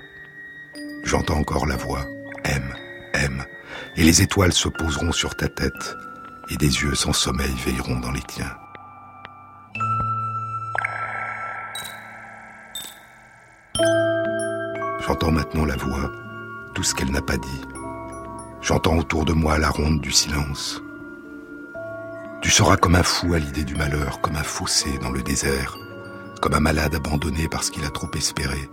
J'entends 1.02 1.38
encore 1.38 1.66
la 1.66 1.74
voix, 1.74 2.04
aime, 2.44 2.72
aime, 3.14 3.44
et 3.96 4.04
les 4.04 4.22
étoiles 4.22 4.52
se 4.52 4.68
poseront 4.68 5.10
sur 5.10 5.34
ta 5.34 5.48
tête, 5.48 5.96
et 6.50 6.56
des 6.56 6.82
yeux 6.82 6.94
sans 6.94 7.12
sommeil 7.12 7.52
veilleront 7.66 7.98
dans 7.98 8.12
les 8.12 8.22
tiens. 8.22 8.56
J'entends 15.04 15.32
maintenant 15.32 15.64
la 15.64 15.76
voix, 15.76 16.12
tout 16.76 16.84
ce 16.84 16.94
qu'elle 16.94 17.10
n'a 17.10 17.22
pas 17.22 17.38
dit. 17.38 17.60
J'entends 18.60 18.98
autour 18.98 19.24
de 19.24 19.32
moi 19.32 19.58
la 19.58 19.70
ronde 19.70 20.00
du 20.00 20.12
silence. 20.12 20.80
Tu 22.40 22.50
seras 22.50 22.76
comme 22.76 22.94
un 22.94 23.02
fou 23.02 23.34
à 23.34 23.40
l'idée 23.40 23.64
du 23.64 23.74
malheur, 23.74 24.20
comme 24.20 24.36
un 24.36 24.44
fossé 24.44 24.96
dans 24.98 25.10
le 25.10 25.22
désert, 25.22 25.76
comme 26.40 26.54
un 26.54 26.60
malade 26.60 26.94
abandonné 26.94 27.48
parce 27.48 27.70
qu'il 27.70 27.84
a 27.84 27.90
trop 27.90 28.10
espéré. 28.14 28.68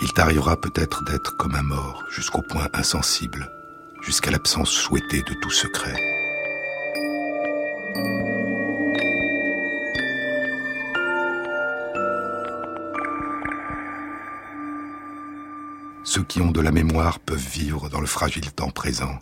Il 0.00 0.12
t'arrivera 0.12 0.56
peut-être 0.56 1.04
d'être 1.04 1.36
comme 1.36 1.54
un 1.54 1.62
mort, 1.62 2.04
jusqu'au 2.10 2.42
point 2.42 2.68
insensible, 2.72 3.50
jusqu'à 4.02 4.30
l'absence 4.30 4.70
souhaitée 4.70 5.22
de 5.22 5.34
tout 5.34 5.50
secret. 5.50 5.96
Ceux 16.04 16.22
qui 16.22 16.40
ont 16.40 16.50
de 16.50 16.60
la 16.60 16.70
mémoire 16.70 17.18
peuvent 17.20 17.36
vivre 17.36 17.88
dans 17.88 18.00
le 18.00 18.06
fragile 18.06 18.50
temps 18.52 18.70
présent. 18.70 19.18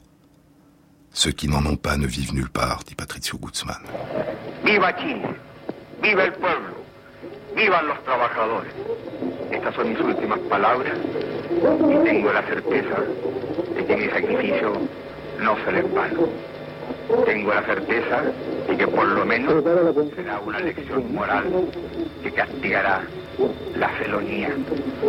Ceux 1.12 1.32
qui 1.32 1.48
n'en 1.48 1.66
ont 1.66 1.76
pas 1.76 1.96
ne 1.96 2.06
vivent 2.06 2.34
nulle 2.34 2.50
part, 2.50 2.84
dit 2.84 2.94
Patricio 2.94 3.38
Guzman. 3.38 3.82
Viva 4.64 4.92
Chile, 4.98 5.34
viva 6.02 6.24
el 6.24 6.32
pueblo, 6.32 6.85
vivan 7.56 7.88
los 7.88 7.98
trabajadores. 8.04 8.72
Estas 9.50 9.74
son 9.74 9.88
mis 9.88 10.00
últimas 10.00 10.38
palabras 10.40 10.92
y 11.50 12.04
tengo 12.04 12.32
la 12.32 12.42
certeza 12.42 12.96
de 13.74 13.84
que 13.86 13.96
mi 13.96 14.06
sacrificio 14.08 14.72
no 15.40 15.56
será 15.64 15.80
en 15.80 15.94
vano. 15.94 16.28
Tengo 17.24 17.54
la 17.54 17.62
certeza 17.62 18.22
de 18.68 18.76
que 18.76 18.86
por 18.86 19.06
lo 19.06 19.24
menos 19.24 19.64
será 20.14 20.38
una 20.40 20.60
lección 20.60 21.14
moral 21.14 21.44
que 22.22 22.30
castigará 22.30 23.02
la 23.76 23.88
felonía, 23.88 24.50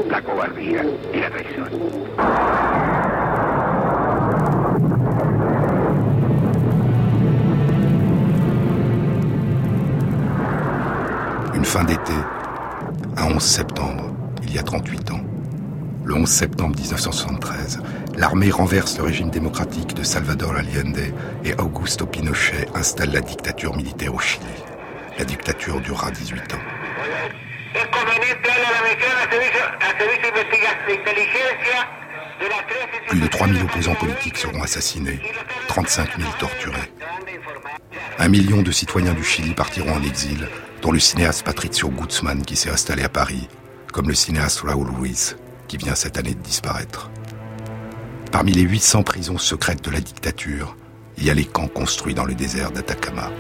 la 0.10 0.22
cobardía 0.22 0.86
y 1.14 1.18
la 1.18 1.30
traición. 1.30 2.87
Fin 11.68 11.84
d'été, 11.84 12.14
un 13.18 13.26
11 13.26 13.44
septembre, 13.44 14.16
il 14.42 14.56
y 14.56 14.58
a 14.58 14.64
38 14.64 15.12
ans. 15.12 15.20
Le 16.06 16.16
11 16.16 16.30
septembre 16.30 16.78
1973, 16.78 17.80
l'armée 18.16 18.52
renverse 18.52 18.98
le 18.98 19.04
régime 19.04 19.30
démocratique 19.30 19.94
de 19.94 20.02
Salvador 20.02 20.56
Allende 20.56 21.12
et 21.44 21.54
Augusto 21.56 22.06
Pinochet 22.06 22.70
installe 22.74 23.12
la 23.12 23.20
dictature 23.20 23.76
militaire 23.76 24.16
au 24.16 24.20
Chili. 24.20 24.46
La 25.20 25.26
dictature 25.26 25.82
durera 25.82 26.10
18 26.10 26.54
ans. 26.54 26.58
Plus 33.10 33.20
de 33.20 33.28
3000 33.28 33.64
opposants 33.64 33.96
politiques 33.96 34.38
seront 34.38 34.64
assassinés, 34.64 35.20
35 35.68 36.18
000 36.18 36.32
torturés. 36.40 36.94
Un 38.20 38.30
million 38.30 38.62
de 38.62 38.72
citoyens 38.72 39.14
du 39.14 39.24
Chili 39.26 39.54
partiront 39.54 39.96
en 39.96 40.04
exil, 40.04 40.48
dont 40.82 40.92
le 40.92 41.00
cinéaste 41.00 41.44
Patricio 41.44 41.90
Guzman 41.90 42.44
qui 42.44 42.56
s'est 42.56 42.70
installé 42.70 43.04
à 43.04 43.10
Paris, 43.10 43.48
comme 43.92 44.08
le 44.08 44.16
cinéaste 44.16 44.62
Raúl 44.62 44.90
Ruiz, 44.90 45.38
qui 45.68 45.78
vient 45.78 45.96
cette 45.96 46.18
année 46.18 46.34
de 46.34 46.42
disparaître. 46.42 47.10
Parmi 48.32 48.52
les 48.52 48.62
800 48.62 49.04
prisons 49.04 49.38
secrètes 49.38 49.84
de 49.84 49.92
la 49.92 50.02
dictature, 50.02 50.76
il 51.18 51.26
y 51.26 51.30
a 51.30 51.34
les 51.34 51.46
camps 51.46 51.68
construits 51.68 52.14
dans 52.14 52.26
le 52.26 52.36
désert 52.36 52.72
d'Atacama. 52.72 53.32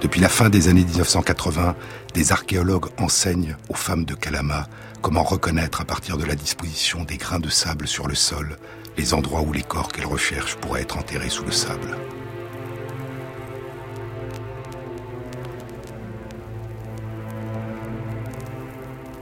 Depuis 0.00 0.20
la 0.20 0.28
fin 0.28 0.50
des 0.50 0.68
années 0.68 0.84
1980, 0.84 1.76
des 2.14 2.32
archéologues 2.32 2.88
enseignent 2.98 3.56
aux 3.68 3.74
femmes 3.74 4.04
de 4.04 4.14
Calama 4.14 4.68
comment 5.00 5.22
reconnaître 5.22 5.80
à 5.80 5.84
partir 5.84 6.16
de 6.16 6.24
la 6.24 6.34
disposition 6.34 7.04
des 7.04 7.16
grains 7.16 7.40
de 7.40 7.48
sable 7.48 7.86
sur 7.86 8.08
le 8.08 8.14
sol 8.14 8.56
les 8.96 9.14
endroits 9.14 9.42
où 9.42 9.52
les 9.52 9.62
corps 9.62 9.88
qu'elles 9.88 10.06
recherchent 10.06 10.56
pourraient 10.56 10.82
être 10.82 10.98
enterrés 10.98 11.30
sous 11.30 11.44
le 11.44 11.52
sable. 11.52 11.96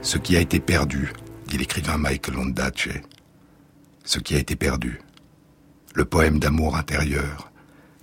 Ce 0.03 0.17
qui 0.17 0.35
a 0.35 0.39
été 0.39 0.59
perdu, 0.59 1.13
dit 1.47 1.59
l'écrivain 1.59 1.97
Michael 1.97 2.39
Ondaatje, 2.39 3.01
ce 4.03 4.17
qui 4.17 4.35
a 4.35 4.39
été 4.39 4.55
perdu, 4.55 4.99
le 5.93 6.05
poème 6.05 6.39
d'amour 6.39 6.75
intérieur, 6.75 7.51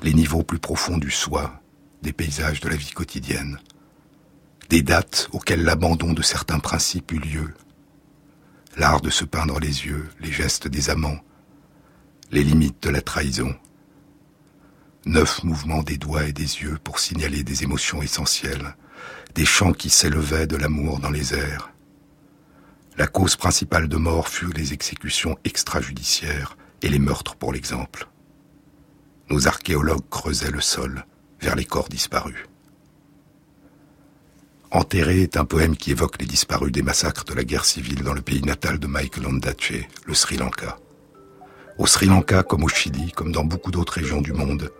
les 0.03 0.15
niveaux 0.15 0.45
plus 0.45 0.61
profonds 0.61 0.99
du 0.99 1.11
soi, 1.11 1.61
des 2.03 2.13
paysages 2.13 2.61
de 2.61 2.69
la 2.69 2.77
vie 2.77 2.93
quotidienne, 2.93 3.59
des 4.69 4.83
dates 4.83 5.29
auxquelles 5.33 5.65
l'abandon 5.65 6.13
de 6.13 6.23
certains 6.23 6.61
principes 6.61 7.11
eut 7.11 7.19
lieu, 7.19 7.55
l'art 8.77 9.01
de 9.01 9.11
se 9.11 9.25
peindre 9.25 9.59
les 9.59 9.87
yeux, 9.87 10.09
les 10.21 10.31
gestes 10.31 10.69
des 10.69 10.91
amants, 10.91 11.19
les 12.31 12.45
limites 12.45 12.81
de 12.81 12.91
la 12.91 13.01
trahison, 13.01 13.57
neuf 15.05 15.43
mouvements 15.43 15.83
des 15.83 15.97
doigts 15.97 16.27
et 16.27 16.33
des 16.33 16.63
yeux 16.63 16.79
pour 16.85 17.01
signaler 17.01 17.43
des 17.43 17.65
émotions 17.65 18.03
essentielles, 18.03 18.77
des 19.35 19.45
chants 19.45 19.73
qui 19.73 19.91
s'élevaient 19.91 20.47
de 20.47 20.57
l'amour 20.57 21.01
dans 21.01 21.11
les 21.11 21.35
airs. 21.35 21.73
La 22.99 23.07
cause 23.07 23.37
principale 23.37 23.87
de 23.87 23.97
mort 23.97 24.27
fut 24.27 24.53
les 24.53 24.73
exécutions 24.73 25.39
extrajudiciaires 25.45 26.57
et 26.83 26.89
les 26.89 26.99
meurtres 26.99 27.37
pour 27.37 27.53
l'exemple. 27.53 28.09
Nos 29.31 29.47
archéologues 29.47 30.09
creusaient 30.11 30.51
le 30.51 30.61
sol 30.61 31.07
vers 31.41 31.55
les 31.55 31.65
corps 31.65 31.89
disparus. 31.89 32.49
Enterré 34.73 35.23
est 35.23 35.37
un 35.37 35.45
poème 35.45 35.77
qui 35.77 35.93
évoque 35.93 36.21
les 36.21 36.27
disparus 36.27 36.73
des 36.73 36.83
massacres 36.83 37.23
de 37.23 37.35
la 37.35 37.45
guerre 37.45 37.67
civile 37.67 38.03
dans 38.03 38.15
le 38.15 38.21
pays 38.21 38.43
natal 38.43 38.81
de 38.81 38.89
Michael 38.89 39.29
Ondaatje, 39.29 39.87
le 40.05 40.15
Sri 40.15 40.37
Lanka. 40.37 40.77
Au 41.79 41.87
Sri 41.87 42.07
Lanka, 42.07 42.43
comme 42.43 42.65
au 42.65 42.69
Chili, 42.69 43.13
comme 43.13 43.31
dans 43.31 43.45
beaucoup 43.45 43.71
d'autres 43.71 44.01
régions 44.01 44.21
du 44.21 44.33
monde, 44.33 44.73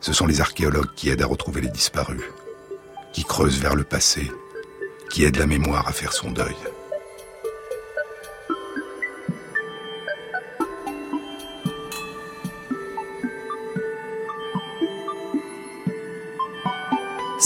ce 0.00 0.12
sont 0.12 0.26
les 0.26 0.40
archéologues 0.40 0.92
qui 0.96 1.08
aident 1.08 1.22
à 1.22 1.26
retrouver 1.26 1.60
les 1.60 1.68
disparus, 1.68 2.24
qui 3.12 3.22
creusent 3.22 3.60
vers 3.60 3.76
le 3.76 3.84
passé, 3.84 4.28
qui 5.08 5.22
aident 5.22 5.38
la 5.38 5.46
mémoire 5.46 5.86
à 5.86 5.92
faire 5.92 6.12
son 6.12 6.32
deuil. 6.32 6.56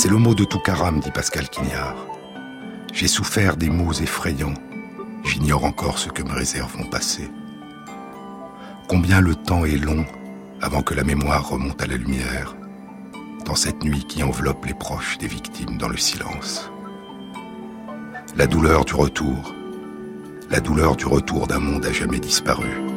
C'est 0.05 0.11
le 0.11 0.19
mot 0.19 0.35
de 0.35 0.45
Toukaram, 0.45 1.01
dit 1.01 1.11
Pascal 1.11 1.49
Quignard. 1.49 1.97
J'ai 2.93 3.09
souffert 3.09 3.57
des 3.57 3.71
mots 3.71 3.95
effrayants. 3.95 4.53
J'ignore 5.25 5.65
encore 5.65 5.97
ce 5.97 6.11
que 6.11 6.23
me 6.23 6.35
réserve 6.35 6.77
mon 6.77 6.85
passé. 6.85 7.31
Combien 8.87 9.23
le 9.23 9.35
temps 9.35 9.65
est 9.65 9.79
long 9.79 10.05
avant 10.61 10.83
que 10.83 10.93
la 10.93 11.05
mémoire 11.05 11.49
remonte 11.49 11.81
à 11.81 11.87
la 11.87 11.97
lumière, 11.97 12.55
dans 13.47 13.55
cette 13.55 13.83
nuit 13.83 14.05
qui 14.05 14.23
enveloppe 14.23 14.67
les 14.67 14.75
proches 14.75 15.17
des 15.17 15.27
victimes 15.27 15.79
dans 15.79 15.89
le 15.89 15.97
silence. 15.97 16.71
La 18.37 18.47
douleur 18.47 18.85
du 18.85 18.93
retour, 18.93 19.55
la 20.51 20.61
douleur 20.61 20.97
du 20.97 21.07
retour 21.07 21.47
d'un 21.47 21.61
monde 21.61 21.87
à 21.87 21.93
jamais 21.93 22.21
disparu. 22.21 22.94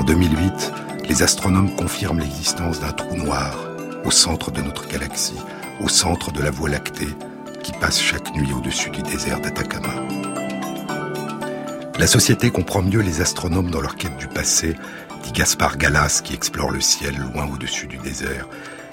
En 0.00 0.02
2008, 0.02 0.72
les 1.10 1.22
astronomes 1.22 1.76
confirment 1.76 2.20
l'existence 2.20 2.80
d'un 2.80 2.92
trou 2.92 3.16
noir 3.16 3.54
au 4.02 4.10
centre 4.10 4.50
de 4.50 4.62
notre 4.62 4.88
galaxie, 4.88 5.36
au 5.78 5.90
centre 5.90 6.32
de 6.32 6.40
la 6.40 6.50
Voie 6.50 6.70
lactée, 6.70 7.10
qui 7.62 7.72
passe 7.72 8.00
chaque 8.00 8.34
nuit 8.34 8.50
au-dessus 8.54 8.88
du 8.88 9.02
désert 9.02 9.42
d'Atacama. 9.42 9.92
La 11.98 12.06
société 12.06 12.50
comprend 12.50 12.80
mieux 12.80 13.02
les 13.02 13.20
astronomes 13.20 13.70
dans 13.70 13.82
leur 13.82 13.96
quête 13.96 14.16
du 14.16 14.26
passé, 14.26 14.74
dit 15.22 15.32
Gaspard 15.32 15.76
Gallas 15.76 16.22
qui 16.24 16.32
explore 16.32 16.70
le 16.70 16.80
ciel 16.80 17.14
loin 17.18 17.46
au-dessus 17.52 17.86
du 17.86 17.98
désert. 17.98 18.48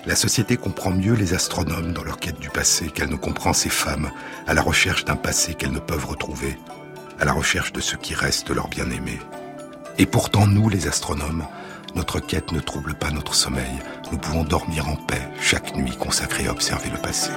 La 0.05 0.15
société 0.17 0.57
comprend 0.57 0.91
mieux 0.91 1.13
les 1.13 1.33
astronomes 1.33 1.93
dans 1.93 2.03
leur 2.03 2.19
quête 2.19 2.41
du 2.41 2.49
passé 2.49 2.87
qu'elle 2.87 3.09
ne 3.09 3.15
comprend 3.15 3.53
ces 3.53 3.69
femmes 3.69 4.11
à 4.45 4.53
la 4.53 4.61
recherche 4.61 5.05
d'un 5.05 5.15
passé 5.15 5.53
qu'elles 5.53 5.71
ne 5.71 5.79
peuvent 5.79 6.05
retrouver, 6.05 6.57
à 7.17 7.23
la 7.23 7.31
recherche 7.31 7.71
de 7.71 7.79
ce 7.79 7.95
qui 7.95 8.13
reste 8.13 8.49
leur 8.49 8.67
bien-aimé. 8.67 9.19
Et 9.99 10.05
pourtant, 10.05 10.45
nous, 10.45 10.69
les 10.69 10.87
astronomes, 10.87 11.45
notre 11.95 12.19
quête 12.19 12.51
ne 12.51 12.59
trouble 12.59 12.93
pas 12.93 13.09
notre 13.09 13.33
sommeil. 13.33 13.79
Nous 14.11 14.19
pouvons 14.19 14.43
dormir 14.43 14.87
en 14.87 14.95
paix 14.95 15.27
chaque 15.41 15.75
nuit 15.75 15.95
consacrée 15.97 16.47
à 16.47 16.51
observer 16.51 16.89
le 16.91 16.97
passé. 16.99 17.31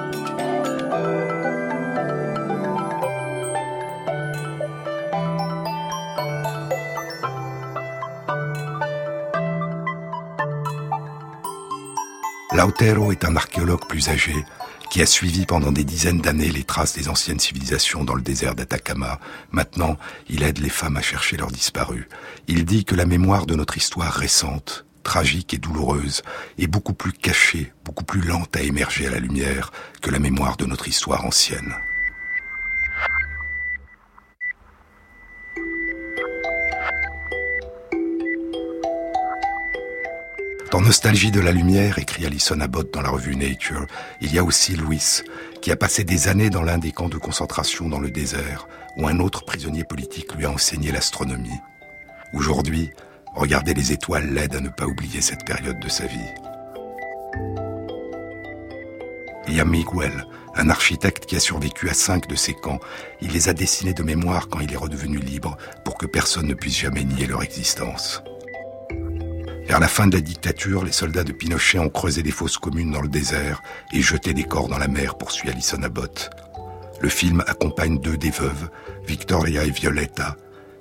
Lautero 12.53 13.11
est 13.11 13.25
un 13.25 13.35
archéologue 13.35 13.87
plus 13.87 14.09
âgé 14.09 14.45
qui 14.91 15.01
a 15.01 15.05
suivi 15.05 15.45
pendant 15.45 15.71
des 15.71 15.85
dizaines 15.85 16.19
d'années 16.19 16.51
les 16.51 16.65
traces 16.65 16.93
des 16.93 17.07
anciennes 17.07 17.39
civilisations 17.39 18.03
dans 18.03 18.13
le 18.13 18.21
désert 18.21 18.55
d'Atacama. 18.55 19.21
Maintenant, 19.51 19.97
il 20.27 20.43
aide 20.43 20.59
les 20.59 20.69
femmes 20.69 20.97
à 20.97 21.01
chercher 21.01 21.37
leurs 21.37 21.49
disparus. 21.49 22.07
Il 22.49 22.65
dit 22.65 22.83
que 22.83 22.93
la 22.93 23.05
mémoire 23.05 23.45
de 23.45 23.55
notre 23.55 23.77
histoire 23.77 24.11
récente, 24.11 24.85
tragique 25.03 25.53
et 25.53 25.59
douloureuse, 25.59 26.23
est 26.59 26.67
beaucoup 26.67 26.93
plus 26.93 27.13
cachée, 27.13 27.71
beaucoup 27.85 28.03
plus 28.03 28.19
lente 28.19 28.53
à 28.57 28.63
émerger 28.63 29.07
à 29.07 29.11
la 29.11 29.19
lumière 29.19 29.71
que 30.01 30.11
la 30.11 30.19
mémoire 30.19 30.57
de 30.57 30.65
notre 30.65 30.89
histoire 30.89 31.23
ancienne. 31.23 31.73
Dans 40.71 40.79
Nostalgie 40.79 41.31
de 41.31 41.41
la 41.41 41.51
lumière, 41.51 41.99
écrit 41.99 42.25
Alison 42.25 42.61
Abbott 42.61 42.93
dans 42.93 43.01
la 43.01 43.09
revue 43.09 43.35
Nature, 43.35 43.85
il 44.21 44.33
y 44.33 44.39
a 44.39 44.43
aussi 44.45 44.73
Louis, 44.77 45.21
qui 45.61 45.69
a 45.69 45.75
passé 45.75 46.05
des 46.05 46.29
années 46.29 46.49
dans 46.49 46.63
l'un 46.63 46.77
des 46.77 46.93
camps 46.93 47.09
de 47.09 47.17
concentration 47.17 47.89
dans 47.89 47.99
le 47.99 48.09
désert, 48.09 48.69
où 48.95 49.05
un 49.05 49.19
autre 49.19 49.43
prisonnier 49.43 49.83
politique 49.83 50.33
lui 50.33 50.45
a 50.45 50.51
enseigné 50.51 50.93
l'astronomie. 50.93 51.59
Aujourd'hui, 52.33 52.89
regarder 53.35 53.73
les 53.73 53.91
étoiles 53.91 54.33
l'aide 54.33 54.55
à 54.55 54.61
ne 54.61 54.69
pas 54.69 54.85
oublier 54.85 55.19
cette 55.19 55.43
période 55.43 55.79
de 55.81 55.89
sa 55.89 56.05
vie. 56.05 56.31
Il 59.49 59.55
y 59.57 59.59
a 59.59 59.65
Miguel, 59.65 60.25
un 60.55 60.69
architecte 60.69 61.25
qui 61.25 61.35
a 61.35 61.41
survécu 61.41 61.89
à 61.89 61.93
cinq 61.93 62.29
de 62.29 62.35
ces 62.35 62.53
camps. 62.53 62.79
Il 63.21 63.33
les 63.33 63.49
a 63.49 63.53
dessinés 63.53 63.93
de 63.93 64.03
mémoire 64.03 64.47
quand 64.47 64.61
il 64.61 64.71
est 64.71 64.77
redevenu 64.77 65.17
libre 65.17 65.57
pour 65.83 65.97
que 65.97 66.05
personne 66.05 66.47
ne 66.47 66.53
puisse 66.53 66.77
jamais 66.77 67.03
nier 67.03 67.27
leur 67.27 67.43
existence. 67.43 68.23
Vers 69.71 69.79
la 69.79 69.87
fin 69.87 70.05
de 70.05 70.17
la 70.17 70.21
dictature, 70.21 70.83
les 70.83 70.91
soldats 70.91 71.23
de 71.23 71.31
Pinochet 71.31 71.79
ont 71.79 71.87
creusé 71.87 72.21
des 72.23 72.31
fosses 72.31 72.57
communes 72.57 72.91
dans 72.91 72.99
le 72.99 73.07
désert 73.07 73.63
et 73.93 74.01
jeté 74.01 74.33
des 74.33 74.43
corps 74.43 74.67
dans 74.67 74.77
la 74.77 74.89
mer, 74.89 75.17
poursuit 75.17 75.49
Alison 75.49 75.81
Abbott. 75.81 76.29
Le 76.99 77.07
film 77.07 77.41
accompagne 77.47 77.97
deux 77.97 78.17
des 78.17 78.31
veuves, 78.31 78.69
Victoria 79.07 79.63
et 79.63 79.69
Violetta, 79.69 80.35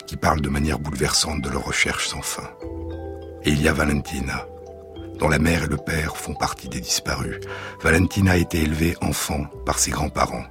qui 0.09 0.16
parlent 0.16 0.41
de 0.41 0.49
manière 0.49 0.80
bouleversante 0.80 1.41
de 1.41 1.49
leurs 1.49 1.66
recherches 1.66 2.09
sans 2.09 2.20
fin. 2.20 2.51
Et 3.45 3.51
il 3.51 3.62
y 3.62 3.68
a 3.68 3.72
Valentina, 3.72 4.49
dont 5.20 5.28
la 5.28 5.38
mère 5.38 5.62
et 5.62 5.68
le 5.68 5.76
père 5.76 6.16
font 6.16 6.34
partie 6.34 6.68
des 6.68 6.80
disparus. 6.80 7.38
Valentina 7.84 8.32
a 8.32 8.38
été 8.38 8.61
élevée 8.61 8.97
enfant 9.03 9.45
par 9.66 9.78
ses 9.78 9.93
grands-parents. 9.93 10.47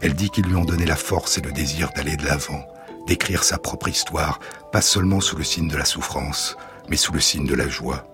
Elle 0.00 0.14
dit 0.14 0.30
qu'ils 0.30 0.46
lui 0.46 0.54
ont 0.54 0.64
donné 0.64 0.86
la 0.86 0.94
force 0.94 1.36
et 1.36 1.42
le 1.42 1.50
désir 1.50 1.90
d'aller 1.96 2.14
de 2.14 2.26
l'avant, 2.26 2.64
d'écrire 3.08 3.42
sa 3.42 3.58
propre 3.58 3.88
histoire, 3.88 4.38
pas 4.70 4.82
seulement 4.82 5.20
sous 5.20 5.36
le 5.36 5.42
signe 5.42 5.66
de 5.66 5.76
la 5.76 5.84
souffrance, 5.84 6.56
mais 6.88 6.96
sous 6.96 7.12
le 7.12 7.20
signe 7.20 7.46
de 7.46 7.54
la 7.54 7.68
joie. 7.68 8.06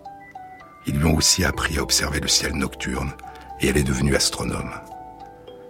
Ils 0.86 0.98
lui 0.98 1.06
ont 1.06 1.16
aussi 1.16 1.44
appris 1.44 1.78
à 1.78 1.82
observer 1.82 2.20
le 2.20 2.28
ciel 2.28 2.54
nocturne, 2.54 3.12
et 3.60 3.68
elle 3.68 3.76
est 3.76 3.84
devenue 3.84 4.16
astronome. 4.16 4.72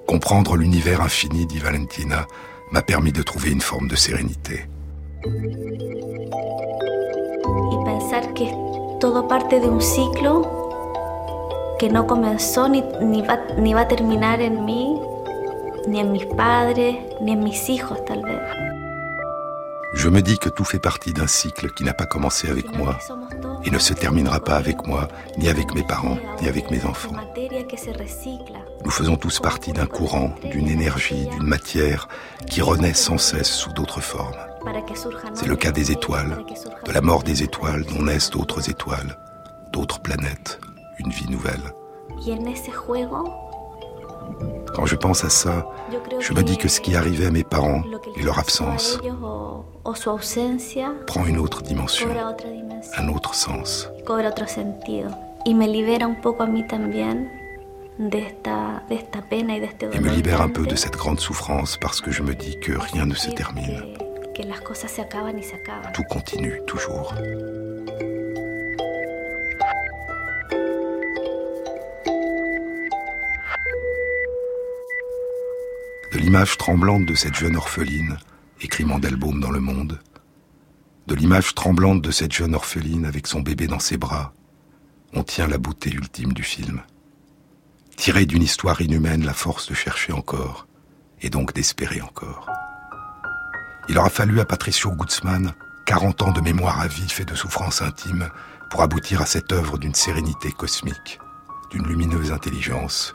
Comprendre 0.06 0.56
l'univers 0.56 1.00
infini, 1.00 1.46
dit 1.46 1.58
Valentina, 1.58 2.26
m'a 2.70 2.82
permis 2.82 3.12
de 3.12 3.22
trouver 3.22 3.50
une 3.50 3.60
forme 3.60 3.88
de 3.88 3.96
sérénité. 3.96 4.66
Y 7.54 7.84
pensar 7.84 8.32
que 8.34 8.44
todo 8.98 9.28
parte 9.28 9.60
de 9.60 9.68
un 9.68 9.80
ciclo 9.80 10.42
que 11.78 11.88
no 11.88 12.06
comenzó 12.06 12.68
ni, 12.68 12.82
va, 13.22 13.38
ni 13.58 13.74
va 13.74 13.82
a 13.82 14.40
en 14.40 14.64
mí, 14.64 14.98
ni 15.86 16.00
en 16.00 16.12
mis 16.12 16.24
padres, 16.24 16.96
ni 17.20 17.32
en 17.32 17.42
mis 17.42 17.68
hijos 17.68 18.04
tal 18.04 18.22
vez. 18.22 18.71
Je 19.94 20.08
me 20.08 20.22
dis 20.22 20.38
que 20.38 20.48
tout 20.48 20.64
fait 20.64 20.78
partie 20.78 21.12
d'un 21.12 21.26
cycle 21.26 21.70
qui 21.70 21.84
n'a 21.84 21.92
pas 21.92 22.06
commencé 22.06 22.48
avec 22.48 22.74
moi 22.76 22.98
et 23.64 23.70
ne 23.70 23.78
se 23.78 23.92
terminera 23.92 24.40
pas 24.40 24.56
avec 24.56 24.86
moi, 24.86 25.08
ni 25.38 25.48
avec 25.48 25.74
mes 25.74 25.82
parents, 25.82 26.18
ni 26.40 26.48
avec 26.48 26.70
mes 26.70 26.84
enfants. 26.84 27.14
Nous 28.84 28.90
faisons 28.90 29.16
tous 29.16 29.40
partie 29.40 29.72
d'un 29.72 29.86
courant, 29.86 30.34
d'une 30.50 30.68
énergie, 30.68 31.26
d'une 31.26 31.46
matière 31.46 32.08
qui 32.46 32.62
renaît 32.62 32.94
sans 32.94 33.18
cesse 33.18 33.50
sous 33.50 33.72
d'autres 33.72 34.00
formes. 34.00 34.34
C'est 35.34 35.46
le 35.46 35.56
cas 35.56 35.72
des 35.72 35.92
étoiles, 35.92 36.38
de 36.86 36.92
la 36.92 37.00
mort 37.00 37.22
des 37.22 37.42
étoiles 37.42 37.84
dont 37.84 38.02
naissent 38.02 38.30
d'autres 38.30 38.70
étoiles, 38.70 39.18
d'autres 39.72 40.00
planètes, 40.00 40.60
une 40.98 41.10
vie 41.10 41.30
nouvelle. 41.30 41.72
Quand 44.74 44.86
je 44.86 44.96
pense 44.96 45.24
à 45.24 45.28
ça, 45.28 45.66
je 46.18 46.32
me 46.32 46.42
dis 46.42 46.56
que 46.56 46.68
ce 46.68 46.80
qui 46.80 46.96
arrivait 46.96 47.26
à 47.26 47.30
mes 47.30 47.44
parents 47.44 47.82
et 48.16 48.22
leur 48.22 48.38
absence 48.38 48.98
prend 51.06 51.26
une 51.26 51.38
autre 51.38 51.62
dimension, 51.62 52.08
un 52.96 53.08
autre 53.08 53.34
sens. 53.34 53.88
Et 59.92 60.00
me 60.00 60.10
libère 60.10 60.40
un 60.40 60.48
peu 60.48 60.66
de 60.66 60.76
cette 60.76 60.94
grande 60.94 61.20
souffrance 61.20 61.76
parce 61.80 62.00
que 62.00 62.10
je 62.10 62.22
me 62.22 62.34
dis 62.34 62.58
que 62.60 62.72
rien 62.72 63.06
ne 63.06 63.14
se 63.14 63.30
termine. 63.30 63.82
Tout 65.92 66.04
continue 66.04 66.60
toujours. 66.66 67.14
de 76.12 76.18
l'image 76.18 76.58
tremblante 76.58 77.06
de 77.06 77.14
cette 77.14 77.34
jeune 77.34 77.56
orpheline, 77.56 78.18
écrit 78.62 78.84
Mandelbaum 78.84 79.40
dans 79.40 79.50
Le 79.50 79.60
Monde, 79.60 80.00
de 81.08 81.14
l'image 81.14 81.54
tremblante 81.54 82.00
de 82.00 82.10
cette 82.12 82.32
jeune 82.32 82.54
orpheline 82.54 83.04
avec 83.04 83.26
son 83.26 83.40
bébé 83.40 83.66
dans 83.66 83.80
ses 83.80 83.96
bras, 83.96 84.32
on 85.12 85.24
tient 85.24 85.48
la 85.48 85.58
beauté 85.58 85.90
ultime 85.90 86.32
du 86.32 86.44
film. 86.44 86.80
Tirer 87.96 88.24
d'une 88.24 88.42
histoire 88.42 88.80
inhumaine 88.80 89.24
la 89.24 89.34
force 89.34 89.68
de 89.68 89.74
chercher 89.74 90.12
encore, 90.12 90.66
et 91.20 91.28
donc 91.28 91.52
d'espérer 91.52 92.00
encore. 92.00 92.48
Il 93.88 93.98
aura 93.98 94.10
fallu 94.10 94.40
à 94.40 94.44
Patricio 94.44 94.92
Guzman 94.92 95.52
40 95.86 96.22
ans 96.22 96.32
de 96.32 96.40
mémoire 96.40 96.80
à 96.80 96.86
vif 96.86 97.20
et 97.20 97.24
de 97.24 97.34
souffrance 97.34 97.82
intime 97.82 98.30
pour 98.70 98.82
aboutir 98.82 99.20
à 99.20 99.26
cette 99.26 99.52
œuvre 99.52 99.76
d'une 99.76 99.94
sérénité 99.94 100.52
cosmique, 100.52 101.18
d'une 101.70 101.86
lumineuse 101.86 102.30
intelligence 102.30 103.14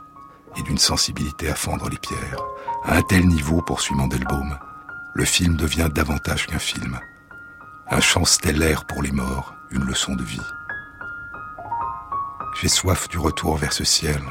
et 0.58 0.62
d'une 0.64 0.78
sensibilité 0.78 1.50
à 1.50 1.56
fendre 1.56 1.89
les 1.89 1.98
pierres. 1.98 2.43
À 2.84 2.98
un 2.98 3.02
tel 3.02 3.26
niveau, 3.28 3.62
poursuit 3.62 3.95
Mandelbaum, 3.95 4.58
le 5.18 5.26
film 5.26 5.55
devient 5.55 5.89
davantage 5.91 6.45
qu'un 6.45 6.59
film. 6.59 6.99
Un 7.89 7.99
chant 7.99 8.24
stellaire 8.24 8.86
pour 8.86 9.01
les 9.01 9.11
morts, 9.11 9.55
une 9.72 9.84
leçon 9.84 10.13
de 10.13 10.24
vie. 10.24 10.47
J'ai 12.61 12.68
soif 12.68 13.09
du 13.09 13.18
retour 13.18 13.57
vers 13.57 13.74
ce 13.74 13.84
ciel, 13.84 14.22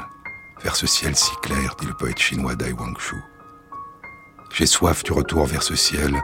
vers 0.63 0.77
ce 0.77 0.87
ciel 0.87 1.13
si 1.13 1.35
clair, 1.43 1.75
dit 1.77 1.87
le 1.87 1.93
poète 1.93 2.19
chinois 2.19 2.55
Dai 2.55 2.71
Wangshu. 2.71 3.17
J'ai 4.53 4.65
soif 4.65 5.03
du 5.03 5.11
retour 5.11 5.45
vers 5.45 5.61
ce 5.61 5.75
ciel, 5.75 6.15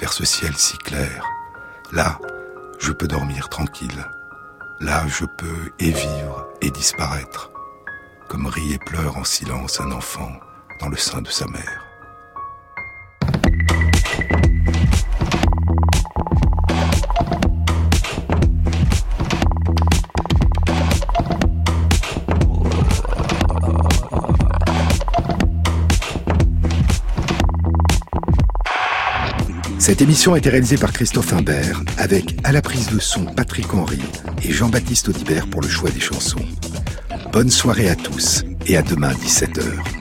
vers 0.00 0.14
ce 0.14 0.24
ciel 0.24 0.56
si 0.56 0.78
clair. 0.78 1.22
Là, 1.92 2.18
je 2.78 2.92
peux 2.92 3.06
dormir 3.08 3.50
tranquille. 3.50 4.06
Là, 4.80 5.06
je 5.08 5.26
peux 5.26 5.72
et 5.78 5.90
vivre 5.90 6.48
et 6.62 6.70
disparaître, 6.70 7.50
comme 8.30 8.46
rit 8.46 8.72
et 8.72 8.78
pleure 8.78 9.18
en 9.18 9.24
silence 9.24 9.78
un 9.78 9.92
enfant 9.92 10.32
dans 10.80 10.88
le 10.88 10.96
sein 10.96 11.20
de 11.20 11.28
sa 11.28 11.46
mère. 11.48 11.85
Cette 29.86 30.02
émission 30.02 30.34
a 30.34 30.38
été 30.38 30.50
réalisée 30.50 30.76
par 30.76 30.92
Christophe 30.92 31.32
Imbert, 31.32 31.80
avec 31.96 32.36
à 32.42 32.50
la 32.50 32.60
prise 32.60 32.88
de 32.88 32.98
son 32.98 33.24
Patrick 33.24 33.72
Henry 33.72 34.02
et 34.42 34.50
Jean-Baptiste 34.50 35.10
Audibert 35.10 35.46
pour 35.46 35.60
le 35.60 35.68
choix 35.68 35.90
des 35.90 36.00
chansons. 36.00 36.44
Bonne 37.32 37.50
soirée 37.50 37.88
à 37.88 37.94
tous 37.94 38.44
et 38.66 38.76
à 38.76 38.82
demain 38.82 39.12
17h. 39.12 39.95